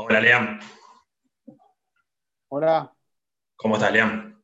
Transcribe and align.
Hola, 0.00 0.20
Leam. 0.20 0.60
Hola, 2.48 2.92
¿Cómo 3.56 3.74
estás, 3.74 3.92
Leam? 3.92 4.40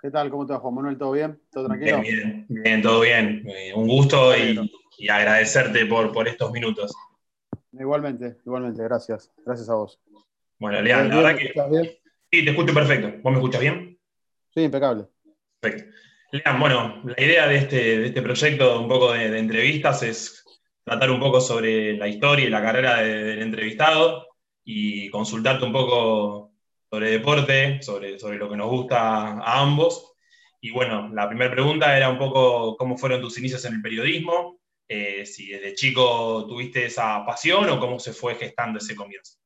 ¿qué 0.00 0.10
tal? 0.10 0.28
¿Cómo 0.28 0.44
te 0.44 0.52
va, 0.54 0.58
Juan 0.58 0.74
Manuel? 0.74 0.98
¿Todo 0.98 1.12
bien? 1.12 1.40
¿Todo 1.52 1.66
tranquilo? 1.66 2.00
Bien, 2.00 2.46
bien, 2.48 2.62
bien, 2.62 2.82
todo 2.82 3.00
bien. 3.02 3.44
Eh, 3.48 3.72
un 3.74 3.86
gusto 3.86 4.36
y, 4.36 4.58
y 4.98 5.08
agradecerte 5.08 5.86
por, 5.86 6.10
por 6.12 6.26
estos 6.26 6.50
minutos. 6.50 6.92
Igualmente, 7.72 8.38
igualmente, 8.44 8.82
gracias. 8.82 9.30
Gracias 9.46 9.68
a 9.70 9.74
vos. 9.74 10.00
Bueno, 10.58 10.78
¿Me 10.78 10.82
Leam, 10.84 11.08
ves 11.08 11.08
la 11.10 11.16
verdad 11.16 11.32
¿Me 11.34 11.38
que 11.38 11.44
escuchás 11.46 11.70
bien? 11.70 11.84
sí, 12.32 12.44
te 12.44 12.50
escucho 12.50 12.74
perfecto. 12.74 13.12
¿Vos 13.22 13.32
me 13.32 13.38
escuchas 13.38 13.60
bien? 13.60 13.98
Sí, 14.52 14.62
impecable. 14.62 15.06
Perfecto. 15.60 15.94
Leam, 16.32 16.58
bueno, 16.60 17.02
la 17.04 17.22
idea 17.24 17.46
de 17.46 17.56
este, 17.56 17.76
de 18.00 18.06
este 18.06 18.22
proyecto, 18.22 18.80
un 18.80 18.88
poco 18.88 19.12
de, 19.12 19.30
de 19.30 19.38
entrevistas, 19.38 20.02
es 20.02 20.44
tratar 20.82 21.10
un 21.12 21.20
poco 21.20 21.40
sobre 21.40 21.96
la 21.96 22.08
historia 22.08 22.46
y 22.46 22.50
la 22.50 22.60
carrera 22.62 23.00
de- 23.00 23.22
del 23.22 23.42
entrevistado 23.42 24.26
y 24.64 25.10
consultarte 25.10 25.64
un 25.64 25.72
poco 25.72 26.52
sobre 26.90 27.10
deporte, 27.10 27.82
sobre, 27.82 28.18
sobre 28.18 28.36
lo 28.38 28.48
que 28.50 28.56
nos 28.56 28.68
gusta 28.70 28.98
a 29.38 29.60
ambos. 29.60 30.12
Y 30.60 30.70
bueno, 30.70 31.08
la 31.12 31.28
primera 31.28 31.50
pregunta 31.50 31.96
era 31.96 32.08
un 32.10 32.18
poco 32.18 32.76
cómo 32.76 32.96
fueron 32.96 33.20
tus 33.20 33.38
inicios 33.38 33.64
en 33.64 33.74
el 33.74 33.82
periodismo, 33.82 34.58
eh, 34.88 35.24
si 35.26 35.48
desde 35.48 35.74
chico 35.74 36.46
tuviste 36.46 36.84
esa 36.86 37.24
pasión 37.24 37.68
o 37.70 37.80
cómo 37.80 37.98
se 37.98 38.12
fue 38.12 38.34
gestando 38.36 38.78
ese 38.78 38.94
comienzo. 38.94 39.38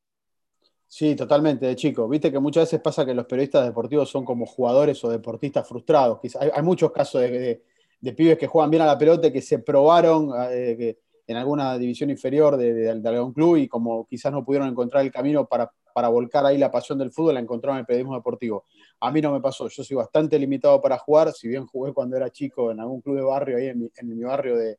Sí, 0.89 1.15
totalmente, 1.15 1.65
de 1.65 1.75
chico. 1.75 2.07
Viste 2.07 2.31
que 2.31 2.39
muchas 2.39 2.63
veces 2.65 2.79
pasa 2.81 3.05
que 3.05 3.13
los 3.13 3.25
periodistas 3.25 3.65
deportivos 3.65 4.09
son 4.09 4.23
como 4.23 4.45
jugadores 4.45 5.03
o 5.03 5.09
deportistas 5.09 5.67
frustrados. 5.67 6.19
Hay, 6.39 6.49
hay 6.53 6.63
muchos 6.63 6.91
casos 6.91 7.21
de, 7.21 7.61
de- 7.99 8.13
pibes 8.13 8.37
que 8.37 8.47
juegan 8.47 8.69
bien 8.71 8.83
a 8.83 8.85
la 8.85 8.97
pelota 8.97 9.31
que 9.31 9.41
se 9.41 9.59
probaron 9.59 10.31
eh, 10.49 10.75
que 10.77 10.99
en 11.27 11.37
alguna 11.37 11.77
división 11.77 12.09
inferior 12.09 12.55
de, 12.57 12.73
de- 12.73 12.99
de 12.99 13.09
algún 13.09 13.33
club 13.33 13.57
y 13.57 13.67
como 13.67 14.05
quizás 14.07 14.31
no 14.31 14.45
pudieron 14.45 14.69
encontrar 14.69 15.03
el 15.03 15.11
camino 15.11 15.45
para, 15.45 15.69
para 15.93 16.07
volcar 16.07 16.45
ahí 16.45 16.57
la 16.57 16.71
pasión 16.71 16.97
del 16.97 17.11
fútbol, 17.11 17.33
la 17.33 17.39
encontraron 17.41 17.77
en 17.77 17.81
el 17.81 17.85
periodismo 17.85 18.15
deportivo. 18.15 18.65
A 19.01 19.11
mí 19.11 19.21
no 19.21 19.31
me 19.33 19.41
pasó. 19.41 19.67
Yo 19.67 19.83
soy 19.83 19.97
bastante 19.97 20.39
limitado 20.39 20.81
para 20.81 20.97
jugar, 20.97 21.33
si 21.33 21.47
bien 21.47 21.65
jugué 21.67 21.93
cuando 21.93 22.15
era 22.17 22.29
chico 22.29 22.71
en 22.71 22.79
algún 22.79 23.01
club 23.01 23.17
de 23.17 23.23
barrio, 23.23 23.57
ahí 23.57 23.67
en 23.67 23.79
mi, 23.79 23.89
en 23.95 24.07
mi 24.17 24.23
barrio 24.23 24.55
de, 24.57 24.77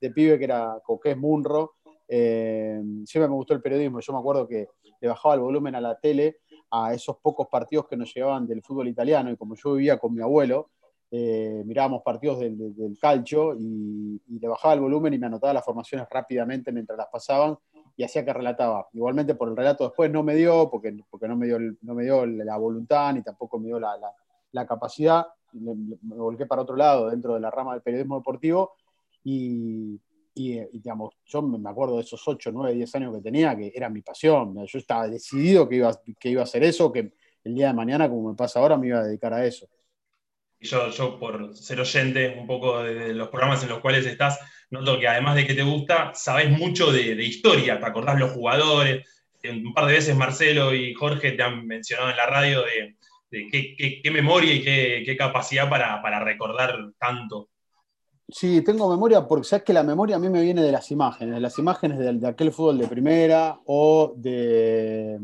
de 0.00 0.10
pibe 0.10 0.38
que 0.38 0.44
era 0.44 0.78
Coqués 0.84 1.16
Munro. 1.16 1.74
Eh, 2.08 2.80
siempre 3.04 3.28
me 3.28 3.34
gustó 3.34 3.54
el 3.54 3.62
periodismo. 3.62 4.00
Yo 4.00 4.12
me 4.12 4.18
acuerdo 4.18 4.46
que 4.48 4.68
le 5.00 5.08
bajaba 5.08 5.34
el 5.34 5.40
volumen 5.40 5.74
a 5.74 5.80
la 5.80 5.98
tele 5.98 6.38
a 6.70 6.92
esos 6.94 7.18
pocos 7.18 7.46
partidos 7.48 7.86
que 7.88 7.96
nos 7.96 8.12
llegaban 8.14 8.46
del 8.46 8.62
fútbol 8.62 8.88
italiano 8.88 9.30
y 9.30 9.36
como 9.36 9.54
yo 9.54 9.74
vivía 9.74 9.98
con 9.98 10.14
mi 10.14 10.22
abuelo, 10.22 10.70
eh, 11.18 11.62
mirábamos 11.64 12.02
partidos 12.02 12.40
del, 12.40 12.58
del, 12.58 12.76
del 12.76 12.98
calcio 12.98 13.54
y, 13.54 14.20
y, 14.28 14.38
le 14.38 14.48
bajaba 14.48 14.74
el 14.74 14.80
volumen 14.80 15.14
y 15.14 15.18
me 15.18 15.26
anotaba 15.26 15.54
las 15.54 15.64
formaciones 15.64 16.06
rápidamente 16.10 16.72
mientras 16.72 16.98
las 16.98 17.06
pasaban 17.06 17.56
y 17.96 18.04
hacía 18.04 18.22
que 18.22 18.34
relataba. 18.34 18.86
Igualmente 18.92 19.34
por 19.34 19.48
el 19.48 19.56
relato 19.56 19.84
después 19.84 20.10
no 20.10 20.22
me 20.22 20.34
dio, 20.34 20.68
porque, 20.70 20.94
porque 21.08 21.26
no, 21.26 21.34
me 21.34 21.46
dio 21.46 21.58
no 21.58 21.94
me 21.94 22.04
dio 22.04 22.26
la 22.26 22.58
voluntad 22.58 23.14
ni 23.14 23.22
tampoco 23.22 23.58
me 23.58 23.68
dio 23.68 23.80
la, 23.80 23.96
la, 23.96 24.12
la 24.52 24.66
capacidad. 24.66 25.26
Me, 25.52 25.74
me, 25.74 26.16
volqué 26.16 26.44
para 26.44 26.62
otro 26.62 26.76
lado 26.76 27.08
dentro 27.08 27.32
de 27.32 27.40
la 27.40 27.50
rama 27.50 27.72
del 27.72 27.82
periodismo 27.82 28.18
deportivo 28.18 28.72
y, 29.24 29.98
y, 30.34 30.58
y, 30.58 30.80
digamos, 30.80 31.14
yo 31.24 31.40
me 31.40 31.70
acuerdo 31.70 31.96
de 31.96 32.02
esos 32.02 32.22
8, 32.28 32.50
9, 32.52 32.74
10 32.74 32.94
años 32.96 33.14
que 33.16 33.22
tenía, 33.22 33.56
que 33.56 33.72
era 33.74 33.88
mi 33.88 34.02
pasión. 34.02 34.54
Yo 34.66 34.78
estaba 34.78 35.08
decidido 35.08 35.66
que 35.66 35.76
iba, 35.76 35.98
que 36.20 36.28
iba 36.28 36.42
a 36.42 36.44
hacer 36.44 36.62
eso, 36.62 36.92
que 36.92 37.14
el 37.42 37.54
día 37.54 37.68
de 37.68 37.74
mañana, 37.74 38.06
como 38.06 38.28
me 38.28 38.36
pasa 38.36 38.60
ahora, 38.60 38.76
me 38.76 38.88
iba 38.88 38.98
a 38.98 39.04
dedicar 39.04 39.32
a 39.32 39.46
eso. 39.46 39.66
Yo, 40.66 40.90
yo 40.90 41.18
por 41.18 41.54
ser 41.54 41.80
oyente 41.80 42.36
un 42.38 42.46
poco 42.46 42.82
de 42.82 43.14
los 43.14 43.28
programas 43.28 43.62
en 43.62 43.68
los 43.68 43.80
cuales 43.80 44.06
estás, 44.06 44.38
noto 44.70 44.98
que 44.98 45.08
además 45.08 45.36
de 45.36 45.46
que 45.46 45.54
te 45.54 45.62
gusta, 45.62 46.12
sabes 46.14 46.50
mucho 46.50 46.92
de, 46.92 47.12
historia, 47.22 47.78
te 47.78 47.86
acordás 47.86 48.18
los 48.18 48.32
jugadores. 48.32 49.06
Un 49.44 49.72
par 49.72 49.86
de 49.86 49.92
veces 49.92 50.16
Marcelo 50.16 50.74
y 50.74 50.92
Jorge 50.94 51.32
te 51.32 51.42
han 51.42 51.66
mencionado 51.66 52.10
en 52.10 52.16
la 52.16 52.26
radio 52.26 52.62
de, 52.62 52.96
qué, 53.30 54.10
memoria 54.10 54.52
y 54.52 54.62
qué, 54.62 55.16
capacidad 55.16 55.68
para, 55.70 56.02
para 56.02 56.20
recordar 56.20 56.76
tanto. 56.98 57.48
Sí, 58.28 58.62
tengo 58.62 58.90
memoria 58.90 59.26
porque 59.28 59.46
sabes 59.46 59.64
que 59.64 59.72
la 59.72 59.84
memoria 59.84 60.16
a 60.16 60.18
mí 60.18 60.28
me 60.28 60.42
viene 60.42 60.62
de 60.62 60.72
las 60.72 60.90
imágenes, 60.90 61.36
de 61.36 61.40
las 61.40 61.56
imágenes 61.60 61.98
de 61.98 62.26
aquel 62.26 62.50
fútbol 62.50 62.78
de 62.78 62.88
primera 62.88 63.60
o 63.66 64.14
de, 64.16 65.16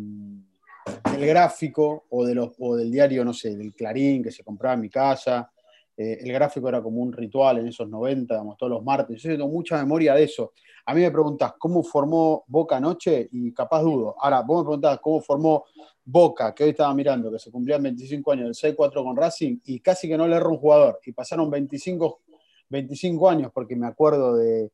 del 1.12 1.26
gráfico 1.26 2.04
o, 2.10 2.24
de 2.24 2.34
los, 2.34 2.50
o 2.58 2.76
del 2.76 2.90
diario, 2.90 3.24
no 3.24 3.32
sé, 3.32 3.56
del 3.56 3.74
Clarín 3.74 4.22
que 4.22 4.30
se 4.30 4.44
compraba 4.44 4.74
en 4.74 4.80
mi 4.80 4.88
casa. 4.88 5.50
Eh, 5.96 6.18
el 6.22 6.32
gráfico 6.32 6.68
era 6.68 6.82
como 6.82 7.00
un 7.00 7.12
ritual 7.12 7.58
en 7.58 7.68
esos 7.68 7.88
90, 7.88 8.34
digamos, 8.34 8.56
todos 8.56 8.72
los 8.72 8.82
martes. 8.82 9.20
Yo 9.20 9.30
tengo 9.30 9.48
mucha 9.48 9.76
memoria 9.76 10.14
de 10.14 10.24
eso. 10.24 10.52
A 10.86 10.94
mí 10.94 11.02
me 11.02 11.10
preguntás 11.10 11.54
cómo 11.58 11.82
formó 11.82 12.44
Boca 12.46 12.76
anoche 12.76 13.28
y 13.30 13.52
capaz 13.52 13.82
dudo. 13.82 14.16
Ahora, 14.18 14.42
vos 14.42 14.62
me 14.62 14.68
preguntás 14.68 14.98
cómo 15.00 15.20
formó 15.20 15.64
Boca, 16.04 16.54
que 16.54 16.64
hoy 16.64 16.70
estaba 16.70 16.92
mirando, 16.94 17.30
que 17.30 17.38
se 17.38 17.50
cumplían 17.50 17.82
25 17.82 18.32
años 18.32 18.60
del 18.60 18.76
6-4 18.76 19.04
con 19.04 19.16
Racing 19.16 19.58
y 19.64 19.80
casi 19.80 20.08
que 20.08 20.16
no 20.16 20.26
le 20.26 20.36
erró 20.36 20.50
un 20.50 20.58
jugador. 20.58 20.98
Y 21.04 21.12
pasaron 21.12 21.50
25 21.50 22.20
25 22.72 23.28
años 23.28 23.52
porque 23.54 23.76
me 23.76 23.86
acuerdo 23.86 24.34
de, 24.36 24.72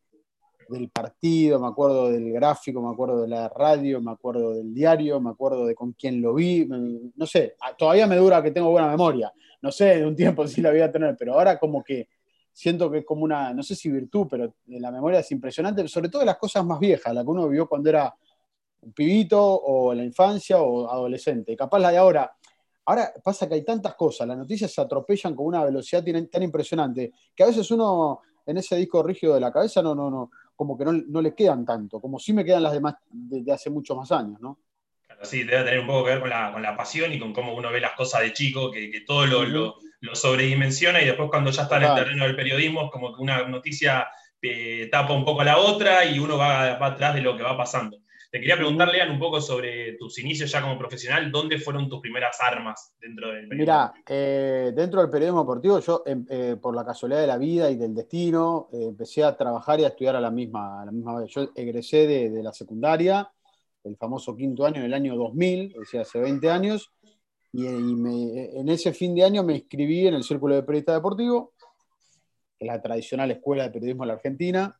del 0.68 0.90
partido, 0.90 1.58
me 1.58 1.66
acuerdo 1.66 2.10
del 2.10 2.32
gráfico, 2.32 2.82
me 2.82 2.90
acuerdo 2.90 3.22
de 3.22 3.28
la 3.28 3.48
radio, 3.48 4.00
me 4.00 4.12
acuerdo 4.12 4.54
del 4.54 4.72
diario, 4.74 5.20
me 5.20 5.30
acuerdo 5.30 5.66
de 5.66 5.74
con 5.74 5.92
quién 5.92 6.20
lo 6.20 6.34
vi, 6.34 6.66
no 6.66 7.26
sé, 7.26 7.56
todavía 7.76 8.06
me 8.06 8.16
dura 8.16 8.42
que 8.42 8.50
tengo 8.50 8.70
buena 8.70 8.88
memoria, 8.88 9.32
no 9.62 9.72
sé, 9.72 9.98
de 9.98 10.06
un 10.06 10.14
tiempo 10.14 10.46
sí 10.48 10.60
la 10.60 10.70
voy 10.70 10.80
a 10.80 10.92
tener, 10.92 11.16
pero 11.18 11.34
ahora 11.34 11.58
como 11.58 11.82
que 11.82 12.08
siento 12.52 12.90
que 12.90 12.98
es 12.98 13.04
como 13.04 13.24
una, 13.24 13.54
no 13.54 13.62
sé 13.62 13.74
si 13.74 13.90
virtud, 13.90 14.26
pero 14.28 14.54
la 14.66 14.90
memoria 14.90 15.20
es 15.20 15.30
impresionante, 15.30 15.86
sobre 15.88 16.08
todo 16.08 16.24
las 16.24 16.36
cosas 16.36 16.64
más 16.64 16.78
viejas, 16.78 17.14
la 17.14 17.22
que 17.22 17.30
uno 17.30 17.48
vivió 17.48 17.68
cuando 17.68 17.88
era 17.88 18.14
un 18.80 18.92
pibito 18.92 19.40
o 19.42 19.92
en 19.92 19.98
la 19.98 20.04
infancia 20.04 20.60
o 20.60 20.90
adolescente, 20.90 21.56
capaz 21.56 21.78
la 21.78 21.90
de 21.90 21.98
ahora. 21.98 22.32
Ahora 22.84 23.12
pasa 23.22 23.46
que 23.46 23.54
hay 23.54 23.64
tantas 23.64 23.94
cosas, 23.94 24.26
las 24.26 24.38
noticias 24.38 24.72
se 24.72 24.80
atropellan 24.80 25.34
con 25.34 25.46
una 25.46 25.62
velocidad 25.62 26.02
tan 26.30 26.42
impresionante 26.42 27.12
que 27.34 27.42
a 27.42 27.46
veces 27.46 27.70
uno 27.70 28.20
en 28.46 28.56
ese 28.56 28.76
disco 28.76 29.02
rígido 29.02 29.34
de 29.34 29.40
la 29.40 29.52
cabeza 29.52 29.82
no, 29.82 29.94
no, 29.94 30.10
no, 30.10 30.30
como 30.58 30.76
que 30.76 30.84
no, 30.84 30.92
no 30.92 31.22
le 31.22 31.36
quedan 31.36 31.64
tanto, 31.64 32.00
como 32.00 32.18
si 32.18 32.32
me 32.32 32.44
quedan 32.44 32.64
las 32.64 32.72
demás 32.72 32.96
de, 33.08 33.44
de 33.44 33.52
hace 33.52 33.70
muchos 33.70 33.96
más 33.96 34.10
años, 34.10 34.40
¿no? 34.40 34.58
Claro, 35.06 35.24
sí, 35.24 35.44
debe 35.44 35.62
tener 35.62 35.78
un 35.78 35.86
poco 35.86 36.06
que 36.06 36.10
ver 36.10 36.20
con 36.20 36.30
la, 36.30 36.50
con 36.52 36.60
la 36.60 36.76
pasión 36.76 37.12
y 37.12 37.18
con 37.20 37.32
cómo 37.32 37.54
uno 37.54 37.70
ve 37.70 37.80
las 37.80 37.92
cosas 37.92 38.22
de 38.22 38.32
chico, 38.32 38.72
que, 38.72 38.90
que 38.90 39.02
todo 39.02 39.24
lo, 39.24 39.44
lo, 39.44 39.76
lo, 40.00 40.14
sobredimensiona 40.16 41.00
y 41.00 41.06
después 41.06 41.30
cuando 41.30 41.52
ya 41.52 41.62
está 41.62 41.76
en 41.76 41.84
el 41.84 41.94
terreno 41.94 42.24
del 42.24 42.34
periodismo 42.34 42.86
es 42.86 42.90
como 42.90 43.14
que 43.14 43.22
una 43.22 43.46
noticia 43.46 44.08
eh, 44.42 44.88
tapa 44.90 45.12
un 45.12 45.24
poco 45.24 45.42
a 45.42 45.44
la 45.44 45.58
otra 45.58 46.04
y 46.04 46.18
uno 46.18 46.36
va, 46.36 46.76
va 46.76 46.86
atrás 46.86 47.14
de 47.14 47.20
lo 47.20 47.36
que 47.36 47.44
va 47.44 47.56
pasando. 47.56 47.98
Te 48.30 48.40
quería 48.40 48.56
preguntar, 48.56 48.88
Lean, 48.88 49.10
un 49.10 49.18
poco 49.18 49.40
sobre 49.40 49.94
tus 49.94 50.18
inicios 50.18 50.52
ya 50.52 50.60
como 50.60 50.78
profesional. 50.78 51.32
¿Dónde 51.32 51.58
fueron 51.58 51.88
tus 51.88 52.00
primeras 52.00 52.38
armas 52.40 52.94
dentro 53.00 53.28
del 53.28 53.48
periodismo? 53.48 53.58
Mira, 53.58 53.92
eh, 54.06 54.72
dentro 54.74 55.00
del 55.00 55.08
periodismo 55.08 55.40
deportivo, 55.40 55.80
yo, 55.80 56.02
eh, 56.04 56.56
por 56.60 56.76
la 56.76 56.84
casualidad 56.84 57.22
de 57.22 57.26
la 57.26 57.38
vida 57.38 57.70
y 57.70 57.76
del 57.76 57.94
destino, 57.94 58.68
eh, 58.70 58.84
empecé 58.88 59.24
a 59.24 59.34
trabajar 59.34 59.80
y 59.80 59.84
a 59.84 59.88
estudiar 59.88 60.16
a 60.16 60.20
la 60.20 60.30
misma, 60.30 60.82
a. 60.82 61.24
Yo 61.26 61.48
egresé 61.54 62.06
de, 62.06 62.28
de, 62.28 62.42
la 62.42 62.52
secundaria, 62.52 63.32
el 63.82 63.96
famoso 63.96 64.36
quinto 64.36 64.66
año, 64.66 64.80
en 64.80 64.84
el 64.84 64.94
año 64.94 65.16
2000, 65.16 65.76
o 65.80 65.84
sea, 65.86 66.02
hace 66.02 66.20
20 66.20 66.50
años, 66.50 66.92
y, 67.50 67.64
y 67.64 67.94
me, 67.94 68.60
en 68.60 68.68
ese 68.68 68.92
fin 68.92 69.14
de 69.14 69.24
año 69.24 69.42
me 69.42 69.54
inscribí 69.54 70.06
en 70.06 70.12
el 70.12 70.22
Círculo 70.22 70.54
de 70.54 70.64
Periodista 70.64 70.92
Deportivo, 70.92 71.54
la 72.60 72.82
tradicional 72.82 73.30
escuela 73.30 73.62
de 73.62 73.70
periodismo 73.70 74.02
de 74.02 74.08
la 74.08 74.14
Argentina, 74.14 74.77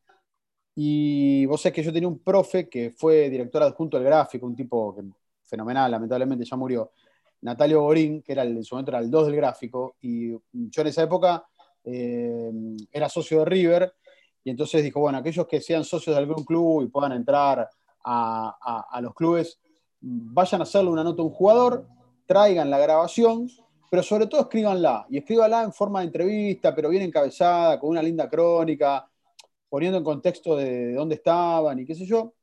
y 0.81 1.45
vos 1.47 1.61
sabés 1.61 1.75
que 1.75 1.83
yo 1.83 1.93
tenía 1.93 2.09
un 2.09 2.21
profe 2.21 2.69
que 2.69 2.93
fue 2.97 3.29
director 3.29 3.61
adjunto 3.65 3.97
del 3.97 4.07
gráfico, 4.07 4.47
un 4.47 4.55
tipo 4.55 4.95
fenomenal, 5.43 5.91
lamentablemente 5.91 6.45
ya 6.45 6.57
murió, 6.57 6.93
Natalio 7.41 7.81
Borín, 7.81 8.23
que 8.23 8.31
era 8.31 8.43
el, 8.43 8.57
en 8.57 8.63
su 8.63 8.77
momento 8.77 8.93
era 8.93 9.01
el 9.01 9.11
2 9.11 9.27
del 9.27 9.35
gráfico, 9.35 9.97
y 10.01 10.31
yo 10.31 10.83
en 10.83 10.87
esa 10.87 11.03
época 11.03 11.45
eh, 11.83 12.53
era 12.93 13.09
socio 13.09 13.41
de 13.41 13.45
River, 13.47 13.93
y 14.45 14.51
entonces 14.51 14.85
dijo, 14.85 15.01
bueno, 15.01 15.19
aquellos 15.19 15.49
que 15.49 15.61
sean 15.61 15.83
socios 15.83 16.15
de 16.15 16.23
algún 16.23 16.45
club 16.45 16.85
y 16.85 16.87
puedan 16.87 17.11
entrar 17.11 17.69
a, 18.05 18.57
a, 18.63 18.87
a 18.89 19.01
los 19.01 19.15
clubes, 19.15 19.59
vayan 20.01 20.61
a 20.61 20.63
hacerle 20.63 20.91
una 20.91 21.03
nota 21.03 21.23
a 21.23 21.25
un 21.25 21.33
jugador, 21.33 21.89
traigan 22.25 22.71
la 22.71 22.79
grabación, 22.79 23.51
pero 23.91 24.05
sobre 24.05 24.29
todo 24.29 24.43
escríbanla, 24.43 25.07
y 25.11 25.19
escríbanla 25.19 25.65
en 25.65 25.73
forma 25.73 25.99
de 25.99 26.07
entrevista, 26.07 26.73
pero 26.73 26.89
bien 26.89 27.03
encabezada, 27.03 27.81
con 27.81 27.91
una 27.91 28.03
linda 28.03 28.31
crónica, 28.31 29.11
poniendo 29.69 29.99
en 29.99 30.05
contexto 30.05 30.57
de 30.57 30.95
dónde 30.95 31.17
estaban 31.17 31.79
y 31.79 31.85
qué 31.85 31.95
sé 31.95 32.07
yo. 32.07 32.35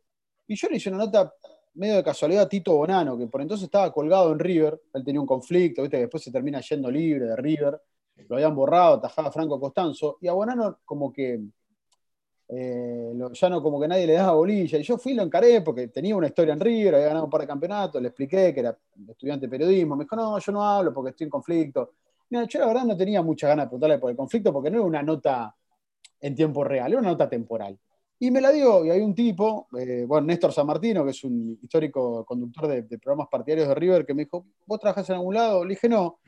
Y 0.47 0.55
yo 0.55 0.69
le 0.69 0.77
hice 0.77 0.89
una 0.89 0.99
nota 0.99 1.33
medio 1.75 1.95
de 1.95 2.03
casualidad 2.03 2.43
a 2.43 2.49
Tito 2.49 2.75
Bonano, 2.75 3.17
que 3.17 3.27
por 3.27 3.41
entonces 3.41 3.65
estaba 3.65 3.91
colgado 3.91 4.31
en 4.31 4.39
River, 4.39 4.81
él 4.93 5.03
tenía 5.03 5.19
un 5.19 5.27
conflicto, 5.27 5.81
¿viste? 5.81 5.97
que 5.97 6.01
después 6.01 6.23
se 6.23 6.31
termina 6.31 6.61
yendo 6.61 6.89
libre 6.89 7.25
de 7.25 7.35
River, 7.35 7.81
lo 8.29 8.35
habían 8.35 8.55
borrado, 8.55 9.01
tajaba 9.01 9.31
Franco 9.31 9.59
Costanzo, 9.59 10.17
y 10.21 10.27
a 10.27 10.33
Bonano 10.33 10.79
como 10.85 11.11
que 11.11 11.41
eh, 12.47 13.13
ya 13.33 13.49
no 13.49 13.61
como 13.61 13.79
que 13.81 13.87
nadie 13.87 14.07
le 14.07 14.13
daba 14.13 14.33
bolilla, 14.33 14.77
y 14.77 14.83
yo 14.83 14.97
fui 14.97 15.11
y 15.11 15.15
lo 15.15 15.23
encaré 15.23 15.61
porque 15.61 15.89
tenía 15.89 16.15
una 16.15 16.27
historia 16.27 16.53
en 16.53 16.59
River, 16.61 16.95
había 16.95 17.07
ganado 17.07 17.25
un 17.25 17.31
par 17.31 17.41
de 17.41 17.47
campeonatos, 17.47 18.01
le 18.01 18.07
expliqué 18.07 18.53
que 18.53 18.61
era 18.61 18.77
estudiante 19.09 19.47
de 19.47 19.49
periodismo, 19.49 19.97
me 19.97 20.05
dijo, 20.05 20.15
no, 20.15 20.39
yo 20.39 20.51
no 20.53 20.63
hablo 20.63 20.93
porque 20.93 21.09
estoy 21.09 21.25
en 21.25 21.31
conflicto. 21.31 21.91
Mira, 22.29 22.45
yo 22.45 22.59
la 22.59 22.67
verdad 22.67 22.85
no 22.85 22.97
tenía 22.97 23.21
muchas 23.21 23.49
ganas 23.49 23.65
de 23.65 23.69
preguntarle 23.69 23.99
por 23.99 24.11
el 24.11 24.17
conflicto 24.17 24.53
porque 24.53 24.71
no 24.71 24.77
era 24.77 24.85
una 24.85 25.03
nota 25.03 25.55
en 26.19 26.35
tiempo 26.35 26.63
real, 26.63 26.91
era 26.91 26.99
una 26.99 27.11
nota 27.11 27.29
temporal. 27.29 27.77
Y 28.17 28.31
me 28.31 28.39
la 28.39 28.51
dio, 28.51 28.85
y 28.85 28.89
hay 28.89 29.01
un 29.01 29.13
tipo, 29.13 29.67
eh, 29.77 30.05
bueno, 30.07 30.27
Néstor 30.27 30.53
San 30.53 30.65
Martino, 30.65 31.03
que 31.03 31.11
es 31.11 31.23
un 31.23 31.59
histórico 31.61 32.23
conductor 32.25 32.67
de, 32.67 32.97
programas 32.97 33.27
partidarios 33.29 33.67
de 33.67 33.75
River, 33.75 34.05
que 34.05 34.13
me 34.13 34.23
dijo, 34.23 34.45
¿vos 34.65 34.79
trabajás 34.79 35.09
en 35.09 35.15
algún 35.15 35.33
lado? 35.33 35.65
Le 35.65 35.71
dije, 35.71 35.89
no. 35.89 36.19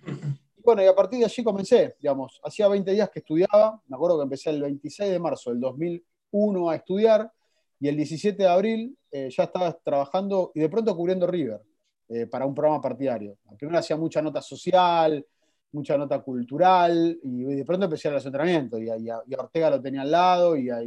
Y 0.57 0.61
bueno, 0.61 0.83
y 0.83 0.85
a 0.87 0.95
partir 0.95 1.19
de 1.19 1.25
allí 1.25 1.43
comencé, 1.43 1.95
digamos, 2.01 2.41
hacía 2.43 2.67
20 2.67 2.91
días 2.91 3.09
que 3.09 3.19
estudiaba, 3.19 3.81
me 3.87 3.95
acuerdo 3.95 4.17
que 4.17 4.23
empecé 4.23 4.49
el 4.49 4.61
26 4.61 5.11
de 5.11 5.19
marzo 5.19 5.49
del 5.51 5.61
2001 5.61 6.69
a 6.69 6.75
estudiar, 6.75 7.31
y 7.79 7.87
el 7.87 7.95
17 7.95 8.41
de 8.41 8.49
abril 8.49 8.97
eh, 9.11 9.29
ya 9.29 9.43
estaba 9.43 9.71
trabajando 9.71 10.51
y 10.55 10.59
de 10.59 10.69
pronto 10.69 10.95
cubriendo 10.95 11.27
River 11.27 11.61
eh, 12.09 12.25
para 12.25 12.45
un 12.45 12.55
programa 12.55 12.81
partidario. 12.81 13.37
Primero 13.57 13.79
hacía 13.79 13.95
mucha 13.95 14.21
nota 14.21 14.41
social, 14.41 15.25
mucha 15.71 15.97
nota 15.97 16.19
cultural, 16.19 17.19
y 17.23 17.43
de 17.43 17.65
pronto 17.65 17.85
empecé 17.85 18.07
a 18.07 18.11
los 18.11 18.25
entrenamientos, 18.25 18.81
y 18.81 19.09
a, 19.09 19.21
Ortega 19.37 19.69
lo 19.69 19.81
tenía 19.81 20.01
al 20.01 20.11
lado, 20.11 20.55
y 20.55 20.69
a, 20.69 20.79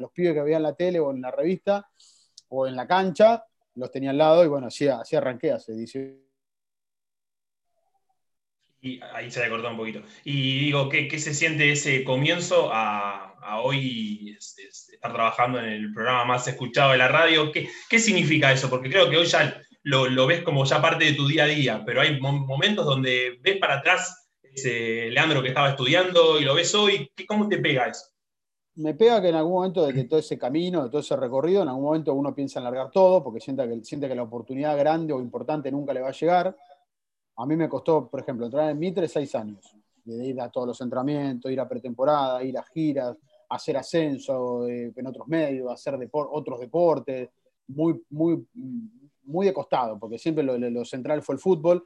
los 0.00 0.12
pibes 0.12 0.34
que 0.34 0.42
veían 0.42 0.58
en 0.58 0.62
la 0.62 0.74
tele 0.74 0.98
o 1.00 1.10
en 1.10 1.20
la 1.20 1.30
revista 1.30 1.88
o 2.48 2.66
en 2.66 2.76
la 2.76 2.86
cancha, 2.86 3.44
los 3.74 3.90
tenía 3.90 4.10
al 4.10 4.18
lado, 4.18 4.44
y 4.44 4.48
bueno, 4.48 4.66
así, 4.66 4.88
así 4.88 5.16
arranqué 5.16 5.52
hace 5.52 5.72
18 5.74 6.22
y 8.82 9.00
ahí 9.14 9.30
se 9.30 9.40
le 9.40 9.48
cortó 9.48 9.70
un 9.70 9.76
poquito. 9.76 10.02
Y 10.24 10.58
digo, 10.58 10.88
¿qué, 10.88 11.06
qué 11.06 11.20
se 11.20 11.32
siente 11.32 11.70
ese 11.70 12.02
comienzo 12.02 12.72
a, 12.72 13.36
a 13.40 13.60
hoy 13.60 14.36
estar 14.36 15.12
trabajando 15.12 15.60
en 15.60 15.66
el 15.66 15.92
programa 15.92 16.24
más 16.24 16.48
escuchado 16.48 16.90
de 16.90 16.98
la 16.98 17.06
radio? 17.06 17.52
¿Qué, 17.52 17.68
qué 17.88 18.00
significa 18.00 18.50
eso? 18.50 18.68
Porque 18.68 18.90
creo 18.90 19.08
que 19.08 19.16
hoy 19.16 19.26
ya 19.26 19.56
lo, 19.84 20.26
ves 20.26 20.42
como 20.42 20.64
ya 20.64 20.80
parte 20.80 21.04
de 21.04 21.14
tu 21.14 21.26
día 21.26 21.44
a 21.44 21.48
día, 21.48 21.82
pero 21.84 22.00
hay 22.00 22.20
momentos 22.20 22.86
donde 22.86 23.38
ves 23.42 23.58
para 23.58 23.78
atrás 23.78 24.30
ese 24.42 25.10
Leandro 25.10 25.42
que 25.42 25.48
estaba 25.48 25.70
estudiando 25.70 26.38
y 26.38 26.44
lo 26.44 26.54
ves 26.54 26.74
hoy, 26.74 27.10
¿cómo 27.26 27.48
te 27.48 27.58
pega 27.58 27.86
eso? 27.86 28.06
Me 28.74 28.94
pega 28.94 29.20
que 29.20 29.28
en 29.28 29.34
algún 29.34 29.54
momento 29.54 29.86
de 29.86 30.04
todo 30.04 30.18
ese 30.20 30.38
camino, 30.38 30.84
de 30.84 30.88
todo 30.88 31.00
ese 31.00 31.16
recorrido, 31.16 31.62
en 31.62 31.68
algún 31.68 31.84
momento 31.84 32.14
uno 32.14 32.34
piensa 32.34 32.58
en 32.58 32.64
largar 32.64 32.90
todo, 32.90 33.22
porque 33.22 33.40
siente 33.40 33.68
que, 33.68 33.84
siente 33.84 34.08
que 34.08 34.14
la 34.14 34.22
oportunidad 34.22 34.78
grande 34.78 35.12
o 35.12 35.20
importante 35.20 35.70
nunca 35.70 35.92
le 35.92 36.00
va 36.00 36.08
a 36.08 36.12
llegar. 36.12 36.56
A 37.36 37.46
mí 37.46 37.56
me 37.56 37.68
costó, 37.68 38.08
por 38.08 38.20
ejemplo, 38.20 38.46
entrar 38.46 38.70
en 38.70 38.78
Mitre 38.78 39.08
seis 39.08 39.34
años, 39.34 39.74
de 40.04 40.26
ir 40.26 40.40
a 40.40 40.50
todos 40.50 40.68
los 40.68 40.80
entrenamientos, 40.80 41.50
ir 41.50 41.60
a 41.60 41.68
pretemporada, 41.68 42.42
ir 42.42 42.56
a 42.56 42.62
giras, 42.62 43.16
hacer 43.50 43.76
ascenso 43.76 44.66
eh, 44.66 44.92
en 44.94 45.06
otros 45.06 45.28
medios, 45.28 45.70
hacer 45.70 45.98
otros 46.12 46.60
deportes, 46.60 47.28
muy, 47.68 48.02
muy, 48.10 48.46
muy 49.24 49.46
de 49.46 49.52
costado, 49.52 49.98
porque 49.98 50.18
siempre 50.18 50.44
lo, 50.44 50.84
central 50.84 51.22
fue 51.22 51.34
el 51.34 51.40
fútbol. 51.40 51.84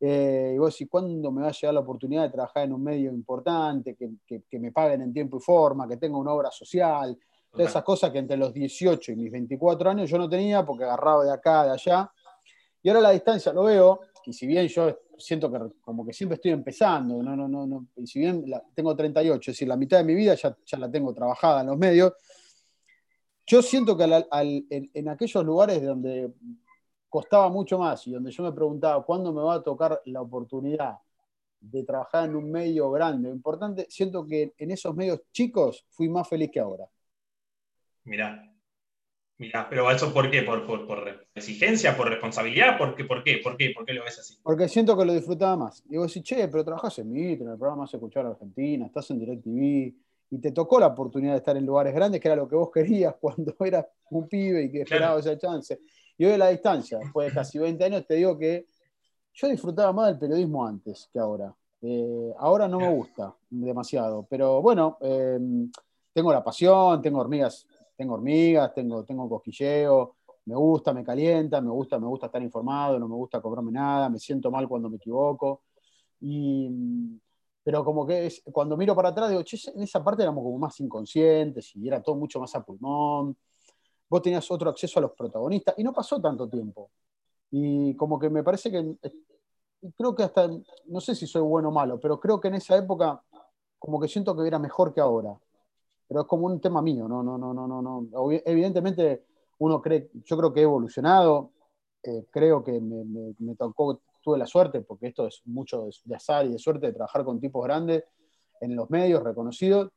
Eh, 0.00 0.52
y 0.54 0.58
vos 0.58 0.74
decís, 0.74 0.88
¿cuándo 0.90 1.32
me 1.32 1.42
va 1.42 1.48
a 1.48 1.52
llegar 1.52 1.74
la 1.74 1.80
oportunidad 1.80 2.22
de 2.22 2.30
trabajar 2.30 2.64
en 2.64 2.72
un 2.72 2.82
medio 2.82 3.12
importante, 3.12 3.96
que, 3.96 4.58
me 4.58 4.70
paguen 4.70 5.02
en 5.02 5.12
tiempo 5.12 5.38
y 5.38 5.40
forma, 5.40 5.88
que 5.88 5.96
tenga 5.96 6.16
una 6.16 6.32
obra 6.32 6.50
social? 6.50 7.18
Todas 7.50 7.70
esas 7.70 7.82
cosas 7.82 8.10
que 8.10 8.18
entre 8.18 8.36
los 8.36 8.52
18 8.52 9.12
y 9.12 9.16
mis 9.16 9.32
24 9.32 9.90
años 9.90 10.08
yo 10.08 10.18
no 10.18 10.28
tenía 10.28 10.64
porque 10.64 10.84
agarraba 10.84 11.24
de 11.24 11.32
acá, 11.32 11.64
de 11.64 11.70
allá. 11.72 12.12
Y 12.82 12.88
ahora 12.88 13.00
a 13.00 13.02
la 13.04 13.10
distancia 13.10 13.52
lo 13.52 13.64
veo, 13.64 14.00
y 14.24 14.32
si 14.32 14.46
bien 14.46 14.68
yo 14.68 14.96
siento 15.16 15.50
que 15.50 15.58
como 15.80 16.06
que 16.06 16.12
siempre 16.12 16.36
estoy 16.36 16.52
empezando, 16.52 17.22
no, 17.22 17.34
no, 17.34 17.48
no, 17.48 17.66
no 17.66 17.86
y 17.96 18.06
si 18.06 18.20
bien 18.20 18.44
tengo 18.74 18.94
38, 18.94 19.50
es 19.50 19.56
decir, 19.56 19.66
la 19.66 19.76
mitad 19.76 19.98
de 19.98 20.04
mi 20.04 20.14
vida 20.14 20.34
ya, 20.34 20.56
ya 20.64 20.78
la 20.78 20.90
tengo 20.90 21.12
trabajada 21.12 21.62
en 21.62 21.68
los 21.68 21.78
medios, 21.78 22.12
yo 23.48 23.62
siento 23.62 23.96
que 23.96 24.04
en, 24.92 25.08
aquellos 25.08 25.42
lugares 25.42 25.82
donde 25.82 26.30
costaba 27.08 27.48
mucho 27.48 27.78
más 27.78 28.06
y 28.06 28.12
donde 28.12 28.30
yo 28.30 28.42
me 28.42 28.52
preguntaba 28.52 29.04
cuándo 29.04 29.32
me 29.32 29.42
va 29.42 29.54
a 29.54 29.62
tocar 29.62 30.00
la 30.06 30.20
oportunidad 30.20 30.98
de 31.60 31.82
trabajar 31.84 32.28
en 32.28 32.36
un 32.36 32.50
medio 32.50 32.90
grande 32.90 33.28
o 33.28 33.32
importante, 33.32 33.86
siento 33.88 34.26
que 34.26 34.52
en 34.56 34.70
esos 34.70 34.94
medios 34.94 35.20
chicos 35.32 35.84
fui 35.90 36.08
más 36.08 36.28
feliz 36.28 36.50
que 36.52 36.60
ahora. 36.60 36.86
Mirá, 38.04 38.54
mirá, 39.38 39.68
pero 39.68 39.90
eso 39.90 40.12
por 40.12 40.30
qué? 40.30 40.42
¿Por, 40.42 40.66
por, 40.66 41.26
exigencia, 41.34 41.96
por 41.96 42.08
responsabilidad? 42.08 42.78
¿Por 42.78 42.94
qué? 42.94 43.04
¿Por 43.04 43.24
qué? 43.24 43.40
¿Por 43.42 43.56
qué? 43.56 43.72
¿Por 43.74 43.84
qué 43.84 43.92
lo 43.92 44.04
ves 44.04 44.20
así? 44.20 44.38
Porque 44.42 44.68
siento 44.68 44.96
que 44.96 45.04
lo 45.04 45.12
disfrutaba 45.12 45.56
más. 45.56 45.82
Digo, 45.88 46.08
sí, 46.08 46.22
che, 46.22 46.48
pero 46.48 46.64
trabajas 46.64 46.98
en 47.00 47.12
Mitre, 47.12 47.44
en 47.44 47.52
el 47.52 47.58
programa 47.58 47.82
más 47.82 47.94
escuchado 47.94 48.30
Argentina, 48.30 48.86
estás 48.86 49.10
en 49.10 49.18
DirecTV, 49.18 49.94
y 50.30 50.38
te 50.38 50.52
tocó 50.52 50.78
la 50.78 50.88
oportunidad 50.88 51.32
de 51.32 51.38
estar 51.38 51.56
en 51.56 51.64
lugares 51.64 51.94
grandes, 51.94 52.20
que 52.20 52.28
era 52.28 52.36
lo 52.36 52.48
que 52.48 52.56
vos 52.56 52.70
querías 52.74 53.14
cuando 53.20 53.54
eras 53.60 53.86
un 54.10 54.28
pibe 54.28 54.64
y 54.64 54.70
que 54.70 54.82
esperabas 54.82 55.26
esa 55.26 55.38
chance. 55.38 55.80
Y 56.18 56.24
hoy 56.24 56.32
a 56.32 56.38
la 56.38 56.48
distancia, 56.48 56.98
después 56.98 57.28
de 57.28 57.34
casi 57.34 57.58
20 57.60 57.84
años, 57.84 58.04
te 58.04 58.14
digo 58.14 58.36
que 58.36 58.66
yo 59.32 59.48
disfrutaba 59.48 59.92
más 59.92 60.08
del 60.08 60.18
periodismo 60.18 60.66
antes 60.66 61.08
que 61.12 61.18
ahora. 61.20 61.54
Eh, 61.80 62.34
ahora 62.38 62.66
no 62.66 62.80
me 62.80 62.92
gusta 62.92 63.32
demasiado, 63.48 64.26
pero 64.28 64.60
bueno, 64.60 64.98
eh, 65.00 65.38
tengo 66.12 66.32
la 66.32 66.42
pasión, 66.42 67.00
tengo 67.00 67.20
hormigas, 67.20 67.64
tengo 67.96 68.14
hormigas, 68.14 68.74
tengo, 68.74 69.04
tengo 69.04 69.28
cosquilleo, 69.28 70.16
me 70.46 70.56
gusta, 70.56 70.92
me 70.92 71.04
calienta, 71.04 71.60
me 71.60 71.70
gusta, 71.70 72.00
me 72.00 72.08
gusta 72.08 72.26
estar 72.26 72.42
informado, 72.42 72.98
no 72.98 73.06
me 73.06 73.14
gusta 73.14 73.40
cobrarme 73.40 73.70
nada, 73.70 74.08
me 74.08 74.18
siento 74.18 74.50
mal 74.50 74.66
cuando 74.66 74.90
me 74.90 74.96
equivoco. 74.96 75.62
Y, 76.20 76.68
pero 77.62 77.84
como 77.84 78.04
que 78.04 78.32
cuando 78.50 78.76
miro 78.76 78.96
para 78.96 79.10
atrás 79.10 79.30
digo, 79.30 79.44
che, 79.44 79.56
en 79.72 79.82
esa 79.84 80.02
parte 80.02 80.24
éramos 80.24 80.42
como 80.42 80.58
más 80.58 80.80
inconscientes 80.80 81.76
y 81.76 81.86
era 81.86 82.02
todo 82.02 82.16
mucho 82.16 82.40
más 82.40 82.52
a 82.56 82.64
pulmón. 82.64 83.36
Vos 84.08 84.22
tenías 84.22 84.50
otro 84.50 84.70
acceso 84.70 84.98
a 84.98 85.02
los 85.02 85.12
protagonistas 85.12 85.74
y 85.78 85.84
no 85.84 85.92
pasó 85.92 86.20
tanto 86.20 86.48
tiempo. 86.48 86.90
Y 87.50 87.94
como 87.96 88.18
que 88.18 88.30
me 88.30 88.42
parece 88.42 88.70
que, 88.70 88.96
creo 89.96 90.14
que 90.14 90.22
hasta, 90.22 90.48
no 90.86 91.00
sé 91.00 91.14
si 91.14 91.26
soy 91.26 91.42
bueno 91.42 91.68
o 91.68 91.72
malo, 91.72 91.98
pero 92.00 92.18
creo 92.18 92.40
que 92.40 92.48
en 92.48 92.54
esa 92.54 92.76
época 92.76 93.22
como 93.78 94.00
que 94.00 94.08
siento 94.08 94.36
que 94.36 94.46
era 94.46 94.58
mejor 94.58 94.92
que 94.92 95.00
ahora. 95.00 95.38
Pero 96.08 96.22
es 96.22 96.26
como 96.26 96.46
un 96.46 96.60
tema 96.60 96.80
mío, 96.82 97.06
no, 97.06 97.22
no, 97.22 97.38
no, 97.38 97.52
no, 97.52 97.66
no. 97.66 97.82
no. 97.82 98.30
Evidentemente 98.44 99.24
uno 99.58 99.80
cree, 99.80 100.10
yo 100.24 100.36
creo 100.36 100.52
que 100.52 100.60
he 100.60 100.64
evolucionado, 100.64 101.52
eh, 102.02 102.26
creo 102.30 102.64
que 102.64 102.80
me, 102.80 103.54
tocó 103.56 104.00
tuve 104.22 104.38
la 104.38 104.46
suerte, 104.46 104.80
porque 104.80 105.08
esto 105.08 105.26
es 105.26 105.42
mucho 105.44 105.88
de 106.04 106.14
azar 106.14 106.46
y 106.46 106.52
de 106.52 106.58
suerte, 106.58 106.86
de 106.86 106.92
trabajar 106.92 107.24
con 107.24 107.40
tipos 107.40 107.64
grandes 107.64 108.04
en 108.60 108.74
los 108.74 108.90
medios, 108.90 109.22
reconocidos, 109.22 109.90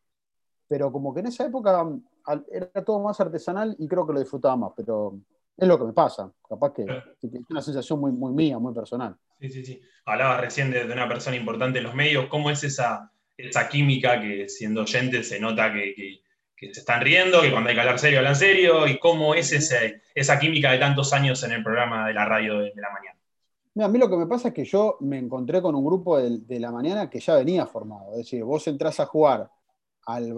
pero 0.68 0.92
como 0.92 1.14
que 1.14 1.22
en 1.22 1.28
esa 1.28 1.46
época 1.46 1.86
era 2.52 2.84
todo 2.86 3.00
más 3.00 3.20
artesanal 3.20 3.76
y 3.80 3.88
creo 3.88 4.06
que 4.06 4.14
lo 4.14 4.20
disfrutaba 4.20 4.56
más, 4.56 4.72
pero 4.76 5.20
es 5.58 5.68
lo 5.68 5.78
que 5.78 5.86
me 5.86 5.94
pasa, 5.94 6.32
capaz 6.48 6.74
que, 6.74 6.84
es 6.84 7.50
una 7.50 7.62
sensación 7.62 8.00
muy, 8.00 8.12
muy 8.12 8.32
mía, 8.34 8.58
muy 8.58 8.74
personal. 8.74 9.16
Sí, 9.40 9.50
sí, 9.50 9.66
sí. 9.66 9.82
Hablabas 10.06 10.42
recién 10.42 10.72
de, 10.72 10.84
una 10.86 11.08
persona 11.08 11.36
importante 11.36 11.80
en 11.80 11.86
los 11.86 11.96
medios, 11.96 12.28
¿cómo 12.28 12.50
es 12.50 12.64
esa, 12.64 13.12
esa 13.38 13.70
química 13.70 14.20
que 14.20 14.50
siendo 14.50 14.82
oyente 14.82 15.24
se 15.24 15.40
nota 15.40 15.72
que, 15.74 15.94
que, 16.56 16.74
se 16.74 16.80
están 16.80 17.02
riendo, 17.02 17.42
que 17.42 17.52
cuando 17.52 17.70
hay 17.70 17.76
que 17.76 17.82
hablar 17.82 17.98
serio 17.98 18.20
hablan 18.20 18.36
serio, 18.36 18.88
y 18.88 19.00
cómo 19.00 19.34
es 19.34 19.52
ese, 19.52 20.04
esa 20.14 20.38
química 20.40 20.72
de 20.72 20.78
tantos 20.78 21.12
años 21.12 21.44
en 21.44 21.54
el 21.54 21.64
programa 21.64 22.08
de 22.08 22.14
la 22.14 22.26
radio 22.26 22.60
de 22.60 22.74
la 22.76 22.92
mañana? 22.92 23.18
a 23.80 23.88
mí 23.88 23.98
lo 23.98 24.10
que 24.10 24.18
me 24.18 24.28
pasa 24.28 24.50
es 24.50 24.54
que 24.54 24.66
yo 24.66 24.98
me 25.00 25.18
encontré 25.18 25.62
con 25.62 25.76
un 25.76 25.86
grupo 25.86 26.18
de, 26.18 26.60
la 26.60 26.72
mañana 26.72 27.10
que 27.10 27.20
ya 27.20 27.36
venía 27.36 27.66
formado. 27.66 28.12
Es 28.12 28.18
decir, 28.18 28.44
vos 28.44 28.68
entrás 28.68 29.00
a 29.00 29.06
jugar 29.06 29.50
al, 30.06 30.34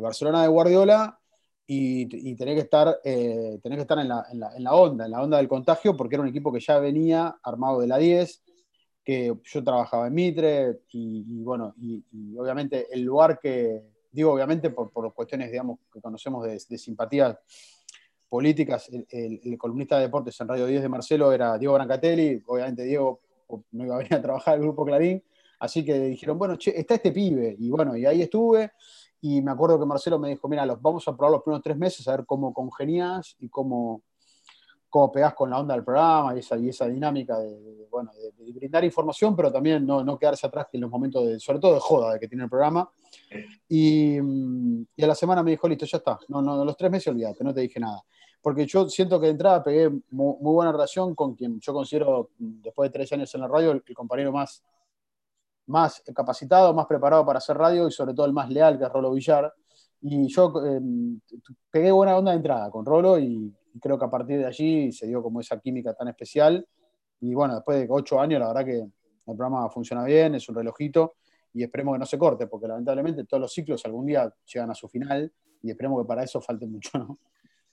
Barcelona 0.00 0.42
de 0.42 0.48
Guardiola 0.48 1.18
y, 1.66 2.34
tenés 2.34 2.54
que 2.56 2.62
estar, 2.62 3.00
eh, 3.04 3.60
que 3.62 3.74
estar 3.74 3.98
en, 3.98 4.08
la, 4.08 4.74
onda, 4.74 5.04
en 5.04 5.10
la 5.12 5.22
onda 5.22 5.36
del 5.36 5.48
contagio, 5.48 5.96
porque 5.96 6.16
era 6.16 6.22
un 6.22 6.28
equipo 6.28 6.52
que 6.52 6.60
ya 6.60 6.78
venía 6.78 7.38
armado 7.42 7.80
de 7.80 7.86
la 7.86 7.98
10, 7.98 8.42
que 9.04 9.34
yo 9.44 9.64
trabajaba 9.64 10.08
en 10.08 10.14
Mitre, 10.14 10.80
y, 10.92 11.42
bueno, 11.42 11.74
y, 11.80 12.02
obviamente 12.36 12.88
el 12.90 13.02
lugar 13.02 13.38
que, 13.38 13.82
digo 14.10 14.32
obviamente 14.32 14.70
por, 14.70 14.90
cuestiones, 15.14 15.50
digamos, 15.50 15.78
que 15.92 16.00
conocemos 16.00 16.44
de, 16.44 16.60
de 16.68 16.78
simpatía 16.78 17.38
políticas, 18.30 18.88
el, 19.10 19.58
columnista 19.58 19.96
de 19.96 20.02
deportes 20.02 20.40
en 20.40 20.48
Radio 20.48 20.66
10 20.66 20.82
de 20.82 20.88
Marcelo 20.88 21.32
era 21.32 21.58
Diego 21.58 21.74
Brancatelli, 21.74 22.40
obviamente 22.46 22.84
Diego 22.84 23.20
no 23.72 23.84
iba 23.84 23.96
a 23.96 23.98
venir 23.98 24.14
a 24.14 24.22
trabajar 24.22 24.54
el 24.54 24.62
grupo 24.62 24.84
Clarín, 24.84 25.22
así 25.60 25.84
que 25.84 25.98
dijeron, 26.00 26.38
bueno, 26.38 26.56
che, 26.56 26.78
está 26.78 26.94
este 26.94 27.12
pibe, 27.12 27.54
y 27.58 27.70
bueno, 27.70 27.96
y 27.96 28.04
ahí 28.04 28.22
estuve, 28.22 28.72
y 29.20 29.40
me 29.42 29.52
acuerdo 29.52 29.78
que 29.78 29.86
Marcelo 29.86 30.18
me 30.18 30.30
dijo, 30.30 30.48
mira, 30.48 30.66
los, 30.66 30.80
vamos 30.80 31.06
a 31.06 31.16
probar 31.16 31.32
los 31.32 31.42
primeros 31.42 31.62
tres 31.62 31.76
meses 31.76 32.08
a 32.08 32.16
ver 32.16 32.26
cómo 32.26 32.52
congenias 32.52 33.36
y 33.38 33.48
cómo, 33.48 34.02
cómo 34.88 35.12
pegás 35.12 35.34
con 35.34 35.50
la 35.50 35.60
onda 35.60 35.74
del 35.74 35.84
programa 35.84 36.34
y 36.34 36.40
esa, 36.40 36.56
y 36.56 36.70
esa 36.70 36.88
dinámica 36.88 37.38
de, 37.38 37.86
bueno, 37.90 38.10
de, 38.12 38.52
brindar 38.52 38.84
información, 38.84 39.36
pero 39.36 39.52
también 39.52 39.86
no, 39.86 40.02
no, 40.02 40.18
quedarse 40.18 40.46
atrás 40.46 40.66
en 40.72 40.80
los 40.80 40.90
momentos, 40.90 41.26
de, 41.26 41.38
sobre 41.38 41.58
todo 41.58 41.74
de 41.74 41.80
joda 41.80 42.14
de 42.14 42.20
que 42.20 42.28
tiene 42.28 42.44
el 42.44 42.50
programa. 42.50 42.90
Y, 43.68 44.18
y, 44.18 45.04
a 45.04 45.06
la 45.06 45.14
semana 45.14 45.42
me 45.42 45.52
dijo, 45.52 45.68
listo, 45.68 45.86
ya 45.86 45.98
está, 45.98 46.18
no, 46.28 46.40
no, 46.40 46.64
los 46.64 46.76
tres 46.76 46.90
meses 46.90 47.08
olvídate, 47.08 47.44
no 47.44 47.54
te 47.54 47.60
dije 47.60 47.78
nada 47.78 48.02
porque 48.42 48.66
yo 48.66 48.88
siento 48.88 49.20
que 49.20 49.26
de 49.26 49.32
entrada 49.32 49.62
pegué 49.62 49.90
muy, 50.10 50.36
buena 50.40 50.72
relación 50.72 51.14
con 51.14 51.34
quien 51.34 51.60
yo 51.60 51.72
considero, 51.72 52.30
después 52.38 52.90
de 52.90 52.98
tres 52.98 53.12
años 53.12 53.34
en 53.34 53.42
la 53.42 53.48
radio, 53.48 53.72
el, 53.72 53.82
compañero 53.94 54.32
más, 54.32 54.64
más 55.70 56.02
capacitado, 56.14 56.74
más 56.74 56.86
preparado 56.86 57.24
para 57.24 57.38
hacer 57.38 57.56
radio 57.56 57.88
y 57.88 57.92
sobre 57.92 58.12
todo 58.12 58.26
el 58.26 58.32
más 58.32 58.50
leal, 58.50 58.78
que 58.78 58.84
es 58.84 58.90
Rolo 58.90 59.12
Villar. 59.12 59.52
Y 60.02 60.28
yo 60.28 60.52
em, 60.66 61.20
pegué 61.70 61.92
buena 61.92 62.16
onda 62.16 62.32
de 62.32 62.38
entrada 62.38 62.70
con 62.70 62.84
Rolo 62.84 63.18
y, 63.18 63.54
creo 63.80 63.96
que 63.96 64.04
a 64.04 64.10
partir 64.10 64.38
de 64.38 64.46
allí 64.46 64.90
se 64.90 65.06
dio 65.06 65.22
como 65.22 65.40
esa 65.40 65.58
química 65.60 65.94
tan 65.94 66.08
especial. 66.08 66.66
Y 67.20 67.32
bueno, 67.34 67.54
después 67.54 67.78
de 67.78 67.86
ocho 67.88 68.20
años, 68.20 68.40
la 68.40 68.48
verdad 68.48 68.64
que 68.64 68.78
el 68.78 69.36
programa 69.36 69.70
funciona 69.70 70.04
bien, 70.04 70.34
es 70.34 70.48
un 70.48 70.56
relojito 70.56 71.14
y 71.54 71.62
esperemos 71.62 71.94
que 71.94 71.98
no 72.00 72.06
se 72.06 72.18
corte, 72.18 72.48
porque 72.48 72.66
lamentablemente 72.66 73.24
todos 73.24 73.40
los 73.40 73.52
ciclos 73.52 73.84
algún 73.84 74.06
día 74.06 74.32
llegan 74.52 74.70
a 74.70 74.74
su 74.74 74.88
final 74.88 75.32
y 75.62 75.70
esperemos 75.70 76.02
que 76.02 76.08
para 76.08 76.24
eso 76.24 76.40
falte 76.40 76.66
mucho, 76.66 76.98
¿no? 76.98 77.18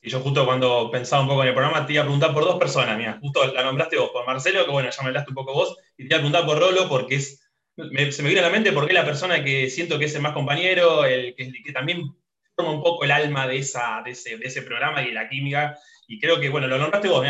Y 0.02 0.10
yo 0.10 0.20
justo 0.20 0.46
cuando 0.46 0.92
pensaba 0.92 1.24
un 1.24 1.28
poco 1.28 1.42
en 1.42 1.50
el 1.50 1.54
programa 1.56 1.86
te 1.86 1.94
iba 1.94 2.04
a 2.04 2.06
preguntar 2.06 2.34
por 2.34 2.44
dos 2.44 2.58
personas, 2.60 2.98
mira, 2.98 3.18
justo 3.20 3.46
la 3.52 3.64
nombraste 3.64 3.98
vos, 3.98 4.12
por 4.12 4.26
Marcelo, 4.28 4.64
que 4.64 4.72
bueno, 4.72 4.90
ya 4.90 5.02
me 5.02 5.08
hablaste 5.08 5.32
un 5.32 5.36
poco 5.36 5.54
vos, 5.54 5.76
y 5.98 6.08
te 6.08 6.14
iba 6.14 6.18
a 6.18 6.20
preguntar 6.20 6.46
por 6.46 6.60
Rolo 6.60 6.88
porque 6.88 7.16
es, 7.16 7.47
se 7.78 8.24
me 8.24 8.30
viene 8.30 8.40
a 8.40 8.48
la 8.48 8.50
mente 8.50 8.72
porque 8.72 8.94
es 8.94 9.00
la 9.00 9.06
persona 9.06 9.44
que 9.44 9.70
siento 9.70 10.00
que 10.00 10.06
es 10.06 10.16
el 10.16 10.22
más 10.22 10.34
compañero, 10.34 11.06
el 11.06 11.36
que, 11.36 11.72
también 11.72 12.16
forma 12.56 12.72
un 12.72 12.82
poco 12.82 13.04
el 13.04 13.12
alma 13.12 13.48
de, 13.48 13.58
esa, 13.58 14.02
de, 14.04 14.12
ese, 14.12 14.38
de 14.38 14.46
ese 14.46 14.64
programa 14.64 15.04
y 15.04 15.08
de 15.08 15.14
la 15.14 15.30
química, 15.30 15.78
y 16.08 16.20
creo 16.20 16.40
que, 16.40 16.50
bueno, 16.50 16.68
lo 16.68 16.80
nombraste 16.80 17.10
vos, 17.10 17.24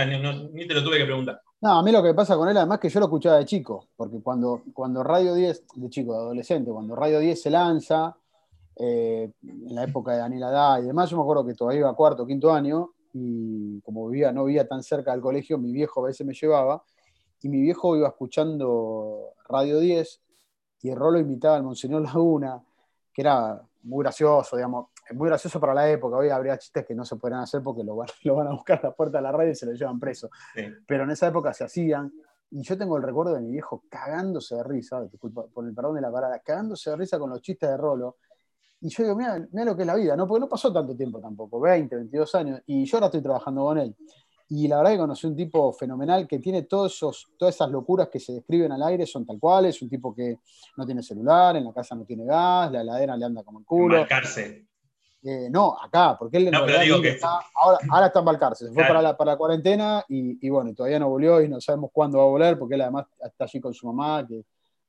ni, 0.53 0.67
te 0.67 0.73
lo 0.73 0.83
tuve 0.83 0.99
que 0.99 1.05
preguntar. 1.05 1.41
No, 1.59 1.79
a 1.79 1.83
mí 1.83 1.91
lo 1.91 2.01
que 2.01 2.13
pasa 2.13 2.37
con 2.37 2.47
él, 2.47 2.55
además, 2.55 2.79
que 2.79 2.89
yo 2.89 2.99
lo 2.99 3.07
escuchaba 3.07 3.37
de 3.37 3.45
chico, 3.45 3.87
porque 3.97 4.21
cuando, 4.21 4.63
cuando 4.73 5.03
Radio 5.03 5.33
10, 5.33 5.63
de 5.75 5.89
chico, 5.89 6.13
de 6.13 6.19
adolescente, 6.19 6.71
cuando 6.71 6.95
Radio 6.95 7.19
10 7.19 7.41
se 7.41 7.49
lanza, 7.49 8.15
eh, 8.77 9.31
en 9.41 9.75
la 9.75 9.83
época 9.83 10.11
de 10.11 10.19
Daniel 10.19 10.43
Adá 10.43 10.79
y 10.79 10.83
demás, 10.83 11.09
yo 11.09 11.17
me 11.17 11.23
acuerdo 11.23 11.45
que 11.45 11.55
todavía 11.55 11.81
iba 11.81 11.95
cuarto, 11.95 12.25
quinto 12.25 12.53
año, 12.53 12.91
y 13.11 13.81
como 13.81 14.07
vivía, 14.07 14.31
no 14.31 14.45
vivía 14.45 14.67
tan 14.67 14.83
cerca 14.83 15.11
del 15.11 15.21
colegio, 15.21 15.57
mi 15.57 15.73
viejo 15.73 16.05
a 16.05 16.07
veces 16.07 16.25
me 16.25 16.33
llevaba, 16.33 16.83
y 17.41 17.49
mi 17.49 17.59
viejo 17.61 17.97
iba 17.97 18.07
escuchando 18.07 19.33
Radio 19.49 19.79
10, 19.79 20.21
y 20.81 20.93
rolo 20.93 21.19
imitaba 21.19 21.55
al 21.55 21.63
Monseñor 21.63 22.01
Laguna, 22.01 22.61
que 23.13 23.21
era 23.21 23.61
muy 23.83 24.03
gracioso, 24.03 24.55
digamos, 24.55 24.87
muy 25.11 25.29
gracioso 25.29 25.59
para 25.59 25.73
la 25.73 25.89
época. 25.89 26.17
Hoy 26.17 26.29
habría 26.29 26.57
chistes 26.57 26.85
que 26.85 26.93
no 26.93 27.05
se 27.05 27.15
podrían 27.15 27.41
hacer 27.41 27.61
porque 27.63 27.83
lo 27.83 27.95
van, 27.95 28.07
lo 28.23 28.35
van 28.35 28.47
a 28.47 28.51
buscar 28.51 28.79
a 28.79 28.89
la 28.89 28.91
puerta 28.91 29.17
de 29.17 29.23
la 29.23 29.31
radio 29.31 29.51
y 29.51 29.55
se 29.55 29.65
lo 29.65 29.73
llevan 29.73 29.99
preso. 29.99 30.29
Pero 30.85 31.03
en 31.03 31.11
esa 31.11 31.27
época 31.27 31.53
se 31.53 31.63
hacían. 31.63 32.11
Y 32.49 32.61
yo 32.61 32.77
tengo 32.77 32.95
el 32.95 33.03
recuerdo 33.03 33.33
de 33.33 33.41
mi 33.41 33.51
viejo 33.51 33.83
cagándose 33.89 34.55
de 34.55 34.63
risa, 34.63 35.01
disculpa 35.03 35.45
por 35.47 35.65
el 35.67 35.73
perdón 35.73 35.95
de 35.95 36.01
la 36.01 36.11
parada, 36.11 36.39
cagándose 36.39 36.89
de 36.89 36.95
risa 36.95 37.19
con 37.19 37.29
los 37.29 37.41
chistes 37.41 37.69
de 37.69 37.75
Rolo. 37.75 38.17
Y 38.79 38.89
yo 38.89 39.03
digo, 39.03 39.15
mira, 39.15 39.37
mira 39.51 39.65
lo 39.65 39.75
que 39.75 39.81
es 39.81 39.87
la 39.87 39.95
vida, 39.95 40.15
¿no? 40.15 40.27
Porque 40.27 40.41
no 40.41 40.47
pasó 40.47 40.71
tanto 40.71 40.95
tiempo 40.95 41.19
tampoco, 41.19 41.59
20, 41.59 41.95
22 41.95 42.35
años, 42.35 42.61
y 42.67 42.85
yo 42.85 42.97
ahora 42.97 43.07
estoy 43.07 43.21
trabajando 43.21 43.63
con 43.65 43.77
él. 43.79 43.95
Y 44.49 44.67
la 44.67 44.77
verdad 44.77 44.91
que 44.91 44.97
conocí 44.97 45.27
un 45.27 45.35
tipo 45.35 45.73
fenomenal 45.73 46.25
que 46.27 46.39
tiene 46.39 46.63
todos 46.63 46.95
esos, 46.95 47.27
todas 47.37 47.55
esas 47.55 47.69
locuras 47.69 48.07
que 48.07 48.19
se 48.19 48.33
describen 48.33 48.71
al 48.71 48.81
aire, 48.83 49.05
son 49.05 49.25
tal 49.25 49.39
cuales, 49.39 49.81
un 49.81 49.89
tipo 49.89 50.15
que 50.15 50.39
no 50.77 50.85
tiene 50.85 51.03
celular, 51.03 51.57
en 51.57 51.65
la 51.65 51.73
casa 51.73 51.95
no 51.95 52.05
tiene 52.05 52.25
gas, 52.25 52.71
la 52.71 52.81
heladera 52.81 53.17
le 53.17 53.25
anda 53.25 53.43
como 53.43 53.59
el 53.59 53.65
culo. 53.65 53.97
Eh, 55.23 55.49
no, 55.49 55.75
acá, 55.77 56.15
porque 56.17 56.37
él 56.37 56.51
ahora, 57.89 58.05
está 58.05 58.19
en 58.19 58.25
Balcarce, 58.25 58.67
se 58.67 58.71
fue 58.71 58.83
para, 58.83 59.01
la, 59.01 59.17
para 59.17 59.31
la 59.31 59.37
cuarentena 59.37 60.05
y, 60.07 60.47
bueno, 60.49 60.73
todavía 60.73 60.99
no 60.99 61.09
volvió 61.09 61.41
y 61.41 61.49
no 61.49 61.59
sabemos 61.59 61.89
cuándo 61.91 62.19
va 62.19 62.23
a 62.23 62.27
volver, 62.27 62.57
porque 62.57 62.75
él 62.75 62.81
además 62.81 63.07
está 63.21 63.43
allí 63.43 63.59
con 63.59 63.73
su 63.73 63.87
mamá, 63.87 64.25
que 64.25 64.45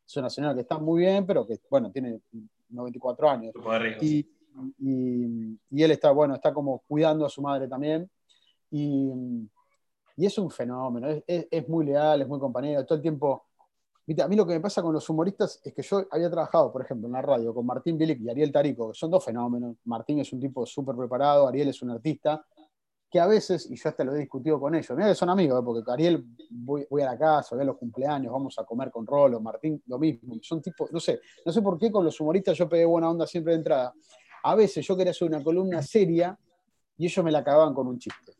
es 0.07 0.17
una 0.17 0.31
señora 0.31 0.55
que 0.55 0.61
está 0.61 0.79
muy 0.79 1.01
bien, 1.01 1.27
pero 1.27 1.45
que, 1.45 1.59
bueno, 1.69 1.91
tiene 1.91 2.21
94 2.69 3.31
años. 3.31 3.53
Y, 4.01 4.29
y, 4.79 5.83
él 5.83 5.91
está, 5.91 6.13
bueno, 6.13 6.35
está 6.35 6.53
como 6.53 6.85
cuidando 6.87 7.27
a 7.27 7.31
su 7.31 7.43
madre 7.43 7.67
también. 7.67 8.09
Y, 8.71 9.13
es 10.17 10.37
un 10.37 10.51
fenómeno, 10.51 11.23
es, 11.27 11.69
muy 11.69 11.87
leal, 11.87 12.23
es 12.23 12.29
muy 12.29 12.41
compañero, 12.41 12.85
todo 12.85 12.97
el 12.97 13.03
tiempo. 13.03 13.47
a 14.21 14.29
mí 14.29 14.35
lo 14.35 14.47
que 14.47 14.55
me 14.55 14.61
pasa 14.61 14.83
con 14.83 14.93
los 14.93 15.09
humoristas 15.09 15.61
es 15.63 15.73
que 15.73 15.83
yo 15.83 16.07
había 16.11 16.29
trabajado, 16.29 16.73
por 16.73 16.83
ejemplo, 16.83 17.07
en 17.07 17.13
la 17.13 17.23
radio 17.23 17.55
con 17.55 17.65
Martín 17.65 17.97
Bilic 17.97 18.21
y 18.21 18.29
Ariel 18.29 18.51
Tarico, 18.51 18.89
que 18.89 18.99
son 18.99 19.11
dos 19.11 19.25
fenómenos. 19.25 19.77
Martín 19.85 20.19
es 20.19 20.33
un 20.33 20.41
tipo 20.41 20.67
súper 20.67 20.97
preparado, 20.97 21.47
Ariel 21.47 21.69
es 21.69 21.81
un 21.83 21.91
artista, 21.91 22.45
que 23.11 23.19
a 23.19 23.27
veces, 23.27 23.71
y 23.71 23.77
yo 23.77 23.89
hasta 23.89 24.05
lo 24.05 24.15
he 24.15 24.19
discutido 24.19 24.61
con 24.61 24.75
ellos, 24.75 24.91
mira 24.91 25.09
que 25.09 25.15
son 25.15 25.31
amigos, 25.31 25.61
¿eh? 25.61 25.63
porque 25.65 25.91
Ariel 25.91 26.27
voy, 26.51 26.87
a 27.03 27.07
la 27.07 27.19
casa, 27.19 27.55
voy 27.55 27.63
a 27.63 27.67
los 27.67 27.79
cumpleaños, 27.79 28.33
vamos 28.33 28.59
a 28.59 28.65
comer 28.65 28.91
con 28.91 29.07
Rolo, 29.07 29.41
Martín 29.41 29.83
lo 29.87 29.99
mismo, 29.99 30.37
son 30.43 30.61
tipos, 30.61 30.93
no 30.93 31.01
sé, 31.01 31.21
no 31.45 31.53
sé 31.53 31.63
por 31.63 31.79
qué 31.79 31.91
con 31.91 32.05
los 32.05 32.21
humoristas 32.21 32.59
yo 32.59 32.69
pegué 32.69 32.85
buena 32.85 33.11
onda 33.11 33.27
siempre 33.27 33.53
de 33.53 33.59
entrada. 33.59 33.95
A 34.43 34.55
veces 34.55 34.87
yo 34.87 34.97
quería 34.97 35.13
hacer 35.13 35.27
una 35.27 35.43
columna 35.43 35.83
seria 35.83 36.39
y 36.99 37.07
ellos 37.07 37.25
me 37.25 37.33
la 37.33 37.43
cagaban 37.43 37.73
con 37.73 37.87
un 37.87 37.99
chiste. 37.99 38.33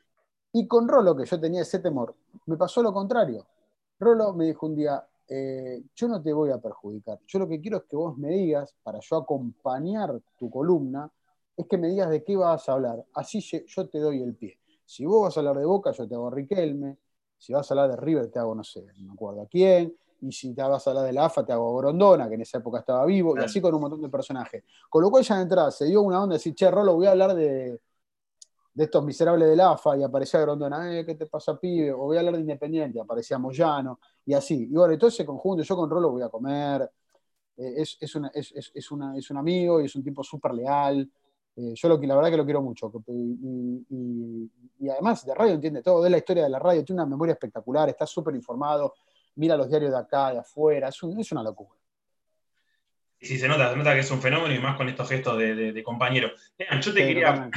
Y 0.53 0.67
con 0.67 0.89
Rolo, 0.89 1.15
que 1.15 1.25
yo 1.25 1.39
tenía 1.39 1.63
ese 1.63 1.79
temor, 1.79 2.15
me 2.47 2.57
pasó 2.57 2.83
lo 2.83 2.93
contrario. 2.93 3.47
Rolo 3.99 4.33
me 4.33 4.47
dijo 4.47 4.67
un 4.67 4.75
día, 4.75 5.07
eh, 5.29 5.83
yo 5.95 6.09
no 6.09 6.23
te 6.23 6.33
voy 6.33 6.51
a 6.51 6.59
perjudicar, 6.59 7.21
yo 7.27 7.39
lo 7.39 7.49
que 7.49 7.61
quiero 7.61 7.79
es 7.79 7.83
que 7.85 7.97
vos 7.97 8.17
me 8.17 8.31
digas, 8.31 8.75
para 8.83 8.99
yo 9.01 9.17
acompañar 9.17 10.21
tu 10.39 10.49
columna, 10.49 11.11
es 11.57 11.67
que 11.67 11.77
me 11.77 11.89
digas 11.89 12.09
de 12.09 12.23
qué 12.23 12.37
vas 12.37 12.69
a 12.69 12.73
hablar, 12.73 13.05
así 13.15 13.41
yo 13.41 13.89
te 13.89 13.99
doy 13.99 14.23
el 14.23 14.35
pie. 14.35 14.59
Si 14.85 15.05
vos 15.05 15.23
vas 15.23 15.37
a 15.37 15.41
hablar 15.41 15.59
de 15.59 15.67
Boca, 15.67 15.91
yo 15.91 16.09
te 16.09 16.15
hago 16.15 16.31
Riquelme, 16.31 16.97
si 17.37 17.53
vas 17.53 17.71
a 17.71 17.75
hablar 17.75 17.91
de 17.91 17.97
River, 17.97 18.31
te 18.31 18.39
hago, 18.39 18.55
no 18.55 18.65
sé, 18.65 18.87
no 18.99 19.09
me 19.09 19.13
acuerdo 19.13 19.43
a 19.43 19.47
quién, 19.47 19.95
y 20.21 20.33
si 20.33 20.55
te 20.55 20.63
vas 20.63 20.87
a 20.87 20.91
hablar 20.91 21.05
de 21.05 21.13
la 21.13 21.27
AFA, 21.27 21.45
te 21.45 21.53
hago 21.53 21.77
Grondona, 21.77 22.29
que 22.29 22.37
en 22.37 22.43
esa 22.43 22.59
época 22.59 22.79
estaba 22.79 23.05
vivo, 23.05 23.37
y 23.37 23.43
así 23.43 23.61
con 23.61 23.75
un 23.75 23.81
montón 23.81 24.01
de 24.01 24.09
personajes. 24.09 24.65
Con 24.89 25.03
lo 25.03 25.11
cual 25.11 25.23
ya 25.25 25.37
de 25.37 25.43
entrada 25.43 25.71
se 25.71 25.85
dio 25.85 26.03
una 26.03 26.23
onda 26.23 26.35
de 26.35 26.39
decir, 26.39 26.55
che, 26.55 26.71
Rolo, 26.71 26.95
voy 26.95 27.07
a 27.07 27.11
hablar 27.11 27.35
de, 27.35 27.81
de 28.79 28.85
estos 28.85 29.05
miserables 29.05 29.49
del 29.49 29.59
AFA 29.59 29.97
y 29.97 30.05
aparecía 30.05 30.39
Grondona, 30.39 30.97
eh, 30.97 31.05
¿qué 31.05 31.17
te 31.17 31.27
pasa, 31.27 31.59
pibe? 31.59 31.91
O 31.91 31.97
voy 31.97 32.17
a 32.17 32.21
hablar 32.21 32.35
de 32.35 32.43
Independiente, 32.43 33.01
aparecía 33.01 33.37
Moyano, 33.37 33.99
y 34.25 34.35
así. 34.35 34.69
Y 34.71 34.73
bueno, 34.73 34.97
todo 34.97 35.09
ese 35.09 35.27
conjunto, 35.27 35.65
yo 35.65 35.75
con 35.75 35.91
Rolo 35.91 36.13
voy 36.13 36.23
a 36.23 36.29
comer, 36.29 36.89
eh, 37.57 37.75
es, 37.77 37.99
es, 38.01 38.73
es, 38.73 38.91
un 38.93 39.37
amigo 39.37 39.81
y 39.81 39.87
es 39.87 39.97
un 39.97 40.05
tipo 40.05 40.23
súper 40.23 40.55
leal. 40.55 41.11
Eh, 41.57 41.73
yo 41.75 41.89
lo, 41.89 42.01
la 42.01 42.15
verdad 42.15 42.31
que 42.31 42.37
lo 42.37 42.45
quiero 42.45 42.63
mucho. 42.63 42.93
Y, 43.09 44.89
además 44.89 45.27
de 45.27 45.35
radio 45.35 45.55
entiende 45.55 45.83
todo, 45.83 46.01
de 46.01 46.11
la 46.11 46.19
historia 46.19 46.45
de 46.45 46.51
la 46.51 46.61
radio, 46.61 46.85
tiene 46.85 47.03
una 47.03 47.11
memoria 47.11 47.33
espectacular, 47.33 47.89
está 47.89 48.07
súper 48.07 48.37
informado, 48.37 48.95
mira 49.35 49.57
los 49.57 49.69
diarios 49.69 49.91
de 49.91 49.99
acá, 49.99 50.31
de 50.31 50.39
afuera, 50.39 50.89
es, 50.89 51.33
una 51.33 51.43
locura. 51.43 51.81
Sí, 53.21 53.39
se 53.39 53.49
nota, 53.49 53.73
se 53.73 53.77
nota 53.77 53.93
que 53.95 54.01
es 54.01 54.11
un 54.13 54.23
fenómeno 54.23 54.55
y 54.55 54.61
más 54.61 54.77
con 54.77 54.89
estos 54.89 55.09
gestos 55.09 55.37
de, 55.37 55.83
compañero. 55.83 56.31
yo 56.81 56.95
te 56.95 57.05
quería 57.05 57.51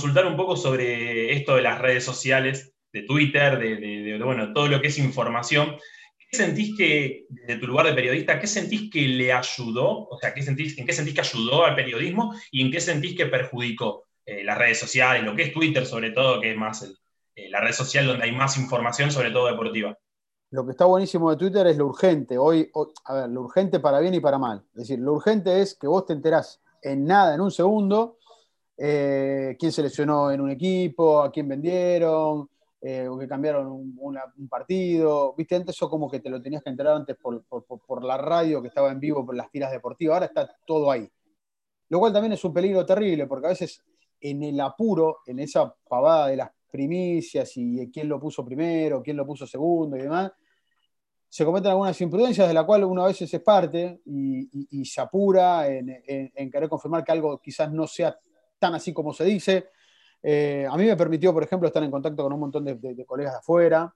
consultar 0.00 0.24
un 0.24 0.36
poco 0.36 0.56
sobre 0.56 1.34
esto 1.34 1.56
de 1.56 1.62
las 1.62 1.78
redes 1.78 2.04
sociales, 2.04 2.72
de 2.90 3.02
Twitter, 3.02 3.58
de, 3.58 4.18
bueno, 4.24 4.50
todo 4.54 4.66
lo 4.66 4.80
que 4.80 4.86
es 4.86 4.98
información. 4.98 5.76
¿Qué 6.18 6.38
sentís 6.38 6.74
que, 6.74 7.26
desde 7.28 7.60
tu 7.60 7.66
lugar 7.66 7.84
de 7.84 7.92
periodista, 7.92 8.40
qué 8.40 8.46
sentís 8.46 8.90
que 8.90 9.06
le 9.06 9.30
ayudó? 9.30 10.08
O 10.08 10.18
sea, 10.18 10.32
¿qué 10.32 10.40
sentís, 10.40 10.78
¿en 10.78 10.86
qué 10.86 10.94
sentís 10.94 11.12
que 11.12 11.20
ayudó 11.20 11.66
al 11.66 11.74
periodismo 11.74 12.34
y 12.50 12.62
en 12.62 12.72
qué 12.72 12.80
sentís 12.80 13.14
que 13.14 13.26
perjudicó 13.26 14.04
eh, 14.24 14.42
las 14.42 14.56
redes 14.56 14.80
sociales, 14.80 15.22
lo 15.22 15.36
que 15.36 15.42
es 15.42 15.52
Twitter 15.52 15.84
sobre 15.84 16.12
todo, 16.12 16.40
que 16.40 16.52
es 16.52 16.56
más 16.56 16.82
eh, 17.36 17.50
la 17.50 17.60
red 17.60 17.72
social 17.72 18.06
donde 18.06 18.24
hay 18.24 18.32
más 18.32 18.56
información, 18.56 19.10
sobre 19.10 19.32
todo 19.32 19.48
deportiva? 19.48 19.98
Lo 20.50 20.64
que 20.64 20.70
está 20.70 20.86
buenísimo 20.86 21.30
de 21.30 21.36
Twitter 21.36 21.66
es 21.66 21.76
lo 21.76 21.88
urgente. 21.88 22.38
Hoy, 22.38 22.70
a 23.04 23.14
ver, 23.14 23.28
lo 23.28 23.42
urgente 23.42 23.80
para 23.80 24.00
bien 24.00 24.14
y 24.14 24.20
para 24.20 24.38
mal. 24.38 24.64
Es 24.72 24.88
decir, 24.88 24.98
lo 24.98 25.12
urgente 25.12 25.60
es 25.60 25.74
que 25.74 25.86
vos 25.86 26.06
te 26.06 26.14
enterás 26.14 26.62
en 26.82 27.04
nada, 27.04 27.34
en 27.34 27.42
un 27.42 27.50
segundo, 27.50 28.16
eh, 28.82 29.56
quién 29.58 29.72
seleccionó 29.72 30.30
en 30.30 30.40
un 30.40 30.50
equipo, 30.50 31.20
a 31.20 31.30
quién 31.30 31.46
vendieron, 31.46 32.48
eh, 32.80 33.06
o 33.06 33.18
que 33.18 33.28
cambiaron 33.28 33.66
un, 33.70 34.48
partido. 34.48 35.34
Viste, 35.36 35.54
antes 35.54 35.76
eso 35.76 35.90
como 35.90 36.10
que 36.10 36.20
te 36.20 36.30
lo 36.30 36.40
tenías 36.40 36.62
que 36.62 36.70
enterar 36.70 36.96
antes 36.96 37.14
por, 37.18 37.44
la 38.02 38.16
radio 38.16 38.62
que 38.62 38.68
estaba 38.68 38.90
en 38.90 38.98
vivo, 38.98 39.26
por 39.26 39.36
las 39.36 39.50
tiras 39.50 39.70
deportivas. 39.70 40.14
Ahora 40.14 40.26
está 40.26 40.56
todo 40.66 40.90
ahí. 40.90 41.06
Lo 41.90 41.98
cual 41.98 42.14
también 42.14 42.32
es 42.32 42.42
un 42.42 42.54
peligro 42.54 42.86
terrible, 42.86 43.26
porque 43.26 43.48
a 43.48 43.50
veces 43.50 43.82
en 44.18 44.42
el 44.44 44.58
apuro, 44.58 45.18
en 45.26 45.40
esa 45.40 45.74
pavada 45.86 46.28
de 46.28 46.36
las 46.36 46.50
primicias 46.70 47.52
y 47.56 47.90
quién 47.90 48.08
lo 48.08 48.18
puso 48.18 48.42
primero, 48.46 49.02
quién 49.02 49.16
lo 49.18 49.26
puso 49.26 49.46
segundo 49.46 49.98
y 49.98 50.02
demás, 50.02 50.32
se 51.28 51.44
cometen 51.44 51.72
algunas 51.72 52.00
imprudencias 52.00 52.48
de 52.48 52.54
la 52.54 52.64
cual 52.64 52.84
uno 52.84 53.04
a 53.04 53.08
veces 53.08 53.32
es 53.32 53.40
parte 53.42 54.00
y, 54.06 54.84
se 54.86 55.02
apura 55.02 55.68
en, 55.68 56.50
querer 56.50 56.68
confirmar 56.68 57.04
que 57.04 57.12
algo 57.12 57.38
quizás 57.42 57.70
no 57.70 57.86
sea 57.86 58.18
tan 58.60 58.74
así 58.74 58.92
como 58.92 59.12
se 59.12 59.24
dice. 59.24 59.70
Eh, 60.22 60.66
a 60.70 60.76
mí 60.76 60.84
me 60.84 60.96
permitió, 60.96 61.32
por 61.32 61.42
ejemplo, 61.42 61.66
estar 61.66 61.82
en 61.82 61.90
contacto 61.90 62.22
con 62.22 62.32
un 62.32 62.40
montón 62.40 62.64
de, 62.64 63.04
colegas 63.06 63.32
de 63.32 63.38
afuera, 63.38 63.92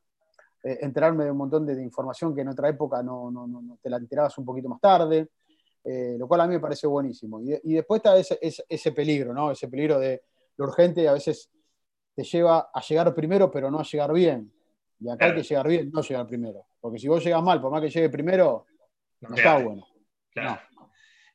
eh, 0.63 0.79
enterarme 0.81 1.25
de 1.25 1.31
un 1.31 1.37
montón 1.37 1.67
de, 1.67 1.81
información 1.81 2.35
que 2.35 2.41
en 2.41 2.49
otra 2.49 2.69
época 2.69 3.03
no, 3.03 3.79
te 3.81 3.91
la 3.91 3.99
enterabas 3.99 4.37
un 4.39 4.45
poquito 4.45 4.69
más 4.69 4.81
tarde, 4.81 5.29
eh, 5.85 6.17
lo 6.19 6.27
cual 6.27 6.41
a 6.41 6.47
mí 6.47 6.55
me 6.55 6.61
parece 6.61 6.87
buenísimo. 6.87 7.41
Y, 7.41 7.75
después 7.75 7.99
está 7.99 8.17
ese, 8.17 8.65
ese, 8.69 8.93
peligro, 8.93 9.35
¿no? 9.35 9.51
Ese 9.51 9.69
peligro 9.69 9.99
de 9.99 10.23
lo 10.57 10.65
urgente 10.65 11.07
a 11.07 11.13
veces 11.13 11.51
te 12.15 12.25
lleva 12.25 12.71
a 12.73 12.81
llegar 12.81 13.15
primero, 13.15 13.51
pero 13.51 13.71
no 13.71 13.79
a 13.79 13.85
llegar 13.85 14.13
bien. 14.13 14.51
Y 15.01 15.11
acá 15.11 15.27
hay 15.27 15.35
que 15.35 15.43
llegar 15.43 15.69
bien, 15.69 15.91
no 15.93 16.01
llegar 16.01 16.27
primero. 16.27 16.65
Porque 16.81 16.99
si 16.99 17.09
vos 17.09 17.23
llegas 17.23 17.43
mal, 17.43 17.61
por 17.61 17.71
más 17.71 17.83
que 17.83 17.91
llegue 17.91 18.09
primero, 18.09 18.67
no 19.21 19.35
está 19.35 19.59
bueno. 19.59 19.87
Claro. 20.31 20.61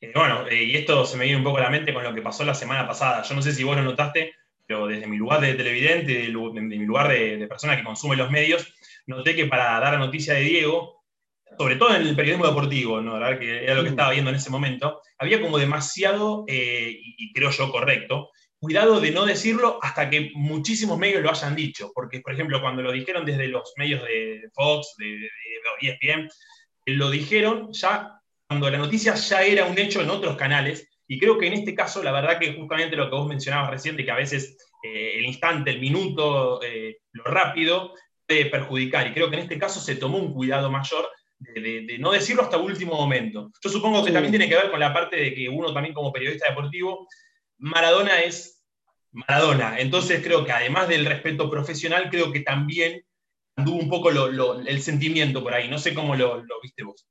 Eh, 0.00 0.12
bueno, 0.14 0.46
eh, 0.48 0.64
y 0.64 0.76
esto 0.76 1.04
se 1.04 1.16
me 1.16 1.24
viene 1.24 1.38
un 1.38 1.44
poco 1.44 1.58
a 1.58 1.62
la 1.62 1.70
mente 1.70 1.92
con 1.92 2.02
lo 2.02 2.14
que 2.14 2.22
pasó 2.22 2.44
la 2.44 2.54
semana 2.54 2.86
pasada. 2.86 3.22
Yo 3.22 3.34
no 3.34 3.42
sé 3.42 3.52
si 3.52 3.64
vos 3.64 3.76
lo 3.76 3.82
notaste, 3.82 4.34
pero 4.66 4.86
desde 4.86 5.06
mi 5.06 5.16
lugar 5.16 5.40
de 5.40 5.54
televidente, 5.54 6.12
de, 6.12 6.30
mi 6.30 6.86
lugar 6.86 7.08
de, 7.08 7.46
persona 7.46 7.76
que 7.76 7.84
consume 7.84 8.16
los 8.16 8.30
medios, 8.30 8.72
noté 9.06 9.34
que 9.34 9.46
para 9.46 9.78
dar 9.78 9.92
la 9.92 9.98
noticia 9.98 10.34
de 10.34 10.42
Diego, 10.42 11.04
sobre 11.58 11.76
todo 11.76 11.94
en 11.94 12.02
el 12.02 12.16
periodismo 12.16 12.46
deportivo, 12.46 13.00
¿no? 13.00 13.18
que 13.38 13.64
era 13.64 13.74
lo 13.74 13.82
que 13.82 13.90
mm. 13.90 13.92
estaba 13.92 14.12
viendo 14.12 14.30
en 14.30 14.36
ese 14.36 14.48
momento, 14.48 15.02
había 15.18 15.40
como 15.40 15.58
demasiado, 15.58 16.44
eh, 16.48 16.96
y, 16.98 17.32
creo 17.32 17.50
yo 17.50 17.70
correcto, 17.70 18.30
cuidado 18.58 19.00
de 19.00 19.10
no 19.10 19.26
decirlo 19.26 19.78
hasta 19.82 20.08
que 20.08 20.30
muchísimos 20.34 20.98
medios 20.98 21.22
lo 21.22 21.30
hayan 21.30 21.56
dicho. 21.56 21.92
Porque, 21.94 22.20
por 22.20 22.32
ejemplo, 22.32 22.60
cuando 22.62 22.82
lo 22.82 22.92
dijeron 22.92 23.26
desde 23.26 23.48
los 23.48 23.72
medios 23.76 24.02
de 24.04 24.48
Fox, 24.54 24.94
de, 24.98 25.06
de 25.06 25.28
ESPN, 25.80 26.28
lo 26.86 27.10
dijeron 27.10 27.72
ya 27.72 28.19
cuando 28.50 28.68
la 28.68 28.78
noticia 28.78 29.14
ya 29.14 29.42
era 29.44 29.64
un 29.64 29.78
hecho 29.78 30.02
en 30.02 30.10
otros 30.10 30.36
canales. 30.36 30.88
Y 31.06 31.20
creo 31.20 31.38
que 31.38 31.46
en 31.46 31.52
este 31.52 31.72
caso, 31.72 32.02
la 32.02 32.10
verdad 32.10 32.40
que 32.40 32.52
justamente 32.54 32.96
lo 32.96 33.08
que 33.08 33.14
vos 33.14 33.28
mencionabas 33.28 33.70
recién, 33.70 33.96
de 33.96 34.04
que 34.04 34.10
a 34.10 34.16
veces 34.16 34.58
eh, 34.82 35.12
el 35.18 35.24
instante, 35.24 35.70
el 35.70 35.78
minuto, 35.78 36.60
eh, 36.60 36.98
lo 37.12 37.22
rápido, 37.22 37.94
puede 38.26 38.46
perjudicar. 38.46 39.06
Y 39.06 39.12
creo 39.12 39.30
que 39.30 39.36
en 39.36 39.42
este 39.42 39.56
caso 39.56 39.78
se 39.78 39.94
tomó 39.94 40.18
un 40.18 40.34
cuidado 40.34 40.68
mayor 40.68 41.08
de, 41.38 41.96
no 42.00 42.10
decirlo 42.10 42.42
hasta 42.42 42.56
último 42.56 42.96
momento. 42.96 43.52
Yo 43.62 43.70
supongo 43.70 44.04
que 44.04 44.10
también 44.10 44.32
tiene 44.32 44.48
que 44.48 44.56
ver 44.56 44.68
con 44.68 44.80
la 44.80 44.92
parte 44.92 45.14
de 45.14 45.32
que 45.32 45.48
uno 45.48 45.72
también 45.72 45.94
como 45.94 46.12
periodista 46.12 46.48
deportivo, 46.48 47.06
Maradona 47.58 48.20
es 48.20 48.64
Maradona. 49.12 49.78
Entonces 49.78 50.24
creo 50.24 50.44
que 50.44 50.50
además 50.50 50.88
del 50.88 51.06
respeto 51.06 51.48
profesional, 51.48 52.10
creo 52.10 52.32
que 52.32 52.40
también 52.40 53.00
anduvo 53.54 53.78
un 53.78 53.88
poco 53.88 54.10
el 54.10 54.82
sentimiento 54.82 55.40
por 55.40 55.54
ahí. 55.54 55.68
No 55.68 55.78
sé 55.78 55.94
cómo 55.94 56.16
lo, 56.16 56.42
viste 56.60 56.82
vos. 56.82 57.06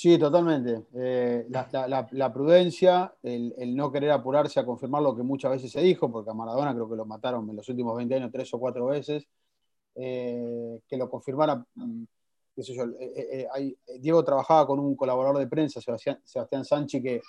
Sí, 0.00 0.16
totalmente. 0.16 0.84
Eh, 0.94 1.44
la, 1.50 2.32
prudencia, 2.32 3.12
el, 3.20 3.74
no 3.74 3.90
querer 3.90 4.12
apurarse 4.12 4.60
a 4.60 4.64
confirmar 4.64 5.02
lo 5.02 5.16
que 5.16 5.24
muchas 5.24 5.50
veces 5.50 5.72
se 5.72 5.80
dijo, 5.80 6.08
porque 6.08 6.30
a 6.30 6.34
Maradona 6.34 6.72
creo 6.72 6.88
que 6.88 6.94
lo 6.94 7.04
mataron 7.04 7.50
en 7.50 7.56
los 7.56 7.68
últimos 7.68 7.96
20 7.96 8.14
años 8.14 8.30
tres 8.32 8.54
o 8.54 8.60
cuatro 8.60 8.86
veces, 8.86 9.26
eh, 9.96 10.78
que 10.86 10.96
lo 10.96 11.10
confirmara, 11.10 11.66
mm, 11.74 12.04
qué 12.54 12.62
sé 12.62 12.74
yo, 12.74 12.84
eh, 13.00 13.48
Diego 13.98 14.22
trabajaba 14.22 14.68
con 14.68 14.78
un 14.78 14.94
colaborador 14.94 15.38
de 15.38 15.48
prensa, 15.48 15.80
Sebastián, 15.80 16.20
Sebastián 16.22 16.86
que 16.86 17.20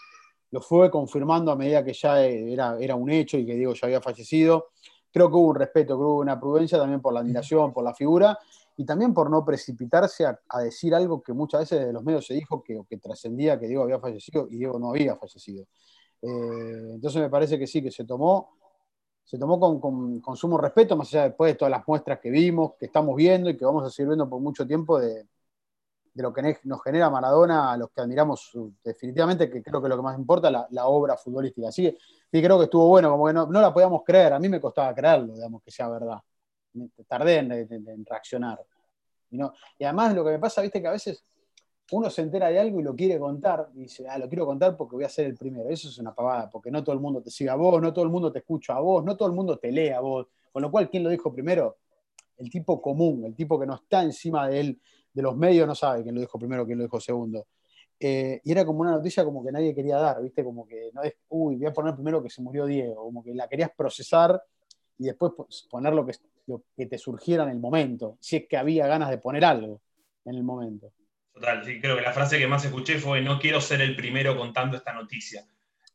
lo 0.51 0.61
fue 0.61 0.91
confirmando 0.91 1.51
a 1.51 1.55
medida 1.55 1.83
que 1.83 1.93
ya 1.93 2.23
era, 2.23 2.77
era 2.79 2.93
un 2.93 3.09
hecho 3.09 3.39
y 3.39 3.47
que 3.47 3.55
Diego 3.55 3.73
ya 3.73 3.88
había 3.88 3.99
fallecido. 3.99 4.67
Creo 5.11 5.27
que 5.31 5.38
hubo 5.38 5.47
un 5.47 5.55
respeto, 5.55 5.95
creo 5.95 5.97
que 5.97 6.03
hubo 6.03 6.19
una 6.19 6.39
prudencia 6.39 6.77
también 6.77 7.01
por 7.01 7.15
la 7.15 7.21
admiración, 7.21 7.73
por 7.73 7.83
la 7.83 7.95
figura 7.95 8.38
y 8.79 8.86
también 8.86 9.13
por 9.13 9.29
no 9.29 9.43
precipitarse 9.43 10.25
a, 10.25 10.59
decir 10.62 10.95
algo 10.95 11.21
que 11.21 11.33
muchas 11.33 11.59
veces 11.59 11.86
de 11.86 11.91
los 11.91 12.01
medios 12.01 12.25
se 12.25 12.33
dijo 12.33 12.63
que, 12.63 12.81
trascendía 12.98 13.59
que 13.59 13.67
Diego 13.67 13.83
había 13.83 14.00
fallecido 14.00 14.48
y 14.50 14.55
Diego 14.55 14.79
no 14.79 14.91
había 14.91 15.17
fallecido. 15.17 15.65
Eh, 16.21 16.91
entonces 16.93 17.21
me 17.21 17.29
parece 17.29 17.59
que 17.59 17.67
sí, 17.67 17.83
que 17.83 17.91
se 17.91 18.05
tomó, 18.05 18.57
se 19.25 19.38
tomó 19.38 19.59
con, 19.59 20.21
con, 20.21 20.38
sumo 20.38 20.57
respeto, 20.57 20.95
más 20.95 21.09
allá 21.09 21.24
después 21.25 21.51
de 21.51 21.57
todas 21.57 21.71
las 21.71 21.86
muestras 21.86 22.19
que 22.21 22.29
vimos, 22.29 22.75
que 22.79 22.86
estamos 22.86 23.17
viendo 23.17 23.50
y 23.50 23.57
que 23.57 23.65
vamos 23.65 23.86
a 23.86 23.89
seguir 23.89 24.12
viendo 24.12 24.29
por 24.29 24.39
mucho 24.39 24.65
tiempo 24.65 24.98
de, 24.98 25.27
lo 26.13 26.31
que 26.31 26.57
nos 26.63 26.81
genera 26.81 27.09
Maradona, 27.09 27.74
a 27.74 27.77
los 27.77 27.89
que 27.89 28.00
admiramos 28.00 28.50
definitivamente, 28.81 29.50
que 29.50 29.62
creo 29.62 29.81
que 29.81 29.89
lo 29.89 29.98
que 29.98 30.03
más 30.03 30.17
importa, 30.17 30.50
la, 30.50 30.65
la 30.71 30.88
obra 30.88 31.17
futbolística. 31.17 31.67
Así 31.67 31.83
que 31.83 31.98
sí, 32.31 32.41
creo 32.41 32.57
que 32.57 32.63
estuvo 32.63 32.88
bueno, 32.88 33.12
como 33.12 33.27
que 33.27 33.33
no, 33.33 33.45
no, 33.45 33.59
la 33.59 33.74
podíamos 33.74 34.03
creer, 34.05 34.31
a 34.31 34.39
mí 34.39 34.48
me 34.48 34.62
costaba 34.62 34.95
creerlo, 34.95 35.33
digamos, 35.33 35.62
que 35.63 35.69
sea 35.69 35.89
verdad 35.89 36.21
tardé 37.07 37.38
en, 37.38 38.05
reaccionar. 38.05 38.59
Y, 39.31 39.38
no, 39.38 39.53
y 39.77 39.83
además 39.83 40.15
lo 40.15 40.24
que 40.24 40.31
me 40.31 40.39
pasa, 40.39 40.62
viste, 40.62 40.81
que 40.81 40.88
a 40.88 40.91
veces 40.91 41.24
uno 41.91 42.09
se 42.09 42.21
entera 42.21 42.50
de 42.50 42.59
algo 42.59 42.79
y 42.79 42.83
lo 42.83 42.95
quiere 42.95 43.19
contar, 43.19 43.69
y 43.75 43.81
dice, 43.81 44.07
ah, 44.07 44.17
lo 44.17 44.27
quiero 44.27 44.45
contar 44.45 44.77
porque 44.77 44.95
voy 44.95 45.05
a 45.05 45.09
ser 45.09 45.25
el 45.25 45.36
primero. 45.36 45.69
Eso 45.69 45.89
es 45.89 45.98
una 45.98 46.13
pavada, 46.13 46.50
porque 46.50 46.69
no 46.71 46.83
todo 46.83 46.93
el 46.93 47.01
mundo 47.01 47.21
te 47.21 47.31
sigue 47.31 47.50
a 47.50 47.55
vos, 47.55 47.81
no 47.81 47.93
todo 47.93 48.05
el 48.05 48.12
mundo 48.12 48.31
te 48.31 48.39
escucha 48.39 48.75
a 48.75 48.79
vos, 48.79 49.03
no 49.03 49.15
todo 49.15 49.27
el 49.27 49.36
mundo 49.36 49.57
te 49.57 49.71
lee 49.71 49.89
a 49.89 50.00
vos. 50.00 50.27
Con 50.51 50.62
lo 50.62 50.71
cual, 50.71 50.89
¿quién 50.89 51.03
lo 51.03 51.09
dijo 51.09 51.31
primero? 51.31 51.77
El 52.38 52.50
tipo 52.50 52.81
común, 52.81 53.25
el 53.25 53.36
tipo 53.36 53.59
que 53.59 53.65
no 53.65 53.75
está 53.75 54.03
encima 54.03 54.48
de 54.48 54.59
él, 54.59 54.81
de 55.13 55.21
los 55.21 55.36
medios, 55.36 55.67
no 55.67 55.75
sabe 55.75 56.03
quién 56.03 56.15
lo 56.15 56.21
dijo 56.21 56.38
primero, 56.38 56.65
quién 56.65 56.77
lo 56.77 56.83
dijo 56.83 57.00
segundo. 57.00 57.48
Eh, 58.00 58.39
y 58.45 58.51
era 58.51 58.65
como 58.65 58.79
una 58.79 58.91
noticia 58.91 59.25
como 59.25 59.43
que 59.43 59.51
nadie 59.51 59.75
quería 59.75 59.98
dar, 59.98 60.21
¿viste? 60.21 60.43
Como 60.43 60.65
que 60.65 60.91
uy, 61.29 61.57
voy 61.57 61.65
a 61.65 61.74
poner 61.74 61.95
primero 61.95 62.24
que 62.24 62.29
se 62.29 62.41
murió 62.41 62.65
Diego, 62.65 63.03
como 63.03 63.21
que 63.21 63.33
la 63.33 63.48
querías 63.50 63.71
procesar 63.75 64.41
y 65.00 65.06
después 65.06 65.32
poner 65.70 65.94
lo 65.94 66.06
que, 66.06 66.13
lo 66.46 66.63
que 66.75 66.86
te 66.86 66.98
surgiera 66.98 67.44
en 67.44 67.50
el 67.50 67.60
momento, 67.60 68.18
si 68.20 68.36
es 68.36 68.48
que 68.48 68.58
había 68.58 68.86
ganas 68.86 69.10
de 69.10 69.18
poner 69.18 69.46
algo 69.46 69.82
en 70.25 70.36
el 70.36 70.44
momento. 70.44 70.91
Total, 71.34 71.63
sí, 71.63 71.79
creo 71.79 71.96
que 71.96 72.01
la 72.01 72.12
frase 72.12 72.38
que 72.38 72.48
más 72.48 72.65
escuché 72.65 73.00
fue 73.00 73.22
no 73.22 73.39
quiero 73.39 73.62
ser 73.62 73.82
el 73.82 73.96
primero 73.96 74.38
contando 74.38 74.75
esta 74.75 74.94
noticia. 74.94 75.46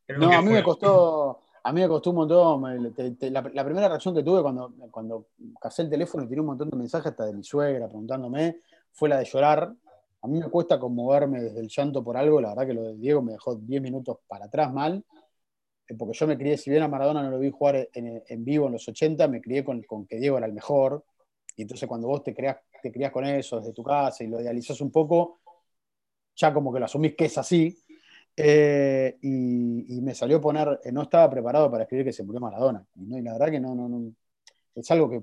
no, 0.08 0.32
a 0.32 0.40
mí 0.40 0.50
me 0.50 0.62
costó, 0.62 1.42
a 1.62 1.72
mí 1.72 1.82
me 1.82 1.88
costó 1.88 2.10
un 2.10 2.16
montón. 2.16 2.94
la, 3.20 3.64
primera 3.64 3.88
reacción 3.88 4.14
que 4.14 4.22
tuve 4.22 4.40
cuando, 4.40 4.72
cuando 4.90 5.26
casé 5.60 5.82
el 5.82 5.90
teléfono 5.90 6.24
y 6.24 6.28
tiré 6.28 6.40
un 6.40 6.46
montón 6.46 6.70
de 6.70 6.76
mensajes 6.78 7.12
hasta 7.12 7.26
de 7.26 7.34
mi 7.34 7.44
suegra 7.44 7.86
preguntándome, 7.86 8.60
fue 8.90 9.10
la 9.10 9.18
de 9.18 9.26
llorar. 9.26 9.70
A 10.22 10.26
mí 10.26 10.40
me 10.40 10.48
cuesta 10.48 10.78
conmoverme 10.78 11.42
desde 11.42 11.60
el 11.60 11.68
llanto 11.68 12.02
por 12.02 12.16
algo, 12.16 12.40
la 12.40 12.48
verdad 12.48 12.66
que 12.66 12.72
lo 12.72 12.82
de 12.84 12.96
Diego 12.96 13.20
me 13.20 13.32
dejó 13.32 13.54
10 13.54 13.82
minutos 13.82 14.16
para 14.26 14.46
atrás 14.46 14.72
mal. 14.72 15.04
Eh, 15.88 15.94
porque 15.94 16.16
yo 16.16 16.26
me 16.26 16.38
crié, 16.38 16.56
si 16.56 16.70
bien 16.70 16.82
a 16.82 16.88
Maradona 16.88 17.22
no 17.22 17.30
lo 17.30 17.38
vi 17.38 17.50
jugar 17.50 17.88
en, 17.92 18.44
vivo 18.44 18.66
en 18.66 18.72
los 18.72 18.88
80, 18.88 19.28
me 19.28 19.40
crié 19.40 19.64
con, 19.64 19.82
que 20.06 20.16
Diego 20.16 20.38
era 20.38 20.46
el 20.46 20.52
mejor. 20.52 21.04
Y 21.56 21.62
entonces 21.62 21.88
cuando 21.88 22.08
vos 22.08 22.22
te 22.22 22.34
creas, 22.34 22.58
te 22.82 22.90
criás 22.90 23.12
con 23.12 23.24
eso 23.24 23.58
desde 23.58 23.72
tu 23.72 23.82
casa 23.82 24.24
y 24.24 24.26
lo 24.26 24.40
idealizás 24.40 24.80
un 24.80 24.90
poco, 24.90 25.40
ya 26.34 26.52
como 26.52 26.72
que 26.72 26.80
lo 26.80 26.86
asumís 26.86 27.14
que 27.14 27.26
es 27.26 27.38
así. 27.38 27.78
Eh, 28.36 29.16
y, 29.22 30.00
me 30.00 30.14
salió 30.14 30.40
poner, 30.40 30.80
eh, 30.84 30.90
no 30.90 31.02
estaba 31.02 31.30
preparado 31.30 31.70
para 31.70 31.84
escribir 31.84 32.06
que 32.06 32.12
se 32.12 32.24
murió 32.24 32.40
Maradona. 32.40 32.84
Y, 32.96 33.20
la 33.22 33.32
verdad 33.34 33.50
que 33.50 33.60
no, 33.60 33.74
no, 33.74 33.88
no, 33.88 34.12
es 34.74 34.90
algo 34.90 35.08
que 35.08 35.22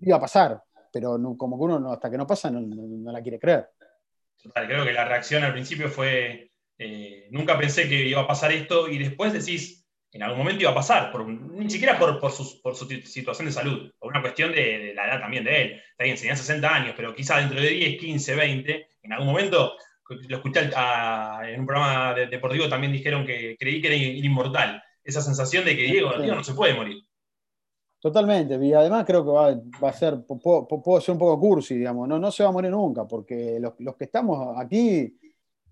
iba 0.00 0.16
a 0.16 0.20
pasar, 0.20 0.62
pero 0.92 1.18
como 1.38 1.58
que 1.58 1.64
uno 1.64 1.92
hasta 1.92 2.10
que 2.10 2.18
no 2.18 2.26
pasa 2.26 2.50
no, 2.50 3.10
la 3.10 3.22
quiere 3.22 3.38
creer. 3.38 3.70
Total, 4.42 4.66
creo 4.66 4.84
que 4.84 4.92
la 4.92 5.06
reacción 5.06 5.42
al 5.42 5.54
principio 5.54 5.88
fue, 5.88 6.52
nunca 7.30 7.56
pensé 7.56 7.88
que 7.88 8.06
iba 8.06 8.20
a 8.20 8.26
pasar 8.26 8.52
esto 8.52 8.88
y 8.88 8.98
después 8.98 9.32
decís, 9.32 9.83
en 10.14 10.22
algún 10.22 10.38
momento 10.38 10.62
iba 10.62 10.70
a 10.70 10.74
pasar, 10.74 11.12
ni 11.26 11.68
siquiera 11.68 11.98
por, 11.98 12.30
su, 12.30 12.44
situación 13.04 13.46
de 13.46 13.52
salud, 13.52 13.90
por 13.98 14.12
una 14.12 14.22
cuestión 14.22 14.52
de, 14.52 14.92
la 14.94 15.08
edad 15.08 15.20
también 15.20 15.42
de 15.42 15.62
él. 15.62 15.82
Está 15.90 16.04
bien, 16.04 16.16
tenía 16.16 16.36
60 16.36 16.72
años, 16.72 16.94
pero 16.96 17.12
quizá 17.12 17.38
dentro 17.38 17.60
de 17.60 17.68
10, 17.68 17.98
15, 17.98 18.34
20, 18.36 18.88
en 19.02 19.12
algún 19.12 19.26
momento, 19.26 19.72
lo 20.28 20.36
escuché 20.36 20.70
en 20.70 21.60
un 21.60 21.66
programa 21.66 22.14
deportivo, 22.14 22.68
también 22.68 22.92
dijeron 22.92 23.26
que 23.26 23.56
creí 23.58 23.80
que 23.80 23.88
era 23.88 23.96
inmortal. 23.96 24.80
Esa 25.02 25.20
sensación 25.20 25.64
de 25.64 25.76
que 25.76 25.82
Diego, 25.82 26.16
no 26.16 26.44
se 26.44 26.54
puede 26.54 26.74
morir. 26.74 27.02
Totalmente, 27.98 28.56
y 28.64 28.72
además 28.72 29.04
creo 29.04 29.24
que 29.24 29.32
va, 29.32 29.88
a 29.88 29.92
ser, 29.92 30.18
puedo, 30.26 31.00
ser 31.00 31.12
un 31.12 31.18
poco 31.18 31.40
cursi, 31.40 31.74
digamos, 31.74 32.06
no, 32.06 32.30
se 32.30 32.44
va 32.44 32.50
a 32.50 32.52
morir 32.52 32.70
nunca, 32.70 33.04
porque 33.04 33.58
los 33.60 33.96
que 33.96 34.04
estamos 34.04 34.56
aquí 34.60 35.18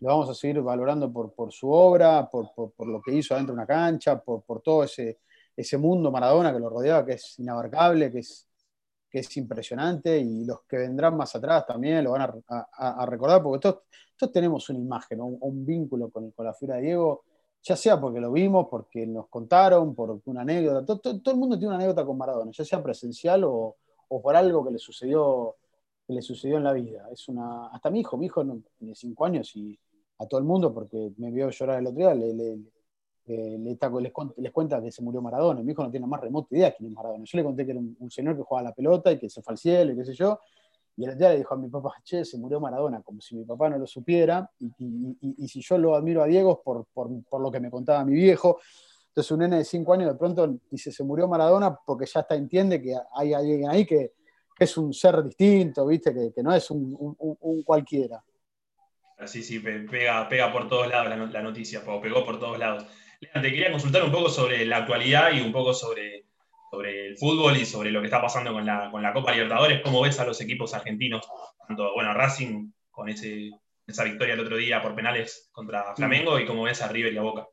lo 0.02 0.08
vamos 0.08 0.30
a 0.30 0.34
seguir 0.34 0.60
valorando 0.60 1.12
por, 1.12 1.32
por 1.32 1.52
su 1.52 1.70
obra, 1.70 2.28
por, 2.28 2.52
por, 2.52 2.88
lo 2.88 3.00
que 3.00 3.14
hizo 3.14 3.34
adentro 3.34 3.54
de 3.54 3.58
una 3.58 3.66
cancha, 3.66 4.20
por, 4.20 4.60
todo 4.60 4.82
ese, 4.82 5.20
ese 5.56 5.78
mundo 5.78 6.10
Maradona 6.10 6.52
que 6.52 6.58
lo 6.58 6.68
rodeaba, 6.68 7.06
que 7.06 7.12
es 7.12 7.38
inabarcable, 7.38 8.10
que 8.10 8.18
es, 8.18 8.48
que 9.08 9.20
es 9.20 9.36
impresionante, 9.36 10.18
y 10.18 10.44
los 10.44 10.62
que 10.62 10.78
vendrán 10.78 11.16
más 11.16 11.36
atrás 11.36 11.64
también 11.66 12.02
lo 12.02 12.10
van 12.12 12.42
a, 12.48 13.06
recordar, 13.06 13.44
porque 13.44 13.60
todos, 13.60 13.82
todos, 14.16 14.32
tenemos 14.32 14.68
una 14.70 14.80
imagen, 14.80 15.20
un, 15.20 15.38
un 15.40 15.64
vínculo 15.64 16.10
con, 16.10 16.32
con, 16.32 16.46
la 16.46 16.54
figura 16.54 16.78
de 16.78 16.82
Diego, 16.82 17.22
ya 17.62 17.76
sea 17.76 18.00
porque 18.00 18.18
lo 18.18 18.32
vimos, 18.32 18.66
porque 18.68 19.06
nos 19.06 19.28
contaron, 19.28 19.94
por 19.94 20.20
una 20.24 20.40
anécdota, 20.40 20.84
todo, 20.84 21.20
todo, 21.20 21.32
el 21.32 21.38
mundo 21.38 21.56
tiene 21.56 21.68
una 21.68 21.76
anécdota 21.76 22.04
con 22.04 22.18
Maradona, 22.18 22.50
ya 22.50 22.64
sea 22.64 22.82
presencial 22.82 23.44
o, 23.44 23.76
o 24.08 24.20
por 24.20 24.34
algo 24.34 24.64
que 24.64 24.72
le 24.72 24.78
sucedió 24.80 25.54
que 26.04 26.12
le 26.12 26.22
sucedió 26.22 26.56
en 26.56 26.64
la 26.64 26.72
vida. 26.72 27.08
Es 27.12 27.28
una, 27.28 27.68
hasta 27.68 27.88
mi 27.88 28.00
hijo, 28.00 28.16
mi 28.16 28.26
hijo 28.26 28.44
tiene 28.76 28.96
cinco 28.96 29.24
años 29.24 29.54
y 29.54 29.78
a 30.22 30.26
todo 30.26 30.38
el 30.40 30.46
mundo 30.46 30.72
porque 30.72 31.12
me 31.16 31.30
vio 31.30 31.50
llorar 31.50 31.80
el 31.80 31.86
otro 31.86 31.98
día, 31.98 32.14
le, 32.14 32.32
le, 32.34 32.58
les, 33.26 34.52
cuenta 34.52 34.80
que 34.82 34.90
se 34.90 35.02
murió 35.02 35.20
Maradona. 35.20 35.62
Mi 35.62 35.72
hijo 35.72 35.82
no 35.82 35.90
tiene 35.90 36.04
la 36.04 36.08
más 36.10 36.20
remota 36.20 36.48
idea 36.54 36.70
de 36.70 36.76
quién 36.76 36.90
es 36.90 36.94
Maradona. 36.94 37.24
Yo 37.24 37.38
le 37.38 37.44
conté 37.44 37.64
que 37.64 37.70
era 37.72 37.80
un, 37.80 38.10
señor 38.10 38.36
que 38.36 38.42
jugaba 38.42 38.68
la 38.68 38.74
pelota 38.74 39.12
y 39.12 39.18
que 39.18 39.28
se 39.28 39.42
fue 39.42 39.52
al 39.52 39.58
cielo 39.58 39.92
y 39.92 39.96
qué 39.96 40.04
sé 40.04 40.14
yo. 40.14 40.38
Y 40.96 41.04
el 41.04 41.10
otro 41.10 41.18
día 41.20 41.30
le 41.30 41.38
dijo 41.38 41.54
a 41.54 41.56
mi 41.56 41.68
papá, 41.68 41.94
che, 42.02 42.24
se 42.24 42.36
murió 42.38 42.60
Maradona, 42.60 43.00
como 43.02 43.20
si 43.20 43.34
mi 43.34 43.44
papá 43.44 43.70
no 43.70 43.78
lo 43.78 43.86
supiera. 43.86 44.50
Y, 44.58 45.48
si 45.48 45.60
yo 45.60 45.78
lo 45.78 45.94
admiro 45.94 46.22
a 46.22 46.26
Diego 46.26 46.52
es 46.52 46.58
por, 46.64 46.86
por, 46.92 47.40
lo 47.40 47.50
que 47.50 47.60
me 47.60 47.70
contaba 47.70 48.04
mi 48.04 48.14
viejo. 48.14 48.58
Entonces 49.08 49.30
un 49.30 49.40
nene 49.40 49.58
de 49.58 49.64
cinco 49.64 49.92
años 49.92 50.10
de 50.12 50.18
pronto 50.18 50.58
dice, 50.70 50.90
se 50.90 51.04
murió 51.04 51.28
Maradona 51.28 51.78
porque 51.86 52.06
ya 52.06 52.20
está, 52.20 52.34
entiende 52.34 52.80
que 52.80 52.94
hay 53.14 53.32
alguien 53.34 53.68
ahí 53.68 53.84
que, 53.86 54.12
es 54.58 54.76
un 54.76 54.92
ser 54.94 55.24
distinto, 55.24 55.84
¿viste? 55.86 56.14
Que, 56.14 56.32
que 56.32 56.40
no 56.40 56.54
es 56.54 56.70
un, 56.70 57.16
un 57.18 57.62
cualquiera. 57.64 58.22
Sí, 59.26 59.42
sí, 59.42 59.58
pega, 59.58 60.28
pega 60.28 60.52
por 60.52 60.68
todos 60.68 60.88
lados 60.88 61.30
la, 61.30 61.42
noticia, 61.42 61.82
pegó 61.84 62.24
por 62.24 62.38
todos 62.38 62.58
lados. 62.58 62.86
te 63.20 63.42
quería 63.42 63.70
consultar 63.70 64.02
un 64.02 64.12
poco 64.12 64.28
sobre 64.28 64.64
la 64.64 64.78
actualidad 64.78 65.32
y 65.32 65.40
un 65.40 65.52
poco 65.52 65.74
sobre, 65.74 66.26
sobre 66.70 67.08
el 67.08 67.16
fútbol 67.18 67.56
y 67.56 67.64
sobre 67.64 67.90
lo 67.90 68.00
que 68.00 68.06
está 68.06 68.20
pasando 68.20 68.52
con 68.52 68.64
la, 68.64 68.90
con 68.90 69.02
la 69.02 69.12
Copa 69.12 69.32
Libertadores. 69.32 69.80
¿Cómo 69.82 70.02
ves 70.02 70.18
a 70.20 70.24
los 70.24 70.40
equipos 70.40 70.74
argentinos? 70.74 71.28
Tanto, 71.66 71.92
bueno, 71.94 72.14
Racing 72.14 72.70
con 72.90 73.08
ese, 73.08 73.50
esa 73.86 74.04
victoria 74.04 74.34
el 74.34 74.40
otro 74.40 74.56
día 74.56 74.82
por 74.82 74.94
penales 74.94 75.50
contra 75.52 75.94
Flamengo 75.94 76.38
y 76.38 76.46
cómo 76.46 76.64
ves 76.64 76.82
a 76.82 76.88
River 76.88 77.12
y 77.12 77.18
a 77.18 77.22
Boca. 77.22 77.48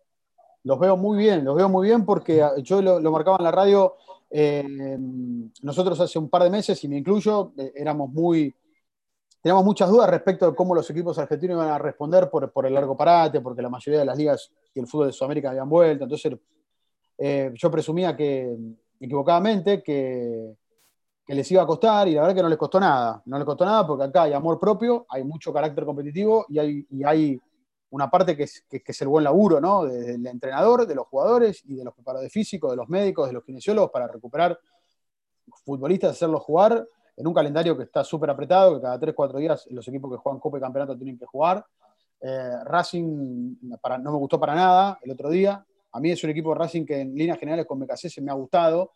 Los 0.63 0.79
veo 0.79 0.97
muy 0.97 1.17
bien, 1.17 1.45
los 1.45 1.55
veo 1.55 1.69
muy 1.69 1.88
bien 1.88 2.05
porque 2.05 2.43
yo 2.63 2.82
lo, 2.82 3.12
marcaba 3.12 3.38
en 3.38 3.43
la 3.43 3.51
radio. 3.51 3.95
Eh, 4.29 4.97
nosotros 5.62 5.99
hace 5.99 6.19
un 6.19 6.29
par 6.29 6.43
de 6.43 6.49
meses, 6.49 6.84
y 6.84 6.88
me 6.88 6.97
incluyo, 6.97 7.53
eh, 7.58 7.71
éramos 7.75 8.10
muy 8.12 8.53
Teníamos 9.41 9.63
muchas 9.63 9.89
dudas 9.89 10.10
respecto 10.10 10.49
de 10.49 10.56
cómo 10.56 10.75
los 10.75 10.89
equipos 10.89 11.17
argentinos 11.17 11.56
iban 11.56 11.69
a 11.69 11.78
responder 11.78 12.30
por, 12.30 12.52
por 12.52 12.65
el 12.65 12.73
largo 12.73 12.97
parate, 12.97 13.39
porque 13.39 13.62
la 13.62 13.69
mayoría 13.69 13.99
de 13.99 14.06
las 14.06 14.17
ligas 14.17 14.52
y 14.73 14.80
el 14.80 14.88
fútbol 14.88 15.08
de 15.08 15.13
Sudamérica 15.13 15.49
habían 15.49 15.69
vuelto. 15.69 16.04
Entonces, 16.04 16.34
eh, 17.17 17.52
yo 17.54 17.71
presumía 17.71 18.15
que, 18.17 18.58
equivocadamente, 18.99 19.82
que, 19.84 20.56
les 21.28 21.52
iba 21.52 21.62
a 21.62 21.67
costar 21.67 22.08
y 22.08 22.15
la 22.15 22.21
verdad 22.21 22.36
que 22.36 22.41
no 22.41 22.49
les 22.49 22.58
costó 22.58 22.80
nada. 22.80 23.21
No 23.25 23.38
les 23.38 23.45
costó 23.45 23.63
nada 23.63 23.86
porque 23.86 24.06
acá 24.06 24.23
hay 24.23 24.34
amor 24.34 24.60
propio, 24.60 25.06
hay 25.08 25.23
mucho 25.23 25.54
carácter 25.54 25.86
competitivo 25.86 26.45
y 26.49 26.58
hay, 26.58 26.88
hay 27.06 27.39
una 27.91 28.10
parte 28.10 28.36
que 28.36 28.43
es, 28.43 28.65
que, 28.67 28.82
es 28.84 29.02
el 29.02 29.10
buen 29.10 29.23
laburo, 29.23 29.62
¿no? 29.62 29.86
Del 29.86 30.25
entrenador, 30.25 30.88
de 30.88 30.95
los 30.95 31.06
jugadores 31.06 31.62
y 31.65 31.75
de 31.75 31.84
los 31.84 31.93
preparadores 31.93 32.32
físicos, 32.34 32.71
de 32.71 32.78
los 32.78 32.89
médicos, 32.89 33.28
de 33.28 33.34
los 33.34 33.43
kinesiólogos 33.43 33.91
para 33.91 34.08
recuperar 34.08 34.60
futbolistas, 35.63 36.12
hacerlos 36.12 36.41
jugar 36.41 36.88
en 37.19 37.27
un 37.27 37.34
calendario 37.34 37.75
que 37.75 37.84
está 37.84 38.01
súper 38.01 38.29
apretado, 38.29 38.75
que 38.75 38.82
cada 38.82 38.97
3, 38.97 39.13
4 39.13 39.39
días 39.39 39.67
los 39.71 39.86
equipos 39.89 40.10
que 40.10 40.17
juegan 40.17 40.39
Copa 40.39 40.58
y 40.58 40.62
Campeonato 40.62 40.95
tienen 40.95 41.17
que 41.17 41.25
jugar. 41.25 41.65
Eh, 42.21 42.63
Racing 42.63 43.58
para, 43.82 43.97
no 43.97 44.13
me 44.13 44.17
gustó 44.17 44.39
para 44.39 44.55
nada 44.55 44.97
el 45.03 45.12
otro 45.12 45.29
día. 45.29 45.65
A 45.91 45.99
mí 45.99 46.12
es 46.12 46.23
un 46.23 46.29
equipo 46.29 46.53
de 46.53 46.60
Racing 46.60 46.86
que 46.86 47.01
en 47.01 47.13
líneas 47.13 47.38
generales 47.38 47.65
con 47.65 47.86
se 47.93 48.21
me 48.21 48.32
ha 48.32 48.36
gustado. 48.36 48.93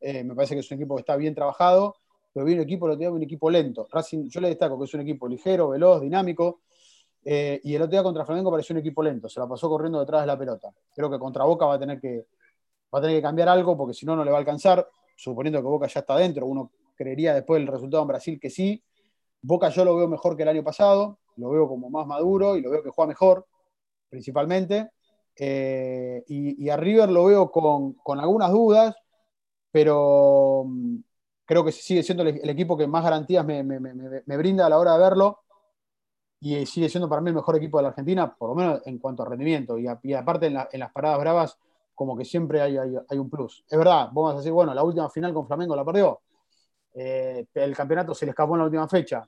Eh, 0.00 0.24
me 0.24 0.34
parece 0.34 0.54
que 0.54 0.60
es 0.60 0.70
un 0.72 0.78
equipo 0.78 0.96
que 0.96 1.00
está 1.00 1.14
bien 1.14 1.32
trabajado, 1.32 1.94
pero 2.32 2.44
vi 2.44 2.54
un 2.54 2.60
equipo, 2.60 2.88
lo 2.88 2.94
tenía 2.94 3.12
un 3.12 3.22
equipo 3.22 3.48
lento. 3.48 3.86
Racing, 3.88 4.28
yo 4.28 4.40
le 4.40 4.48
destaco 4.48 4.76
que 4.76 4.86
es 4.86 4.94
un 4.94 5.02
equipo 5.02 5.28
ligero, 5.28 5.68
veloz, 5.68 6.00
dinámico, 6.00 6.62
eh, 7.24 7.60
y 7.62 7.76
el 7.76 7.82
otro 7.82 7.92
día 7.92 8.02
contra 8.02 8.24
Flamengo 8.24 8.50
pareció 8.50 8.72
un 8.72 8.80
equipo 8.80 9.00
lento, 9.00 9.28
se 9.28 9.38
la 9.38 9.46
pasó 9.46 9.68
corriendo 9.68 10.00
detrás 10.00 10.22
de 10.22 10.26
la 10.26 10.36
pelota. 10.36 10.72
Creo 10.92 11.08
que 11.08 11.20
contra 11.20 11.44
Boca 11.44 11.66
va 11.66 11.74
a 11.74 11.78
tener 11.78 12.00
que, 12.00 12.26
va 12.92 12.98
a 12.98 13.02
tener 13.02 13.18
que 13.18 13.22
cambiar 13.22 13.48
algo 13.48 13.76
porque 13.76 13.94
si 13.94 14.06
no, 14.06 14.16
no 14.16 14.24
le 14.24 14.32
va 14.32 14.38
a 14.38 14.40
alcanzar. 14.40 14.88
Suponiendo 15.14 15.60
que 15.60 15.68
Boca 15.68 15.86
ya 15.86 16.00
está 16.00 16.16
dentro, 16.16 16.46
uno 16.46 16.70
creería 17.00 17.32
después 17.34 17.58
del 17.58 17.68
resultado 17.68 18.02
en 18.02 18.08
Brasil 18.08 18.38
que 18.38 18.50
sí. 18.50 18.82
Boca 19.40 19.70
yo 19.70 19.86
lo 19.86 19.96
veo 19.96 20.06
mejor 20.06 20.36
que 20.36 20.42
el 20.42 20.50
año 20.50 20.62
pasado, 20.62 21.18
lo 21.36 21.48
veo 21.48 21.66
como 21.66 21.88
más 21.88 22.06
maduro 22.06 22.56
y 22.56 22.60
lo 22.60 22.70
veo 22.70 22.82
que 22.82 22.90
juega 22.90 23.08
mejor, 23.08 23.46
principalmente. 24.10 24.90
Eh, 25.34 26.22
y, 26.28 26.68
a 26.68 26.76
River 26.76 27.08
lo 27.08 27.24
veo 27.24 27.50
con, 27.50 27.96
algunas 28.20 28.50
dudas, 28.52 28.94
pero 29.70 30.64
mm, 30.66 30.96
creo 31.46 31.64
que 31.64 31.72
sigue 31.72 32.02
siendo 32.02 32.22
el, 32.22 32.50
equipo 32.50 32.76
que 32.76 32.86
más 32.86 33.02
garantías 33.02 33.46
me, 33.46 33.62
me, 33.62 34.36
brinda 34.36 34.66
a 34.66 34.68
la 34.68 34.78
hora 34.78 34.92
de 34.92 34.98
verlo 34.98 35.40
y 36.40 36.66
sigue 36.66 36.90
siendo 36.90 37.08
para 37.08 37.22
mí 37.22 37.30
el 37.30 37.36
mejor 37.36 37.56
equipo 37.56 37.78
de 37.78 37.84
la 37.84 37.88
Argentina, 37.90 38.34
por 38.36 38.50
lo 38.50 38.54
menos 38.54 38.82
en 38.84 38.98
cuanto 38.98 39.22
a 39.22 39.28
rendimiento. 39.30 39.78
Y, 39.78 39.86
aparte 39.86 40.46
en, 40.46 40.54
las 40.54 40.92
paradas 40.92 41.18
bravas, 41.18 41.58
como 41.94 42.14
que 42.16 42.26
siempre 42.26 42.60
hay, 42.60 42.76
un 43.16 43.30
plus. 43.30 43.64
Es 43.68 43.78
verdad, 43.78 44.08
vamos 44.12 44.34
a 44.34 44.36
decir, 44.38 44.52
bueno, 44.52 44.74
la 44.74 44.82
última 44.82 45.08
final 45.08 45.32
con 45.32 45.46
Flamengo 45.46 45.74
la 45.74 45.84
perdió. 45.84 46.20
Eh, 46.94 47.46
el 47.54 47.76
campeonato 47.76 48.14
se 48.14 48.26
le 48.26 48.30
escapó 48.30 48.54
en 48.54 48.58
la 48.60 48.64
última 48.64 48.88
fecha. 48.88 49.26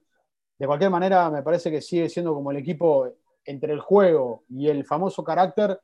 De 0.59 0.67
cualquier 0.67 0.91
manera, 0.91 1.31
me 1.31 1.43
parece 1.43 1.71
que 1.71 1.81
sigue 1.81 2.09
siendo 2.09 2.35
como 2.35 2.51
el 2.51 2.59
equipo 2.59 3.09
entre 3.45 3.73
el 3.73 3.81
juego 3.81 4.45
y 4.49 4.69
el 4.69 4.85
famoso 4.85 5.25
carácter 5.25 5.81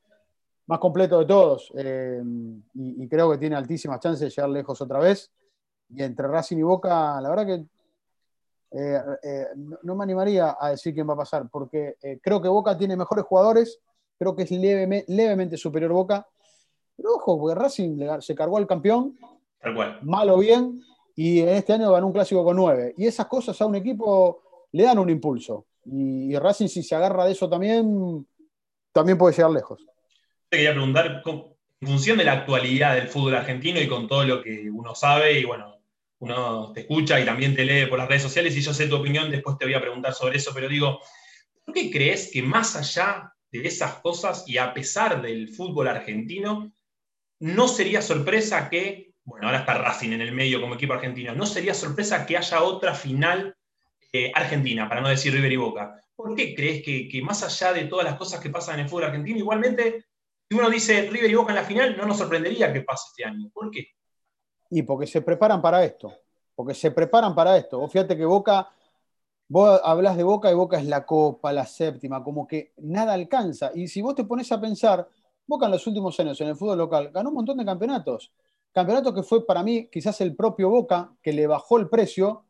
más 0.66 0.78
completo 0.78 1.18
de 1.18 1.26
todos. 1.26 1.72
Eh, 1.76 2.22
y, 2.74 3.02
y, 3.04 3.08
creo 3.08 3.30
que 3.30 3.38
tiene 3.38 3.56
altísimas 3.56 4.00
chances 4.00 4.20
de 4.20 4.30
llegar 4.30 4.50
lejos 4.50 4.80
otra 4.80 5.00
vez. 5.00 5.32
Y 5.88 6.02
entre 6.02 6.28
Racing 6.28 6.58
y 6.58 6.62
Boca, 6.62 7.20
la 7.20 7.30
verdad 7.30 7.46
que 7.46 7.64
eh, 8.70 9.00
eh, 9.22 9.46
no, 9.82 9.94
me 9.94 10.04
animaría 10.04 10.56
a 10.60 10.70
decir 10.70 10.92
quién 10.92 11.08
va 11.08 11.14
a 11.14 11.18
pasar, 11.18 11.48
porque 11.50 11.96
creo 12.22 12.42
que 12.42 12.48
Boca 12.48 12.76
tiene 12.76 12.96
mejores 12.96 13.24
jugadores, 13.24 13.80
creo 14.18 14.36
que 14.36 14.42
es 14.42 14.50
levemente 14.50 15.56
superior 15.56 15.92
Boca. 15.92 16.26
Pero 16.94 17.14
ojo, 17.14 17.38
porque 17.38 17.58
Racing 17.58 17.98
se 18.20 18.34
cargó 18.34 18.58
al 18.58 18.66
campeón, 18.66 19.16
mal 20.02 20.28
o 20.28 20.38
bien, 20.38 20.82
y 21.20 21.40
en 21.40 21.48
este 21.48 21.72
año 21.72 21.90
ganó 21.90 22.06
un 22.06 22.12
clásico 22.12 22.44
con 22.44 22.54
nueve. 22.54 22.94
Y 22.96 23.04
esas 23.04 23.26
cosas 23.26 23.60
a 23.60 23.66
un 23.66 23.74
equipo 23.74 24.68
le 24.70 24.84
dan 24.84 25.00
un 25.00 25.10
impulso. 25.10 25.66
Y, 25.84 26.32
Racing, 26.36 26.68
si 26.68 26.84
se 26.84 26.94
agarra 26.94 27.24
de 27.24 27.32
eso 27.32 27.50
también, 27.50 28.24
también 28.92 29.18
puede 29.18 29.34
llegar 29.34 29.50
lejos. 29.50 29.84
Te 30.48 30.58
quería 30.58 30.70
preguntar, 30.70 31.20
en 31.26 31.88
función 31.88 32.18
de 32.18 32.24
la 32.24 32.34
actualidad 32.34 32.94
del 32.94 33.08
fútbol 33.08 33.34
argentino 33.34 33.80
y 33.80 33.88
con 33.88 34.06
todo 34.06 34.22
lo 34.22 34.40
que 34.40 34.70
uno 34.70 34.94
sabe, 34.94 35.40
y 35.40 35.44
bueno, 35.44 35.80
uno 36.20 36.72
te 36.72 36.82
escucha 36.82 37.18
y 37.18 37.24
también 37.24 37.56
te 37.56 37.64
lee 37.64 37.86
por 37.86 37.98
las 37.98 38.06
redes 38.06 38.22
sociales 38.22 38.56
y 38.56 38.60
yo 38.60 38.72
sé 38.72 38.86
tu 38.86 38.94
opinión, 38.94 39.28
después 39.28 39.58
te 39.58 39.64
voy 39.64 39.74
a 39.74 39.80
preguntar 39.80 40.14
sobre 40.14 40.36
eso, 40.36 40.52
pero 40.54 40.68
digo, 40.68 41.00
¿por 41.64 41.74
qué 41.74 41.90
crees 41.90 42.30
que 42.32 42.42
más 42.42 42.76
allá 42.76 43.32
de 43.50 43.66
esas 43.66 43.94
cosas 43.94 44.44
y 44.46 44.58
a 44.58 44.72
pesar 44.72 45.20
del 45.20 45.48
fútbol 45.48 45.88
argentino, 45.88 46.72
no 47.40 47.66
sería 47.66 48.02
sorpresa 48.02 48.70
que, 48.70 49.07
bueno, 49.28 49.46
ahora 49.46 49.58
está 49.58 49.74
Racing 49.74 50.12
en 50.12 50.22
el 50.22 50.32
medio 50.32 50.58
como 50.58 50.74
equipo 50.74 50.94
argentino, 50.94 51.34
no 51.34 51.44
sería 51.44 51.74
sorpresa 51.74 52.24
que 52.24 52.38
haya 52.38 52.62
otra 52.62 52.94
final 52.94 53.54
eh, 54.10 54.32
argentina, 54.34 54.88
para 54.88 55.02
no 55.02 55.08
decir 55.08 55.34
River 55.34 55.52
y 55.52 55.56
Boca? 55.56 56.00
¿Por 56.16 56.34
qué 56.34 56.54
crees 56.54 56.82
que, 56.82 57.06
que 57.06 57.20
más 57.20 57.42
allá 57.42 57.74
de 57.74 57.84
todas 57.84 58.06
las 58.06 58.16
cosas 58.16 58.40
que 58.40 58.48
pasan 58.48 58.76
en 58.76 58.80
el 58.80 58.88
fútbol 58.88 59.04
argentino, 59.04 59.36
igualmente, 59.36 60.06
si 60.48 60.56
uno 60.56 60.70
dice 60.70 61.10
River 61.10 61.30
y 61.30 61.34
Boca 61.34 61.52
en 61.52 61.56
la 61.56 61.64
final, 61.64 61.94
no 61.94 62.06
nos 62.06 62.16
sorprendería 62.16 62.72
que 62.72 62.80
pase 62.80 63.08
este 63.10 63.24
año? 63.26 63.50
¿Por 63.52 63.70
qué? 63.70 63.88
Y 64.70 64.82
porque 64.82 65.06
se 65.06 65.20
preparan 65.20 65.60
para 65.60 65.84
esto, 65.84 66.10
porque 66.54 66.72
se 66.72 66.90
preparan 66.90 67.34
para 67.34 67.58
esto. 67.58 67.78
Vos 67.80 67.92
fíjate 67.92 68.16
que 68.16 68.24
Boca, 68.24 68.70
vos 69.46 69.78
hablas 69.84 70.16
de 70.16 70.22
Boca 70.22 70.50
y 70.50 70.54
Boca 70.54 70.78
es 70.78 70.86
la 70.86 71.04
copa, 71.04 71.52
la 71.52 71.66
séptima, 71.66 72.24
como 72.24 72.48
que 72.48 72.72
nada 72.78 73.12
alcanza. 73.12 73.72
Y 73.74 73.88
si 73.88 74.00
vos 74.00 74.14
te 74.14 74.24
pones 74.24 74.50
a 74.52 74.58
pensar, 74.58 75.06
Boca 75.46 75.66
en 75.66 75.72
los 75.72 75.86
últimos 75.86 76.18
años 76.18 76.40
en 76.40 76.48
el 76.48 76.56
fútbol 76.56 76.78
local 76.78 77.10
ganó 77.12 77.28
un 77.28 77.34
montón 77.34 77.58
de 77.58 77.66
campeonatos. 77.66 78.32
Campeonato 78.78 79.12
que 79.12 79.24
fue 79.24 79.44
para 79.44 79.64
mí 79.64 79.88
quizás 79.90 80.20
el 80.20 80.36
propio 80.36 80.70
Boca 80.70 81.12
que 81.20 81.32
le 81.32 81.48
bajó 81.48 81.78
el 81.78 81.88
precio 81.88 82.44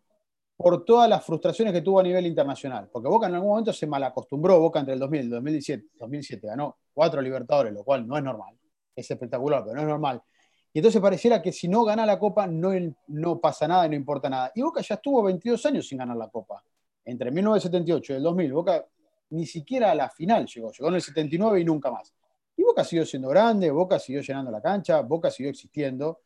por 0.59 0.85
todas 0.85 1.09
las 1.09 1.25
frustraciones 1.25 1.73
que 1.73 1.81
tuvo 1.81 2.01
a 2.01 2.03
nivel 2.03 2.27
internacional. 2.27 2.91
Porque 2.93 3.09
Boca 3.09 3.29
en 3.29 3.35
algún 3.37 3.49
momento 3.49 3.73
se 3.73 3.87
malacostumbró, 3.87 4.61
Boca 4.61 4.79
entre 4.79 4.93
el 4.93 5.01
2000 5.01 5.21
y 5.21 5.25
el 5.25 5.31
2017, 5.31 5.87
2007 5.95 6.47
ganó 6.47 6.77
cuatro 6.93 7.23
Libertadores, 7.23 7.73
lo 7.73 7.83
cual 7.83 8.07
no 8.07 8.19
es 8.19 8.23
normal. 8.23 8.59
Es 8.95 9.11
espectacular, 9.11 9.63
pero 9.65 9.77
no 9.77 9.81
es 9.81 9.89
normal. 9.89 10.23
Y 10.71 10.81
entonces 10.81 11.01
pareciera 11.01 11.41
que 11.41 11.51
si 11.51 11.67
no 11.67 11.83
gana 11.83 12.05
la 12.05 12.19
Copa 12.19 12.47
no, 12.47 12.73
no 13.07 13.41
pasa 13.41 13.67
nada 13.67 13.87
y 13.87 13.89
no 13.89 13.95
importa 13.95 14.29
nada. 14.29 14.53
Y 14.55 14.61
Boca 14.61 14.83
ya 14.83 14.97
estuvo 14.97 15.23
22 15.23 15.65
años 15.65 15.89
sin 15.89 15.97
ganar 15.97 16.19
la 16.19 16.29
Copa. 16.29 16.63
Entre 17.07 17.31
1978 17.31 18.13
y 18.13 18.17
el 18.17 18.23
2000, 18.23 18.53
Boca 18.53 18.85
ni 19.31 19.47
siquiera 19.47 19.93
a 19.93 19.95
la 19.95 20.11
final 20.11 20.45
llegó. 20.45 20.73
Llegó 20.73 20.89
en 20.91 20.95
el 20.97 21.01
79 21.01 21.59
y 21.59 21.65
nunca 21.65 21.91
más. 21.91 22.13
Y 22.59 22.65
Boca 22.65 22.83
siguió 22.83 23.07
siendo 23.07 23.29
grande, 23.29 23.71
Boca 23.71 24.01
siguió 24.01 24.21
llenando 24.21 24.51
la 24.51 24.61
cancha, 24.61 25.01
Boca 25.03 25.31
siguió 25.31 25.49
existiendo. 25.49 26.23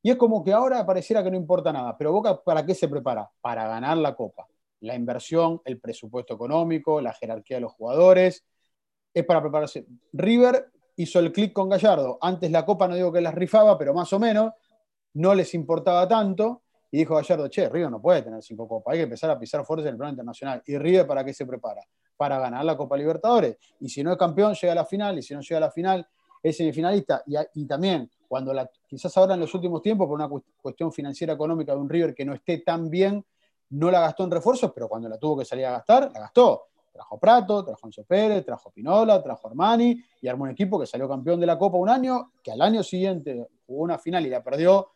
Y 0.00 0.10
es 0.10 0.16
como 0.16 0.44
que 0.44 0.52
ahora 0.52 0.86
pareciera 0.86 1.24
que 1.24 1.30
no 1.32 1.36
importa 1.36 1.72
nada. 1.72 1.98
Pero 1.98 2.12
Boca, 2.12 2.40
¿para 2.40 2.64
qué 2.64 2.72
se 2.72 2.86
prepara? 2.86 3.28
Para 3.40 3.66
ganar 3.66 3.96
la 3.96 4.14
Copa. 4.14 4.46
La 4.78 4.94
inversión, 4.94 5.60
el 5.64 5.80
presupuesto 5.80 6.34
económico, 6.34 7.00
la 7.00 7.12
jerarquía 7.12 7.56
de 7.56 7.62
los 7.62 7.72
jugadores. 7.72 8.44
Es 9.12 9.24
para 9.24 9.42
prepararse. 9.42 9.84
River 10.12 10.70
hizo 10.94 11.18
el 11.18 11.32
clic 11.32 11.52
con 11.52 11.68
Gallardo. 11.68 12.16
Antes 12.20 12.52
la 12.52 12.64
Copa 12.64 12.86
no 12.86 12.94
digo 12.94 13.12
que 13.12 13.20
las 13.20 13.34
rifaba, 13.34 13.76
pero 13.76 13.92
más 13.92 14.12
o 14.12 14.20
menos 14.20 14.52
no 15.14 15.34
les 15.34 15.52
importaba 15.52 16.06
tanto. 16.06 16.62
Y 16.94 16.98
dijo 16.98 17.14
Gallardo, 17.14 17.48
che, 17.48 17.70
River 17.70 17.90
no 17.90 18.02
puede 18.02 18.20
tener 18.20 18.42
cinco 18.42 18.68
copas, 18.68 18.92
hay 18.92 18.98
que 18.98 19.04
empezar 19.04 19.30
a 19.30 19.38
pisar 19.38 19.64
fuerza 19.64 19.88
en 19.88 19.94
el 19.94 19.96
plano 19.96 20.10
internacional. 20.10 20.62
¿Y 20.66 20.76
River 20.76 21.06
para 21.06 21.24
qué 21.24 21.32
se 21.32 21.46
prepara? 21.46 21.80
Para 22.18 22.38
ganar 22.38 22.66
la 22.66 22.76
Copa 22.76 22.98
Libertadores. 22.98 23.56
Y 23.80 23.88
si 23.88 24.04
no 24.04 24.12
es 24.12 24.18
campeón, 24.18 24.52
llega 24.52 24.72
a 24.72 24.76
la 24.76 24.84
final, 24.84 25.18
y 25.18 25.22
si 25.22 25.32
no 25.32 25.40
llega 25.40 25.56
a 25.56 25.60
la 25.60 25.70
final, 25.70 26.06
es 26.42 26.54
semifinalista. 26.54 27.22
Y, 27.54 27.66
también, 27.66 28.10
cuando 28.28 28.52
la, 28.52 28.70
quizás 28.86 29.16
ahora 29.16 29.32
en 29.32 29.40
los 29.40 29.54
últimos 29.54 29.80
tiempos, 29.80 30.06
por 30.06 30.20
una 30.20 30.28
cuestión 30.60 30.92
financiera 30.92 31.32
económica 31.32 31.72
de 31.72 31.80
un 31.80 31.88
River 31.88 32.14
que 32.14 32.26
no 32.26 32.34
esté 32.34 32.58
tan 32.58 32.90
bien, 32.90 33.24
no 33.70 33.90
la 33.90 34.00
gastó 34.00 34.24
en 34.24 34.30
refuerzos, 34.30 34.70
pero 34.74 34.86
cuando 34.86 35.08
la 35.08 35.16
tuvo 35.16 35.38
que 35.38 35.46
salir 35.46 35.64
a 35.64 35.70
gastar, 35.70 36.10
la 36.12 36.20
gastó. 36.20 36.64
Trajo 36.92 37.18
Prato, 37.18 37.64
trajo 37.64 37.86
Enzo 37.86 38.04
Pérez, 38.04 38.44
trajo 38.44 38.70
Pinola, 38.70 39.22
trajo 39.22 39.48
Armani 39.48 39.98
y 40.20 40.28
armó 40.28 40.44
un 40.44 40.50
equipo 40.50 40.78
que 40.78 40.84
salió 40.84 41.08
campeón 41.08 41.40
de 41.40 41.46
la 41.46 41.56
Copa 41.56 41.78
un 41.78 41.88
año, 41.88 42.32
que 42.42 42.52
al 42.52 42.60
año 42.60 42.82
siguiente 42.82 43.48
jugó 43.66 43.84
una 43.84 43.98
final 43.98 44.26
y 44.26 44.28
la 44.28 44.44
perdió 44.44 44.88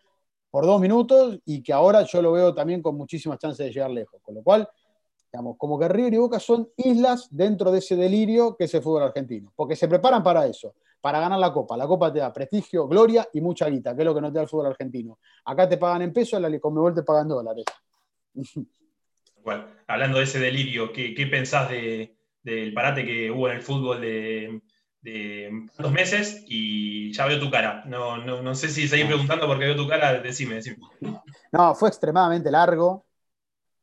por 0.57 0.65
dos 0.65 0.81
minutos 0.81 1.39
y 1.45 1.63
que 1.63 1.71
ahora 1.71 2.03
yo 2.05 2.23
lo 2.23 2.33
veo 2.33 2.55
también 2.55 2.81
con 2.81 2.97
muchísimas 2.97 3.39
chances 3.39 3.67
de 3.67 3.71
llegar 3.71 3.91
lejos. 3.91 4.23
Con 4.23 4.37
lo 4.37 4.43
cual, 4.43 4.67
digamos, 5.31 5.59
como 5.59 5.79
que 5.79 5.87
River 5.87 6.15
y 6.15 6.17
Boca 6.17 6.41
son 6.41 6.71
islas 6.79 7.29
dentro 7.31 7.71
de 7.71 7.81
ese 7.81 7.95
delirio 7.95 8.57
que 8.57 8.65
es 8.65 8.73
el 8.73 8.81
fútbol 8.81 9.03
argentino, 9.03 9.53
porque 9.55 9.77
se 9.77 9.87
preparan 9.87 10.23
para 10.23 10.47
eso, 10.47 10.77
para 10.99 11.21
ganar 11.21 11.39
la 11.39 11.53
Copa. 11.53 11.77
La 11.77 11.87
Copa 11.87 12.11
te 12.11 12.21
da 12.21 12.33
prestigio, 12.33 12.89
gloria 12.89 13.29
y 13.35 13.43
mucha 13.43 13.69
guita, 13.69 13.95
que 13.95 14.01
es 14.01 14.07
lo 14.07 14.15
que 14.15 14.21
no 14.23 14.29
te 14.29 14.37
da 14.37 14.43
el 14.45 14.49
fútbol 14.49 14.69
argentino. 14.69 15.19
Acá 15.45 15.69
te 15.69 15.77
pagan 15.77 16.01
en 16.01 16.15
pesos, 16.15 16.41
la 16.41 16.59
Conmebol 16.59 16.95
te 16.95 17.03
pagan 17.03 17.29
dólares. 17.29 17.67
Bueno, 19.45 19.65
hablando 19.87 20.19
de 20.19 20.25
ese 20.25 20.41
delirio, 20.41 20.91
¿qué, 20.91 21.29
pensás 21.31 21.71
del 21.71 22.73
parate 22.75 23.05
que 23.05 23.31
hubo 23.31 23.49
en 23.49 23.57
el 23.57 23.63
fútbol 23.63 24.01
de, 24.01 24.61
dos 25.79 25.93
meses? 25.93 26.45
Y 26.47 27.13
ya 27.13 27.27
veo 27.27 27.39
tu 27.39 27.51
cara. 27.51 27.85
No, 27.87 28.55
sé 28.55 28.69
si 28.69 28.89
seguís 28.89 29.07
preguntando 29.07 29.47
porque 29.47 29.67
veo 29.67 29.77
tu 29.77 29.89
cara, 29.89 30.21
decime, 30.21 30.57
decime. 30.57 30.79
No, 31.53 31.75
fue 31.75 31.89
extremadamente 31.89 32.51
largo. 32.51 33.07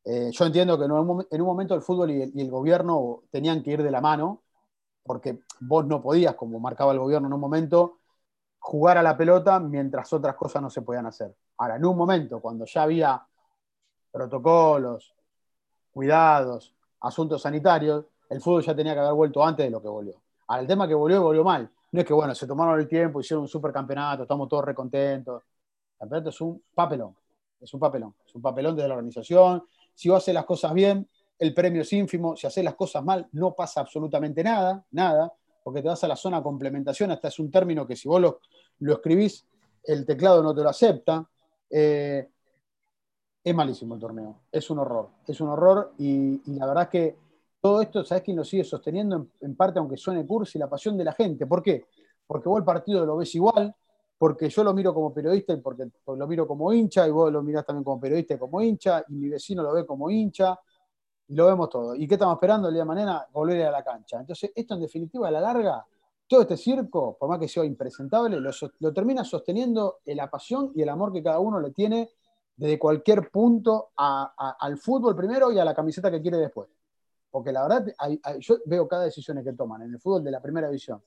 Eh, 0.06 0.30
yo 0.32 0.46
entiendo 0.46 0.78
que 0.78 0.86
en 0.86 0.92
un, 0.92 1.26
momento 1.46 1.76
el 1.76 1.82
fútbol 1.82 2.12
y 2.12 2.22
el, 2.22 2.52
gobierno 2.52 3.24
tenían 3.32 3.64
que 3.64 3.72
ir 3.72 3.84
de 3.84 3.92
la 3.92 4.02
mano, 4.02 4.44
porque 5.04 5.40
vos 5.62 5.86
no 5.86 6.02
podías, 6.02 6.36
como 6.36 6.60
marcaba 6.60 6.92
el 6.92 7.00
gobierno 7.00 7.28
en 7.28 7.34
un 7.34 7.40
momento, 7.40 8.00
jugar 8.60 8.98
a 8.98 9.04
la 9.04 9.18
pelota 9.18 9.60
mientras 9.60 10.12
otras 10.12 10.36
cosas 10.36 10.62
no 10.62 10.70
se 10.70 10.82
podían 10.82 11.06
hacer. 11.06 11.34
Ahora, 11.58 11.78
en 11.78 11.86
un 11.86 11.96
momento, 11.96 12.42
cuando 12.42 12.66
ya 12.66 12.84
había 12.84 13.26
protocolos, 14.12 15.14
cuidados, 15.92 16.74
asuntos 17.02 17.42
sanitarios, 17.42 18.06
el 18.30 18.42
fútbol 18.42 18.64
ya 18.64 18.76
tenía 18.76 18.94
que 18.94 19.00
haber 19.00 19.14
vuelto 19.14 19.46
antes 19.46 19.66
de 19.66 19.70
lo 19.70 19.82
que 19.82 19.88
volvió. 19.88 20.23
El 20.60 20.68
tema 20.68 20.88
que 20.88 20.94
volvió, 20.94 21.22
volvió 21.22 21.44
mal. 21.44 21.70
No 21.92 22.00
es 22.00 22.06
que, 22.06 22.14
bueno, 22.14 22.34
se 22.34 22.48
tomaron 22.48 22.80
el 22.80 22.88
tiempo, 22.88 23.22
hicieron 23.22 23.44
un 23.44 23.48
supercampeonato, 23.48 24.24
estamos 24.24 24.48
todos 24.48 24.66
recontentos. 24.66 25.44
El 25.94 26.00
campeonato 26.00 26.30
es 26.30 26.42
un 26.42 26.64
papelón, 26.74 27.16
es 27.60 27.74
un 27.74 27.80
papelón, 27.80 28.16
es 28.26 28.36
un 28.36 28.42
papelón 28.42 28.76
desde 28.76 28.88
la 28.88 28.96
organización. 28.96 29.64
Si 29.94 30.10
vos 30.10 30.18
haces 30.18 30.34
las 30.34 30.46
cosas 30.46 30.74
bien, 30.74 31.08
el 31.38 31.54
premio 31.54 31.82
es 31.82 31.94
ínfimo, 31.94 32.36
si 32.36 32.48
haces 32.48 32.64
las 32.64 32.76
cosas 32.76 33.04
mal 33.04 33.28
no 33.34 33.54
pasa 33.54 33.82
absolutamente 33.82 34.44
nada, 34.44 34.84
nada, 34.92 35.32
porque 35.64 35.82
te 35.82 35.88
vas 35.88 36.04
a 36.04 36.08
la 36.08 36.16
zona 36.16 36.42
complementación, 36.42 37.12
hasta 37.12 37.28
es 37.28 37.40
un 37.40 37.52
término 37.52 37.86
que 37.86 37.96
si 37.96 38.08
vos 38.08 38.20
lo, 38.20 38.40
lo 38.80 38.94
escribís, 38.94 39.46
el 39.84 40.06
teclado 40.06 40.42
no 40.42 40.54
te 40.54 40.62
lo 40.62 40.70
acepta. 40.70 41.28
Eh, 41.70 42.30
es 43.44 43.54
malísimo 43.54 43.96
el 43.96 44.00
torneo, 44.00 44.44
es 44.52 44.70
un 44.70 44.80
horror, 44.80 45.10
es 45.28 45.42
un 45.42 45.50
horror 45.50 45.94
y, 45.98 46.42
la 46.54 46.66
verdad 46.66 46.90
que 46.90 47.18
todo 47.64 47.82
esto, 47.82 48.04
¿sabes 48.04 48.26
quién 48.26 48.36
lo 48.36 48.44
sigue 48.44 48.66
sosteniendo? 48.66 49.28
En, 49.40 49.56
parte, 49.56 49.80
aunque 49.80 49.96
suene 49.96 50.28
cursi, 50.28 50.60
la 50.60 50.70
pasión 50.70 50.98
de 50.98 51.06
la 51.06 51.14
gente. 51.14 51.48
¿Por 51.48 51.64
qué? 51.64 51.86
Porque 52.28 52.50
vos 52.50 52.60
el 52.60 52.66
partido 52.66 53.06
lo 53.06 53.16
ves 53.16 53.34
igual, 53.36 53.74
porque 54.18 54.50
yo 54.50 54.66
lo 54.66 54.74
miro 54.74 54.94
como 54.94 55.14
periodista 55.14 55.54
y 55.54 55.62
porque 55.62 55.88
lo 56.06 56.28
miro 56.28 56.46
como 56.46 56.74
hincha, 56.74 57.08
y 57.08 57.12
vos 57.12 57.32
lo 57.32 57.42
mirás 57.42 57.66
también 57.66 57.86
como 57.86 58.02
periodista 58.02 58.34
y 58.34 58.38
como 58.38 58.62
hincha, 58.62 59.06
y 59.08 59.14
mi 59.14 59.30
vecino 59.30 59.64
lo 59.64 59.72
ve 59.72 59.86
como 59.86 60.10
hincha, 60.10 60.60
y 61.26 61.36
lo 61.36 61.46
vemos 61.46 61.70
todo. 61.70 61.96
¿Y 61.96 62.06
qué 62.06 62.16
estamos 62.16 62.36
esperando 62.36 62.68
el 62.68 62.74
día 62.74 62.84
de 62.84 62.88
mañana? 62.88 63.26
Volver 63.32 63.66
a 63.66 63.72
la 63.72 63.82
cancha. 63.82 64.20
Entonces, 64.20 64.52
esto 64.54 64.74
en 64.74 64.82
definitiva, 64.82 65.30
a 65.30 65.32
la 65.32 65.40
larga, 65.40 65.86
todo 66.28 66.42
este 66.42 66.58
circo, 66.58 67.16
por 67.18 67.30
más 67.30 67.40
que 67.40 67.48
sea 67.48 67.64
impresentable, 67.64 68.42
lo, 68.42 68.94
termina 68.94 69.24
sosteniendo 69.24 70.00
la 70.08 70.30
pasión 70.30 70.74
y 70.76 70.82
el 70.82 70.90
amor 70.90 71.14
que 71.14 71.24
cada 71.24 71.40
uno 71.40 71.62
le 71.62 71.72
tiene 71.72 72.10
desde 72.58 72.78
cualquier 72.78 73.32
punto 73.32 73.92
al 73.96 74.78
fútbol 74.80 75.16
primero 75.16 75.50
y 75.50 75.60
a 75.60 75.64
la 75.64 75.74
camiseta 75.74 76.12
que 76.12 76.22
quiere 76.22 76.40
después. 76.40 76.68
Porque 77.34 77.52
la 77.52 77.68
verdad, 77.68 77.84
yo 78.38 78.58
veo 78.64 78.88
cada 78.88 79.06
decisión 79.06 79.44
que 79.44 79.54
toman 79.54 79.82
en 79.82 79.92
el 79.92 80.00
fútbol 80.00 80.24
de 80.24 80.30
la 80.30 80.40
primera 80.40 80.68
división, 80.68 81.02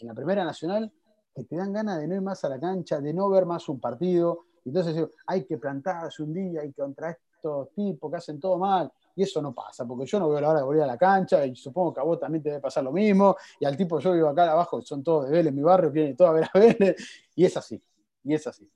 en 0.00 0.06
la 0.06 0.14
primera 0.14 0.42
nacional, 0.42 0.90
que 1.34 1.44
te 1.44 1.56
dan 1.56 1.74
ganas 1.74 1.98
de 1.98 2.08
no 2.08 2.14
ir 2.14 2.22
más 2.22 2.42
a 2.42 2.48
la 2.48 2.58
cancha, 2.58 3.02
de 3.02 3.12
no 3.12 3.28
ver 3.28 3.44
más 3.44 3.68
un 3.68 3.78
partido. 3.78 4.46
Entonces 4.64 5.06
hay 5.26 5.44
que 5.44 5.58
plantarse 5.58 6.22
un 6.22 6.32
día 6.32 6.64
y 6.64 6.72
contra 6.72 7.10
estos 7.10 7.68
tipos 7.74 8.10
que 8.10 8.16
hacen 8.16 8.40
todo 8.40 8.56
mal. 8.56 8.90
Y 9.14 9.24
eso 9.24 9.42
no 9.42 9.54
pasa, 9.54 9.84
porque 9.86 10.06
yo 10.06 10.18
no 10.18 10.30
veo 10.30 10.40
la 10.40 10.48
hora 10.48 10.60
de 10.60 10.64
volver 10.64 10.84
a 10.84 10.86
la 10.86 10.96
cancha 10.96 11.44
y 11.44 11.54
supongo 11.54 11.92
que 11.92 12.00
a 12.00 12.04
vos 12.04 12.18
también 12.18 12.42
te 12.42 12.48
debe 12.48 12.62
pasar 12.62 12.82
lo 12.82 12.90
mismo. 12.90 13.36
Y 13.60 13.66
al 13.66 13.76
tipo 13.76 14.00
yo 14.00 14.14
vivo 14.14 14.30
acá 14.30 14.50
abajo, 14.50 14.80
son 14.80 15.04
todos 15.04 15.26
de 15.26 15.32
Vélez, 15.32 15.52
mi 15.52 15.60
barrio, 15.60 15.90
vienen 15.90 16.16
todos 16.16 16.30
a 16.30 16.32
ver 16.32 16.48
a 16.50 16.58
Vélez. 16.58 16.96
Y 17.36 17.44
es 17.44 17.54
así, 17.58 17.78
y 18.24 18.32
es 18.32 18.46
así. 18.46 18.66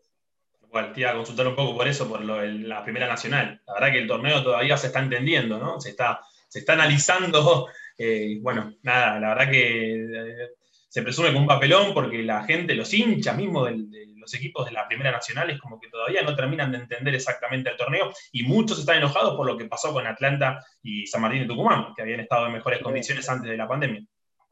Igual, 0.62 0.92
te 0.92 1.00
iba 1.00 1.10
a 1.10 1.14
consultar 1.14 1.48
un 1.48 1.56
poco 1.56 1.74
por 1.74 1.88
eso, 1.88 2.06
por 2.06 2.20
la 2.22 2.84
Primera 2.84 3.06
Nacional. 3.06 3.62
La 3.66 3.72
verdad 3.72 3.92
que 3.92 3.98
el 4.02 4.08
torneo 4.08 4.42
todavía 4.42 4.76
se 4.76 4.88
está 4.88 5.00
entendiendo, 5.00 5.58
¿no? 5.58 5.80
Se 5.80 5.88
está, 5.88 6.20
se 6.52 6.58
está 6.58 6.74
analizando. 6.74 7.68
Eh, 7.96 8.38
bueno, 8.42 8.74
nada, 8.82 9.18
la 9.18 9.28
verdad 9.30 9.50
que 9.50 9.94
eh, 10.04 10.48
se 10.86 11.00
presume 11.00 11.32
con 11.32 11.42
un 11.42 11.48
papelón 11.48 11.94
porque 11.94 12.22
la 12.22 12.44
gente, 12.44 12.74
los 12.74 12.92
hinchas 12.92 13.34
mismos 13.34 13.70
de 13.70 14.06
los 14.16 14.34
equipos 14.34 14.66
de 14.66 14.72
la 14.72 14.86
Primera 14.86 15.10
Nacional 15.10 15.48
es 15.48 15.58
como 15.58 15.80
que 15.80 15.88
todavía 15.88 16.20
no 16.20 16.36
terminan 16.36 16.70
de 16.70 16.78
entender 16.78 17.14
exactamente 17.14 17.70
el 17.70 17.76
torneo 17.78 18.12
y 18.32 18.42
muchos 18.42 18.78
están 18.78 18.98
enojados 18.98 19.34
por 19.34 19.46
lo 19.46 19.56
que 19.56 19.64
pasó 19.64 19.94
con 19.94 20.06
Atlanta 20.06 20.62
y 20.82 21.06
San 21.06 21.22
Martín 21.22 21.44
y 21.44 21.46
Tucumán, 21.46 21.94
que 21.96 22.02
habían 22.02 22.20
estado 22.20 22.46
en 22.46 22.52
mejores 22.52 22.82
condiciones 22.82 23.26
antes 23.30 23.50
de 23.50 23.56
la 23.56 23.66
pandemia. 23.66 24.04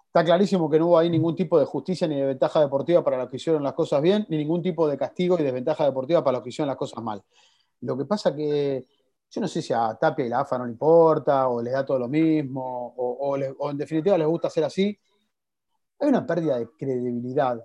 Está 0.06 0.24
clarísimo 0.24 0.70
que 0.70 0.78
no 0.78 0.86
hubo 0.86 0.98
ahí 0.98 1.10
ningún 1.10 1.36
tipo 1.36 1.60
de 1.60 1.66
justicia 1.66 2.08
ni 2.08 2.16
de 2.16 2.24
ventaja 2.24 2.60
deportiva 2.62 3.04
para 3.04 3.18
los 3.18 3.28
que 3.28 3.36
hicieron 3.36 3.62
las 3.62 3.74
cosas 3.74 4.00
bien, 4.00 4.24
ni 4.30 4.38
ningún 4.38 4.62
tipo 4.62 4.88
de 4.88 4.96
castigo 4.96 5.38
y 5.38 5.42
desventaja 5.42 5.84
deportiva 5.84 6.24
para 6.24 6.38
los 6.38 6.44
que 6.44 6.48
hicieron 6.48 6.68
las 6.68 6.78
cosas 6.78 7.04
mal. 7.04 7.22
Lo 7.82 7.96
que 7.96 8.06
pasa 8.06 8.34
que 8.34 8.86
yo 9.30 9.40
no 9.40 9.48
sé 9.48 9.62
si 9.62 9.72
a 9.72 9.96
Tapia 9.98 10.26
y 10.26 10.28
la 10.28 10.40
AFA 10.40 10.58
no 10.58 10.66
le 10.66 10.72
importa, 10.72 11.48
o 11.48 11.62
les 11.62 11.72
da 11.72 11.84
todo 11.84 11.98
lo 11.98 12.08
mismo, 12.08 12.94
o, 12.96 13.36
o 13.58 13.70
en 13.70 13.76
definitiva 13.76 14.18
les 14.18 14.26
gusta 14.26 14.48
hacer 14.48 14.64
así, 14.64 14.98
hay 16.00 16.08
una 16.08 16.26
pérdida 16.26 16.58
de 16.58 16.68
credibilidad 16.70 17.62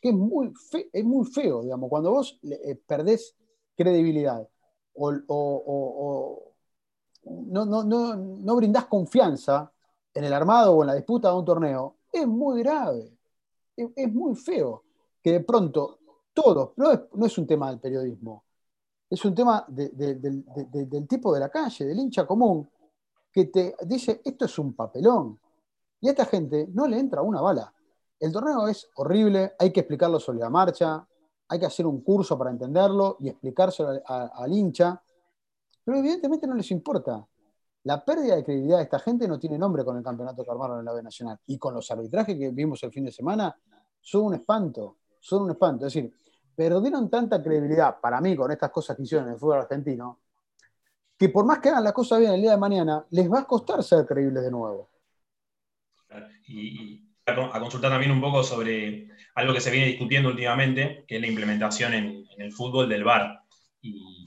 que 0.00 0.10
es 0.10 0.14
muy, 0.14 0.52
es 0.92 1.04
muy 1.04 1.26
feo, 1.26 1.62
digamos, 1.62 1.88
cuando 1.90 2.12
vos 2.12 2.38
eh, 2.42 2.76
perdés 2.86 3.36
credibilidad 3.76 4.46
o, 4.94 5.12
no, 7.24 7.64
no, 7.64 7.84
no, 7.84 8.16
no, 8.16 8.56
brindás 8.56 8.86
confianza 8.86 9.70
en 10.14 10.24
el 10.24 10.32
armado 10.32 10.74
o 10.74 10.82
en 10.82 10.88
la 10.88 10.94
disputa 10.94 11.28
de 11.28 11.36
un 11.36 11.44
torneo, 11.44 11.98
es 12.12 12.26
muy 12.26 12.62
grave, 12.62 13.16
es, 13.76 14.12
muy 14.12 14.34
feo. 14.34 14.84
Que 15.22 15.32
de 15.32 15.40
pronto 15.40 15.98
todo, 16.32 16.74
no 16.76 16.90
es, 16.92 17.00
no 17.12 17.26
es 17.26 17.38
un 17.38 17.46
tema 17.46 17.70
del 17.70 17.80
periodismo, 17.80 18.44
es 19.10 19.24
un 19.24 19.34
tema 19.34 19.64
del 19.68 21.06
tipo 21.08 21.32
de 21.32 21.40
la 21.40 21.48
calle, 21.48 21.86
del 21.86 21.98
hincha 21.98 22.26
común, 22.26 22.68
que 23.32 23.46
te 23.46 23.74
dice, 23.86 24.20
esto 24.24 24.44
es 24.44 24.58
un 24.58 24.74
papelón, 24.74 25.38
y 26.00 26.08
a 26.08 26.10
esta 26.10 26.26
gente 26.26 26.68
no 26.72 26.86
le 26.86 26.98
entra 26.98 27.22
una 27.22 27.40
bala. 27.40 27.72
El 28.20 28.32
torneo 28.32 28.68
es 28.68 28.88
horrible, 28.96 29.54
hay 29.58 29.72
que 29.72 29.80
explicarlo 29.80 30.20
sobre 30.20 30.40
la 30.40 30.50
marcha, 30.50 31.06
hay 31.48 31.58
que 31.58 31.66
hacer 31.66 31.86
un 31.86 32.02
curso 32.02 32.36
para 32.36 32.50
entenderlo 32.50 33.16
y 33.20 33.28
explicárselo 33.28 34.00
al, 34.04 34.52
hincha, 34.52 35.00
pero 35.84 35.98
evidentemente 35.98 36.46
no 36.46 36.54
les 36.54 36.70
importa. 36.70 37.26
La 37.84 38.04
pérdida 38.04 38.36
de 38.36 38.44
credibilidad 38.44 38.78
de 38.78 38.84
esta 38.84 38.98
gente 38.98 39.26
no 39.26 39.38
tiene 39.38 39.56
nombre 39.56 39.84
con 39.84 39.96
el 39.96 40.02
campeonato 40.02 40.44
que 40.44 40.50
armaron 40.50 40.80
en 40.80 40.84
la 40.84 40.92
B 40.92 41.02
Nacional. 41.02 41.38
Y 41.46 41.56
con 41.56 41.72
los 41.72 41.90
arbitrajes 41.90 42.36
que 42.36 42.50
vimos 42.50 42.82
el 42.82 42.92
fin 42.92 43.04
de 43.04 43.12
semana, 43.12 43.56
son 44.00 44.24
un 44.24 44.34
espanto, 44.34 44.98
son 45.20 45.44
un 45.44 45.50
espanto. 45.52 45.86
Es 45.86 45.94
decir, 45.94 46.12
perdieron 46.58 47.08
tanta 47.08 47.40
credibilidad 47.40 48.00
para 48.00 48.20
mí 48.20 48.34
con 48.34 48.50
estas 48.50 48.70
cosas 48.70 48.96
que 48.96 49.04
hicieron 49.04 49.28
en 49.28 49.34
el 49.34 49.38
fútbol 49.38 49.60
argentino, 49.60 50.18
que 51.16 51.28
por 51.28 51.44
más 51.46 51.60
que 51.60 51.68
hagan 51.68 51.84
las 51.84 51.92
cosas 51.92 52.18
bien 52.18 52.32
el 52.32 52.42
día 52.42 52.50
de 52.50 52.56
mañana, 52.56 53.06
les 53.10 53.30
va 53.30 53.38
a 53.38 53.44
costar 53.44 53.80
ser 53.84 54.04
creíbles 54.04 54.42
de 54.42 54.50
nuevo 54.50 54.90
y, 56.48 57.04
a 57.26 57.60
consultar 57.60 57.90
también 57.90 58.10
un 58.10 58.20
poco 58.20 58.42
sobre 58.42 59.08
algo 59.34 59.52
que 59.52 59.60
se 59.60 59.70
viene 59.70 59.86
discutiendo 59.86 60.30
últimamente, 60.30 61.04
que 61.06 61.16
es 61.16 61.20
la 61.20 61.26
implementación 61.28 61.94
en, 61.94 62.24
el 62.38 62.52
fútbol 62.52 62.88
del 62.88 63.04
VAR. 63.04 63.42
Y, 63.82 64.26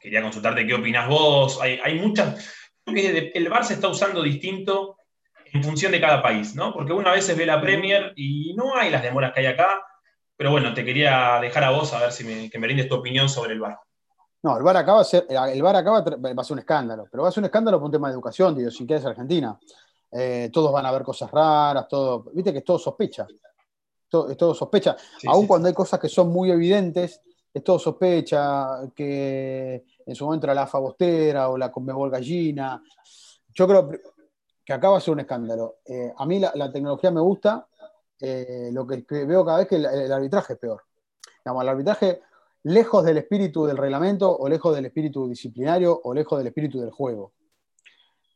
quería 0.00 0.22
consultarte 0.22 0.66
qué 0.66 0.74
opinas 0.74 1.08
vos. 1.08 1.60
Hay, 1.60 1.80
hay 1.82 1.98
muchas. 1.98 2.54
que 2.86 3.32
el 3.34 3.48
VAR 3.48 3.64
se 3.64 3.74
está 3.74 3.88
usando 3.88 4.22
distinto 4.22 4.96
en 5.52 5.64
función 5.64 5.90
de 5.90 6.00
cada 6.00 6.22
país, 6.22 6.54
¿no? 6.54 6.72
Porque 6.72 6.92
uno 6.92 7.08
a 7.08 7.14
veces 7.14 7.36
ve 7.36 7.44
la 7.44 7.60
Premier 7.60 8.12
y 8.14 8.54
no 8.54 8.76
hay 8.76 8.90
las 8.90 9.02
demoras 9.02 9.32
que 9.32 9.40
hay 9.40 9.46
acá. 9.46 9.82
Pero 10.36 10.50
bueno, 10.50 10.74
te 10.74 10.84
quería 10.84 11.38
dejar 11.40 11.64
a 11.64 11.70
vos 11.70 11.92
a 11.92 12.00
ver 12.00 12.12
si 12.12 12.24
me, 12.24 12.50
que 12.50 12.58
me 12.58 12.66
rindes 12.66 12.88
tu 12.88 12.94
opinión 12.94 13.28
sobre 13.28 13.54
el 13.54 13.60
VAR. 13.60 13.78
No, 14.42 14.56
el 14.56 14.62
VAR 14.62 14.76
acaba, 14.76 15.02
el 15.02 15.62
VAR 15.62 15.76
acaba 15.76 16.00
va 16.02 16.42
a 16.42 16.44
ser 16.44 16.52
un 16.52 16.58
escándalo, 16.58 17.06
pero 17.10 17.22
va 17.22 17.30
a 17.30 17.32
ser 17.32 17.40
un 17.40 17.46
escándalo 17.46 17.78
por 17.78 17.86
un 17.86 17.92
tema 17.92 18.08
de 18.08 18.14
educación, 18.14 18.54
de 18.54 18.60
idiosincrasia 18.60 19.04
es 19.04 19.10
Argentina. 19.10 19.58
Eh, 20.12 20.50
todos 20.52 20.72
van 20.72 20.86
a 20.86 20.92
ver 20.92 21.02
cosas 21.02 21.30
raras, 21.30 21.88
todo, 21.88 22.24
viste 22.32 22.52
que 22.52 22.58
es 22.58 22.64
todo 22.64 22.78
sospecha, 22.78 23.26
todo, 24.08 24.30
es 24.30 24.36
todo 24.36 24.54
sospecha, 24.54 24.96
aun 25.26 25.46
cuando 25.46 25.66
hay 25.66 25.74
cosas 25.74 25.98
que 25.98 26.08
son 26.08 26.28
muy 26.28 26.50
evidentes, 26.50 27.20
es 27.52 27.64
todo 27.64 27.78
sospecha, 27.78 28.82
que 28.94 29.84
en 30.06 30.14
su 30.14 30.24
momento 30.24 30.46
era 30.46 30.54
la 30.54 30.66
Fabostera 30.66 31.48
o 31.48 31.58
la 31.58 31.72
Conmebol 31.72 32.10
Gallina, 32.10 32.80
yo 33.52 33.66
creo 33.66 33.90
que 34.64 34.72
acá 34.72 34.90
va 34.90 34.98
a 34.98 35.00
ser 35.00 35.14
un 35.14 35.20
escándalo. 35.20 35.76
Eh, 35.86 36.12
a 36.16 36.26
mí 36.26 36.38
la, 36.38 36.70
tecnología 36.70 37.10
me 37.10 37.20
gusta, 37.20 37.66
eh, 38.20 38.70
lo 38.72 38.86
que, 38.86 39.04
veo 39.24 39.44
cada 39.44 39.58
vez 39.58 39.68
que 39.68 39.76
el, 39.76 40.12
arbitraje 40.12 40.54
es 40.54 40.58
peor. 40.58 40.82
Digamos, 41.44 41.62
el 41.62 41.68
arbitraje, 41.68 42.22
lejos 42.64 43.04
del 43.04 43.18
espíritu 43.18 43.66
del 43.66 43.76
reglamento, 43.76 44.36
o 44.36 44.48
lejos 44.48 44.74
del 44.74 44.86
espíritu 44.86 45.28
disciplinario, 45.28 46.00
o 46.02 46.14
lejos 46.14 46.38
del 46.38 46.48
espíritu 46.48 46.80
del 46.80 46.90
juego. 46.90 47.32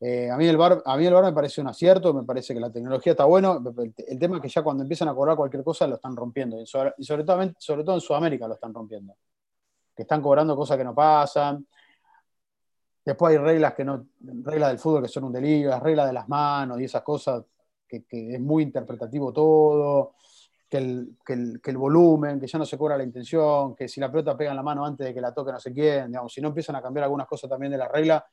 Eh, 0.02 0.30
a, 0.30 0.36
mí 0.38 0.46
el 0.46 0.56
bar, 0.56 0.82
a 0.86 0.96
mí 0.96 1.04
el 1.04 1.12
bar 1.12 1.24
me 1.24 1.32
parece 1.32 1.60
un 1.60 1.66
acierto, 1.66 2.14
me 2.14 2.22
parece 2.22 2.54
que 2.54 2.60
la 2.60 2.70
tecnología 2.70 3.12
está 3.12 3.24
bueno. 3.24 3.62
El, 3.76 4.18
tema 4.18 4.36
es 4.36 4.42
que 4.42 4.48
ya 4.48 4.62
cuando 4.62 4.82
empiezan 4.82 5.08
a 5.08 5.14
cobrar 5.14 5.36
cualquier 5.36 5.62
cosa 5.62 5.86
lo 5.86 5.96
están 5.96 6.16
rompiendo. 6.16 6.60
Y 6.60 6.66
sobre, 6.66 6.92
todo, 7.24 7.52
sobre 7.58 7.84
todo 7.84 7.96
en 7.96 8.00
Sudamérica 8.00 8.48
lo 8.48 8.54
están 8.54 8.72
rompiendo. 8.72 9.14
Que 9.94 10.02
están 10.02 10.22
cobrando 10.22 10.56
cosas 10.56 10.78
que 10.78 10.84
no 10.84 10.94
pasan. 10.94 11.66
Después 13.04 13.32
hay 13.32 13.38
reglas 13.38 13.74
que 13.74 13.84
no, 13.84 14.06
reglas 14.20 14.70
del 14.70 14.78
fútbol 14.78 15.02
que 15.02 15.08
son 15.08 15.24
un 15.24 15.32
delirio, 15.32 15.70
las 15.70 15.82
reglas 15.82 16.06
de 16.06 16.12
las 16.12 16.28
manos 16.28 16.80
y 16.80 16.84
esas 16.84 17.02
cosas, 17.02 17.42
que, 17.90 18.34
es 18.34 18.40
muy 18.40 18.62
interpretativo 18.62 19.32
todo, 19.32 20.14
que 20.68 20.78
el, 20.78 21.16
que 21.24 21.70
el, 21.70 21.76
volumen, 21.76 22.38
que 22.38 22.46
ya 22.46 22.58
no 22.58 22.64
se 22.64 22.78
cobra 22.78 22.96
la 22.96 23.02
intención, 23.02 23.74
que 23.74 23.88
si 23.88 24.00
la 24.00 24.10
pelota 24.10 24.36
pega 24.36 24.50
en 24.50 24.56
la 24.56 24.62
mano 24.62 24.84
antes 24.84 25.08
de 25.08 25.14
que 25.14 25.20
la 25.20 25.34
toque 25.34 25.50
no 25.50 25.58
sé 25.58 25.72
quién, 25.72 26.08
digamos, 26.08 26.32
si 26.32 26.40
no 26.40 26.48
empiezan 26.48 26.76
a 26.76 26.82
cambiar 26.82 27.04
algunas 27.04 27.26
cosas 27.26 27.50
también 27.50 27.72
de 27.72 27.78
la 27.78 27.88
regla, 27.88 28.24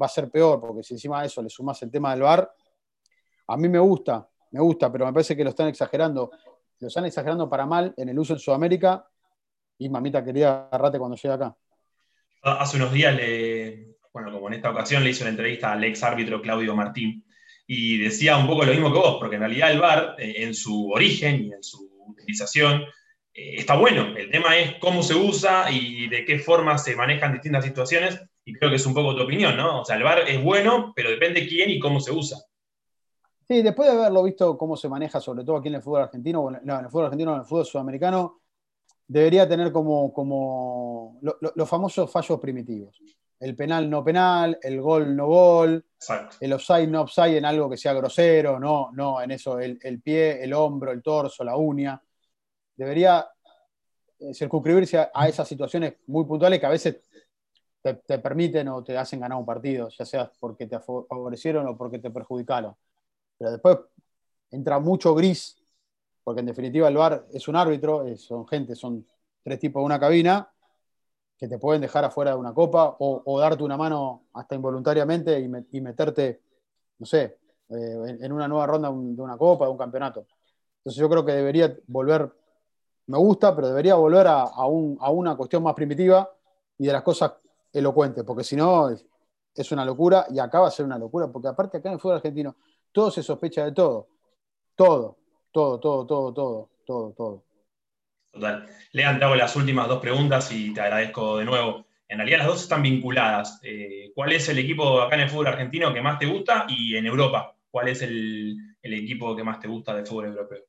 va 0.00 0.06
a 0.06 0.08
ser 0.08 0.30
peor, 0.30 0.60
porque 0.60 0.82
si 0.82 0.94
encima 0.94 1.20
de 1.20 1.26
eso 1.26 1.42
le 1.42 1.48
sumas 1.48 1.82
el 1.82 1.90
tema 1.90 2.10
del 2.10 2.22
VAR, 2.22 2.52
a 3.48 3.56
mí 3.56 3.68
me 3.68 3.78
gusta, 3.78 4.28
me 4.50 4.60
gusta, 4.60 4.92
pero 4.92 5.06
me 5.06 5.12
parece 5.12 5.36
que 5.36 5.44
lo 5.44 5.50
están 5.50 5.68
exagerando. 5.68 6.30
Lo 6.80 6.88
están 6.88 7.04
exagerando 7.06 7.48
para 7.48 7.66
mal 7.66 7.92
en 7.96 8.08
el 8.08 8.18
uso 8.18 8.34
en 8.34 8.38
Sudamérica. 8.38 9.06
Y 9.78 9.88
mamita 9.88 10.24
quería 10.24 10.68
agarrate 10.68 10.98
cuando 10.98 11.16
llegue 11.16 11.34
acá. 11.34 11.56
Hace 12.42 12.76
unos 12.76 12.92
días, 12.92 13.14
le, 13.14 13.96
bueno, 14.12 14.32
como 14.32 14.48
en 14.48 14.54
esta 14.54 14.70
ocasión, 14.70 15.02
le 15.02 15.10
hizo 15.10 15.24
una 15.24 15.30
entrevista 15.30 15.72
al 15.72 15.82
ex 15.84 16.02
árbitro 16.02 16.40
Claudio 16.40 16.74
Martín 16.74 17.24
y 17.70 17.98
decía 17.98 18.38
un 18.38 18.46
poco 18.46 18.64
lo 18.64 18.72
mismo 18.72 18.90
que 18.90 18.98
vos, 18.98 19.18
porque 19.20 19.36
en 19.36 19.42
realidad 19.42 19.70
el 19.70 19.78
VAR, 19.78 20.16
eh, 20.18 20.36
en 20.38 20.54
su 20.54 20.90
origen 20.90 21.44
y 21.44 21.52
en 21.52 21.62
su 21.62 21.86
utilización, 22.06 22.80
eh, 23.34 23.56
está 23.58 23.76
bueno. 23.76 24.16
El 24.16 24.30
tema 24.30 24.56
es 24.56 24.76
cómo 24.80 25.02
se 25.02 25.14
usa 25.14 25.70
y 25.70 26.08
de 26.08 26.24
qué 26.24 26.38
forma 26.38 26.78
se 26.78 26.96
manejan 26.96 27.34
distintas 27.34 27.66
situaciones 27.66 28.18
y 28.42 28.54
creo 28.54 28.70
que 28.70 28.76
es 28.76 28.86
un 28.86 28.94
poco 28.94 29.14
tu 29.14 29.22
opinión, 29.22 29.54
¿no? 29.54 29.82
O 29.82 29.84
sea, 29.84 29.96
el 29.96 30.02
VAR 30.02 30.20
es 30.26 30.42
bueno, 30.42 30.94
pero 30.96 31.10
depende 31.10 31.46
quién 31.46 31.68
y 31.68 31.78
cómo 31.78 32.00
se 32.00 32.10
usa. 32.10 32.38
Sí, 33.46 33.60
después 33.60 33.90
de 33.90 33.98
haberlo 33.98 34.22
visto 34.22 34.56
cómo 34.56 34.74
se 34.74 34.88
maneja, 34.88 35.20
sobre 35.20 35.44
todo 35.44 35.58
aquí 35.58 35.68
en 35.68 35.74
el 35.74 35.82
fútbol 35.82 36.02
argentino, 36.02 36.50
no, 36.50 36.78
en 36.78 36.84
el 36.86 36.90
fútbol 36.90 37.04
argentino, 37.04 37.34
en 37.34 37.40
el 37.40 37.46
fútbol 37.46 37.66
sudamericano, 37.66 38.40
debería 39.06 39.46
tener 39.46 39.72
como, 39.72 40.10
como 40.10 41.20
los 41.20 41.68
famosos 41.68 42.10
fallos 42.10 42.40
primitivos. 42.40 42.98
el 43.40 43.54
penal 43.54 43.90
no 43.90 44.02
penal, 44.02 44.58
el 44.62 44.80
gol 44.80 45.14
no 45.14 45.26
gol, 45.26 45.84
el 46.40 46.52
offside 46.52 46.86
no 46.86 47.02
offside 47.02 47.36
en 47.36 47.44
algo 47.44 47.68
que 47.68 47.76
sea 47.76 47.92
grosero, 47.92 48.58
no, 48.58 48.90
no 48.92 49.20
en 49.20 49.32
eso, 49.32 49.58
el, 49.58 50.00
pie, 50.02 50.42
el 50.42 50.52
hombro, 50.52 50.92
el 50.92 51.02
torso, 51.02 51.44
la 51.44 51.56
uña. 51.56 52.00
Debería 52.76 53.28
eh, 54.18 54.32
circunscribirse 54.32 55.08
a, 55.12 55.28
esas 55.28 55.48
situaciones 55.48 55.94
muy 56.06 56.24
puntuales 56.24 56.60
que 56.60 56.66
a 56.66 56.70
veces 56.70 57.00
te, 57.82 58.18
permiten 58.18 58.68
o 58.68 58.84
te 58.84 58.96
hacen 58.96 59.20
ganar 59.20 59.38
un 59.38 59.46
partido, 59.46 59.88
ya 59.88 60.04
sea 60.04 60.30
porque 60.38 60.66
te 60.66 60.78
favorecieron 60.78 61.66
o 61.66 61.76
porque 61.76 61.98
te 61.98 62.10
perjudicaron. 62.10 62.74
Pero 63.36 63.52
después 63.52 63.78
entra 64.50 64.78
mucho 64.78 65.14
gris, 65.14 65.56
porque 66.22 66.40
en 66.40 66.46
definitiva 66.46 66.88
el 66.88 66.96
VAR 66.96 67.26
es 67.32 67.48
un 67.48 67.56
árbitro, 67.56 68.04
son 68.16 68.46
gente, 68.46 68.74
son 68.74 69.06
tres 69.42 69.58
tipos 69.58 69.80
de 69.80 69.86
una 69.86 69.98
cabina, 69.98 70.50
que 71.38 71.46
te 71.46 71.58
pueden 71.58 71.80
dejar 71.80 72.04
afuera 72.04 72.32
de 72.32 72.36
una 72.36 72.52
copa 72.52 72.96
o, 72.98 73.40
darte 73.40 73.62
una 73.62 73.76
mano 73.76 74.24
hasta 74.32 74.56
involuntariamente 74.56 75.38
y, 75.38 75.80
meterte, 75.80 76.42
no 76.98 77.06
sé, 77.06 77.38
eh, 77.68 78.18
en, 78.20 78.32
una 78.32 78.48
nueva 78.48 78.66
ronda 78.66 78.88
de 78.88 79.22
una 79.22 79.38
copa, 79.38 79.66
de 79.66 79.70
un 79.70 79.78
campeonato. 79.78 80.26
Entonces 80.78 81.00
yo 81.00 81.08
creo 81.08 81.24
que 81.24 81.32
debería 81.32 81.76
volver, 81.86 82.32
me 83.06 83.18
gusta, 83.18 83.54
pero 83.54 83.68
debería 83.68 83.94
volver 83.94 84.26
a, 84.26 84.66
una 84.66 85.36
cuestión 85.36 85.62
más 85.62 85.74
primitiva 85.74 86.28
y 86.76 86.86
de 86.86 86.92
las 86.92 87.02
cosas 87.02 87.34
elocuentes, 87.72 88.24
porque 88.24 88.42
si 88.42 88.56
no 88.56 88.90
es, 88.90 89.04
una 89.72 89.84
locura 89.84 90.26
y 90.30 90.38
acaba 90.38 90.66
de 90.66 90.72
ser 90.72 90.86
una 90.86 90.98
locura, 90.98 91.28
porque 91.28 91.48
aparte 91.48 91.78
acá 91.78 91.88
en 91.88 91.94
el 91.94 92.00
fútbol 92.00 92.16
argentino 92.16 92.56
todo 92.92 93.10
se 93.10 93.22
sospecha 93.22 93.64
de 93.64 93.72
todo, 93.72 94.08
todo, 94.74 95.16
todo, 95.50 95.78
todo, 95.78 96.06
todo, 96.06 96.32
todo, 96.32 96.70
todo, 96.84 97.12
todo. 97.12 97.47
Total. 98.30 98.66
Lean, 98.92 99.18
te 99.18 99.36
las 99.36 99.56
últimas 99.56 99.88
dos 99.88 100.00
preguntas 100.00 100.50
y 100.52 100.72
te 100.72 100.80
agradezco 100.80 101.38
de 101.38 101.44
nuevo. 101.44 101.86
En 102.08 102.18
realidad 102.18 102.38
las 102.38 102.46
dos 102.46 102.62
están 102.62 102.82
vinculadas. 102.82 103.60
Eh, 103.62 104.12
¿Cuál 104.14 104.32
es 104.32 104.48
el 104.48 104.58
equipo 104.58 105.00
acá 105.00 105.16
en 105.16 105.22
el 105.22 105.30
fútbol 105.30 105.48
argentino 105.48 105.92
que 105.92 106.00
más 106.00 106.18
te 106.18 106.26
gusta? 106.26 106.64
Y 106.68 106.96
en 106.96 107.06
Europa, 107.06 107.54
¿cuál 107.70 107.88
es 107.88 108.02
el, 108.02 108.56
equipo 108.82 109.36
que 109.36 109.44
más 109.44 109.60
te 109.60 109.68
gusta 109.68 109.94
del 109.94 110.06
fútbol 110.06 110.26
europeo? 110.26 110.62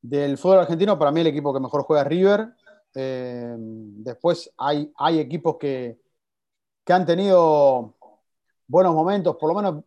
Del 0.00 0.36
fútbol 0.36 0.60
argentino, 0.60 0.98
para 0.98 1.12
mí 1.12 1.20
el 1.20 1.28
equipo 1.28 1.54
que 1.54 1.60
mejor 1.60 1.82
juega 1.82 2.02
es 2.02 2.08
River. 2.08 2.48
Eh, 2.94 3.54
después 3.56 4.52
hay, 4.58 4.90
hay 4.96 5.20
equipos 5.20 5.56
que, 5.58 5.98
que 6.84 6.92
han 6.92 7.06
tenido 7.06 7.94
buenos 8.66 8.94
momentos, 8.94 9.36
por 9.36 9.48
lo 9.48 9.54
menos 9.54 9.84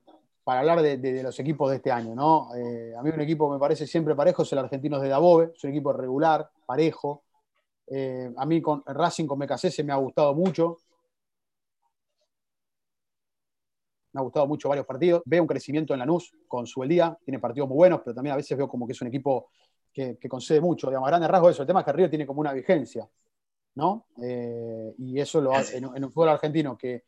para 0.48 0.62
hablar 0.62 0.82
de, 0.82 1.24
los 1.24 1.38
equipos 1.42 1.70
de 1.70 1.76
este 1.76 1.92
año, 1.92 2.16
¿no? 2.16 2.56
Eh, 2.56 2.96
a 2.98 3.04
mí 3.04 3.10
un 3.10 3.20
equipo 3.20 3.52
me 3.52 3.60
parece 3.60 3.86
siempre 3.86 4.16
parejo 4.16 4.44
es 4.44 4.52
el 4.54 4.60
Argentinos 4.60 5.02
de 5.02 5.10
Dabove, 5.10 5.52
es 5.54 5.62
un 5.66 5.72
equipo 5.72 5.92
regular, 5.92 6.50
parejo. 6.66 7.26
Eh, 7.86 8.32
a 8.34 8.46
mí 8.46 8.62
con 8.62 8.82
Racing 8.86 9.28
con 9.28 9.46
se 9.58 9.84
me 9.84 9.92
ha 9.92 9.98
gustado 9.98 10.34
mucho. 10.34 10.78
Me 14.14 14.22
ha 14.22 14.24
gustado 14.24 14.48
mucho 14.48 14.70
varios 14.70 14.86
partidos. 14.86 15.22
Veo 15.26 15.42
un 15.42 15.50
crecimiento 15.50 15.92
en 15.92 16.00
Lanús 16.00 16.34
con 16.48 16.66
su 16.66 16.82
el 16.82 16.88
día, 16.88 17.18
tiene 17.26 17.40
partidos 17.40 17.68
muy 17.68 17.76
buenos, 17.76 18.00
pero 18.00 18.16
también 18.16 18.32
a 18.32 18.38
veces 18.38 18.58
veo 18.58 18.70
como 18.70 18.88
que 18.88 18.94
es 18.94 19.02
un 19.02 19.10
equipo 19.10 19.50
que, 19.92 20.18
concede 20.30 20.62
mucho. 20.62 20.88
Digamos, 20.88 21.08
a 21.08 21.10
grandes 21.10 21.30
rasgos 21.30 21.52
eso. 21.52 21.64
El 21.64 21.68
tema 21.68 21.82
es 21.82 21.86
que 21.86 21.92
Río 21.92 22.10
tiene 22.10 22.26
como 22.26 22.40
una 22.40 22.54
vigencia, 22.54 23.06
¿no? 23.76 24.06
Eh, 24.24 24.96
y 24.98 25.20
eso 25.20 25.42
lo 25.42 25.54
hace 25.54 25.80
en, 25.80 25.90
en 25.94 26.06
un 26.06 26.12
fútbol 26.14 26.30
argentino 26.30 26.78
que 26.78 27.04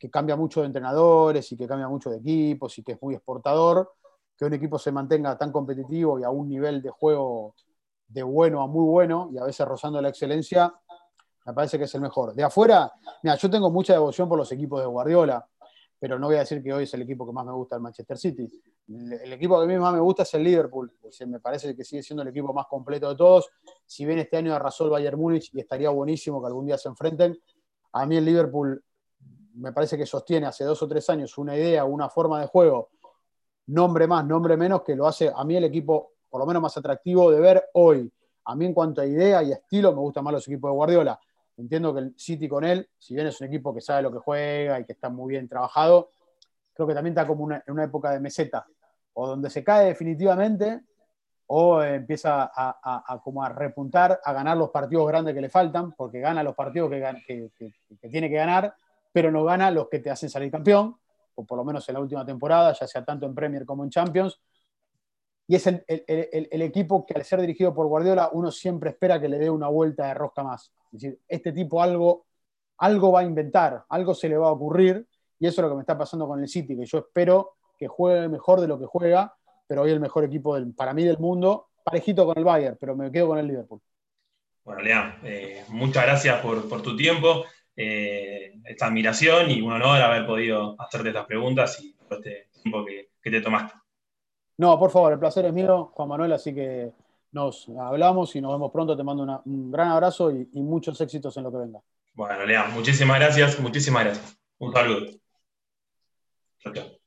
que 0.00 0.10
cambia 0.10 0.34
mucho 0.34 0.60
de 0.60 0.66
entrenadores 0.66 1.52
y 1.52 1.56
que 1.58 1.68
cambia 1.68 1.86
mucho 1.86 2.08
de 2.08 2.16
equipos 2.16 2.76
y 2.78 2.82
que 2.82 2.92
es 2.92 3.02
muy 3.02 3.14
exportador, 3.14 3.92
que 4.34 4.46
un 4.46 4.54
equipo 4.54 4.78
se 4.78 4.90
mantenga 4.90 5.36
tan 5.36 5.52
competitivo 5.52 6.18
y 6.18 6.24
a 6.24 6.30
un 6.30 6.48
nivel 6.48 6.80
de 6.80 6.88
juego 6.88 7.54
de 8.08 8.22
bueno 8.22 8.62
a 8.62 8.66
muy 8.66 8.84
bueno 8.84 9.28
y 9.30 9.36
a 9.36 9.44
veces 9.44 9.68
rozando 9.68 10.00
la 10.00 10.08
excelencia, 10.08 10.72
me 11.44 11.52
parece 11.52 11.76
que 11.76 11.84
es 11.84 11.94
el 11.94 12.00
mejor. 12.00 12.34
De 12.34 12.42
afuera, 12.42 12.90
mira, 13.22 13.36
yo 13.36 13.50
tengo 13.50 13.70
mucha 13.70 13.92
devoción 13.92 14.26
por 14.26 14.38
los 14.38 14.50
equipos 14.50 14.80
de 14.80 14.86
Guardiola, 14.86 15.46
pero 15.98 16.18
no 16.18 16.28
voy 16.28 16.36
a 16.36 16.40
decir 16.40 16.62
que 16.62 16.72
hoy 16.72 16.84
es 16.84 16.94
el 16.94 17.02
equipo 17.02 17.26
que 17.26 17.32
más 17.32 17.44
me 17.44 17.52
gusta 17.52 17.76
el 17.76 17.82
Manchester 17.82 18.16
City. 18.16 18.50
El, 18.88 19.34
equipo 19.34 19.58
que 19.58 19.64
a 19.64 19.66
mí 19.66 19.76
más 19.76 19.92
me 19.92 20.00
gusta 20.00 20.22
es 20.22 20.32
el 20.32 20.42
Liverpool. 20.42 20.90
Me 21.26 21.40
parece 21.40 21.76
que 21.76 21.84
sigue 21.84 22.02
siendo 22.02 22.22
el 22.22 22.28
equipo 22.28 22.54
más 22.54 22.66
completo 22.68 23.10
de 23.10 23.16
todos. 23.16 23.50
Si 23.84 24.06
bien 24.06 24.18
este 24.18 24.38
año 24.38 24.54
arrasó 24.54 24.84
el 24.84 24.90
Bayern 24.90 25.18
Múnich 25.18 25.50
y 25.52 25.60
estaría 25.60 25.90
buenísimo 25.90 26.40
que 26.40 26.46
algún 26.46 26.64
día 26.64 26.78
se 26.78 26.88
enfrenten, 26.88 27.38
a 27.92 28.06
mí 28.06 28.16
el 28.16 28.24
Liverpool 28.24 28.82
me 29.54 29.72
parece 29.72 29.96
que 29.96 30.06
sostiene 30.06 30.46
hace 30.46 30.64
dos 30.64 30.82
o 30.82 30.88
tres 30.88 31.08
años 31.10 31.36
una 31.38 31.56
idea, 31.56 31.84
una 31.84 32.08
forma 32.08 32.40
de 32.40 32.46
juego, 32.46 32.90
nombre 33.66 34.06
más, 34.06 34.24
nombre 34.24 34.56
menos, 34.56 34.82
que 34.82 34.94
lo 34.94 35.06
hace 35.06 35.32
a 35.34 35.44
mí 35.44 35.56
el 35.56 35.64
equipo 35.64 36.12
por 36.28 36.40
lo 36.40 36.46
menos 36.46 36.62
más 36.62 36.76
atractivo 36.76 37.30
de 37.30 37.40
ver 37.40 37.64
hoy. 37.74 38.10
A 38.44 38.54
mí 38.54 38.66
en 38.66 38.72
cuanto 38.72 39.00
a 39.00 39.06
idea 39.06 39.42
y 39.42 39.52
estilo 39.52 39.92
me 39.92 39.98
gustan 39.98 40.24
más 40.24 40.32
los 40.32 40.48
equipos 40.48 40.70
de 40.70 40.74
Guardiola. 40.74 41.20
Entiendo 41.56 41.92
que 41.92 42.00
el 42.00 42.14
City 42.16 42.48
con 42.48 42.64
él, 42.64 42.88
si 42.98 43.14
bien 43.14 43.26
es 43.26 43.40
un 43.40 43.48
equipo 43.48 43.74
que 43.74 43.80
sabe 43.80 44.02
lo 44.02 44.12
que 44.12 44.18
juega 44.18 44.80
y 44.80 44.84
que 44.84 44.92
está 44.92 45.10
muy 45.10 45.32
bien 45.32 45.48
trabajado, 45.48 46.10
creo 46.72 46.86
que 46.86 46.94
también 46.94 47.12
está 47.12 47.26
como 47.26 47.50
en 47.52 47.62
una 47.68 47.84
época 47.84 48.12
de 48.12 48.20
meseta, 48.20 48.66
o 49.12 49.26
donde 49.26 49.50
se 49.50 49.62
cae 49.62 49.86
definitivamente 49.86 50.82
o 51.52 51.82
empieza 51.82 52.50
a, 52.54 53.20
como 53.24 53.42
a 53.42 53.48
repuntar, 53.48 54.20
a 54.24 54.32
ganar 54.32 54.56
los 54.56 54.70
partidos 54.70 55.08
grandes 55.08 55.34
que 55.34 55.40
le 55.40 55.48
faltan, 55.48 55.92
porque 55.92 56.20
gana 56.20 56.44
los 56.44 56.54
partidos 56.54 56.88
que 56.88 58.08
tiene 58.08 58.30
que 58.30 58.36
ganar, 58.36 58.72
pero 59.12 59.30
no 59.30 59.44
gana 59.44 59.70
los 59.70 59.88
que 59.88 59.98
te 59.98 60.10
hacen 60.10 60.30
salir 60.30 60.50
campeón, 60.50 60.96
o 61.34 61.44
por 61.44 61.58
lo 61.58 61.64
menos 61.64 61.88
en 61.88 61.94
la 61.94 62.00
última 62.00 62.24
temporada, 62.24 62.72
ya 62.72 62.86
sea 62.86 63.04
tanto 63.04 63.26
en 63.26 63.34
Premier 63.34 63.64
como 63.64 63.84
en 63.84 63.90
Champions. 63.90 64.40
Y 65.46 65.56
es 65.56 65.66
el, 65.66 65.82
equipo 66.62 67.04
que 67.04 67.14
al 67.14 67.24
ser 67.24 67.40
dirigido 67.40 67.74
por 67.74 67.88
Guardiola 67.88 68.30
uno 68.32 68.52
siempre 68.52 68.90
espera 68.90 69.20
que 69.20 69.28
le 69.28 69.38
dé 69.38 69.50
una 69.50 69.66
vuelta 69.66 70.06
de 70.06 70.14
rosca 70.14 70.44
más. 70.44 70.72
Es 70.92 71.00
decir, 71.00 71.20
este 71.26 71.52
tipo 71.52 71.82
algo, 71.82 72.26
algo 72.78 73.10
va 73.12 73.20
a 73.20 73.24
inventar, 73.24 73.84
algo 73.88 74.14
se 74.14 74.28
le 74.28 74.36
va 74.36 74.48
a 74.48 74.52
ocurrir, 74.52 75.06
y 75.40 75.46
eso 75.46 75.60
es 75.60 75.62
lo 75.64 75.70
que 75.70 75.76
me 75.76 75.82
está 75.82 75.98
pasando 75.98 76.28
con 76.28 76.40
el 76.40 76.48
City, 76.48 76.76
que 76.76 76.86
yo 76.86 76.98
espero 76.98 77.56
que 77.76 77.88
juegue 77.88 78.28
mejor 78.28 78.60
de 78.60 78.68
lo 78.68 78.78
que 78.78 78.86
juega, 78.86 79.34
pero 79.66 79.82
hoy 79.82 79.90
el 79.90 80.00
mejor 80.00 80.22
equipo 80.24 80.56
para 80.76 80.92
mí 80.92 81.02
del 81.02 81.18
mundo, 81.18 81.70
parejito 81.82 82.26
con 82.26 82.38
el 82.38 82.44
Bayern, 82.44 82.76
pero 82.78 82.94
me 82.94 83.10
quedo 83.10 83.28
con 83.28 83.38
el 83.38 83.48
Liverpool. 83.48 83.80
Bueno, 84.64 84.82
Lea, 84.82 85.18
eh, 85.24 85.64
muchas 85.68 86.04
gracias 86.04 86.40
por, 86.42 86.68
por 86.68 86.82
tu 86.82 86.96
tiempo. 86.96 87.44
Eh, 87.82 88.60
esta 88.66 88.88
admiración 88.88 89.50
y 89.50 89.62
un 89.62 89.72
honor 89.72 90.02
haber 90.02 90.26
podido 90.26 90.76
hacerte 90.78 91.08
estas 91.08 91.24
preguntas 91.24 91.82
y 91.82 91.94
todo 91.94 92.18
este 92.18 92.50
tiempo 92.62 92.84
que, 92.84 93.30
te 93.30 93.40
tomaste. 93.40 93.72
No, 94.58 94.78
por 94.78 94.90
favor, 94.90 95.14
el 95.14 95.18
placer 95.18 95.46
es 95.46 95.52
mío, 95.54 95.90
Juan 95.94 96.10
Manuel, 96.10 96.34
así 96.34 96.54
que 96.54 96.92
nos 97.32 97.70
hablamos 97.70 98.36
y 98.36 98.42
nos 98.42 98.52
vemos 98.52 98.70
pronto. 98.70 98.94
Te 98.94 99.02
mando 99.02 99.42
un 99.46 99.70
gran 99.70 99.88
abrazo 99.88 100.30
y, 100.30 100.46
y, 100.52 100.60
muchos 100.60 101.00
éxitos 101.00 101.34
en 101.38 101.44
lo 101.44 101.50
que 101.50 101.56
venga. 101.56 101.80
Bueno, 102.12 102.44
Lea, 102.44 102.68
muchísimas 102.68 103.18
gracias, 103.18 103.58
muchísimas 103.58 104.04
gracias. 104.04 104.38
Un 104.58 104.74
saludo. 104.74 105.06
Chao, 106.58 106.74
chao. 106.74 106.99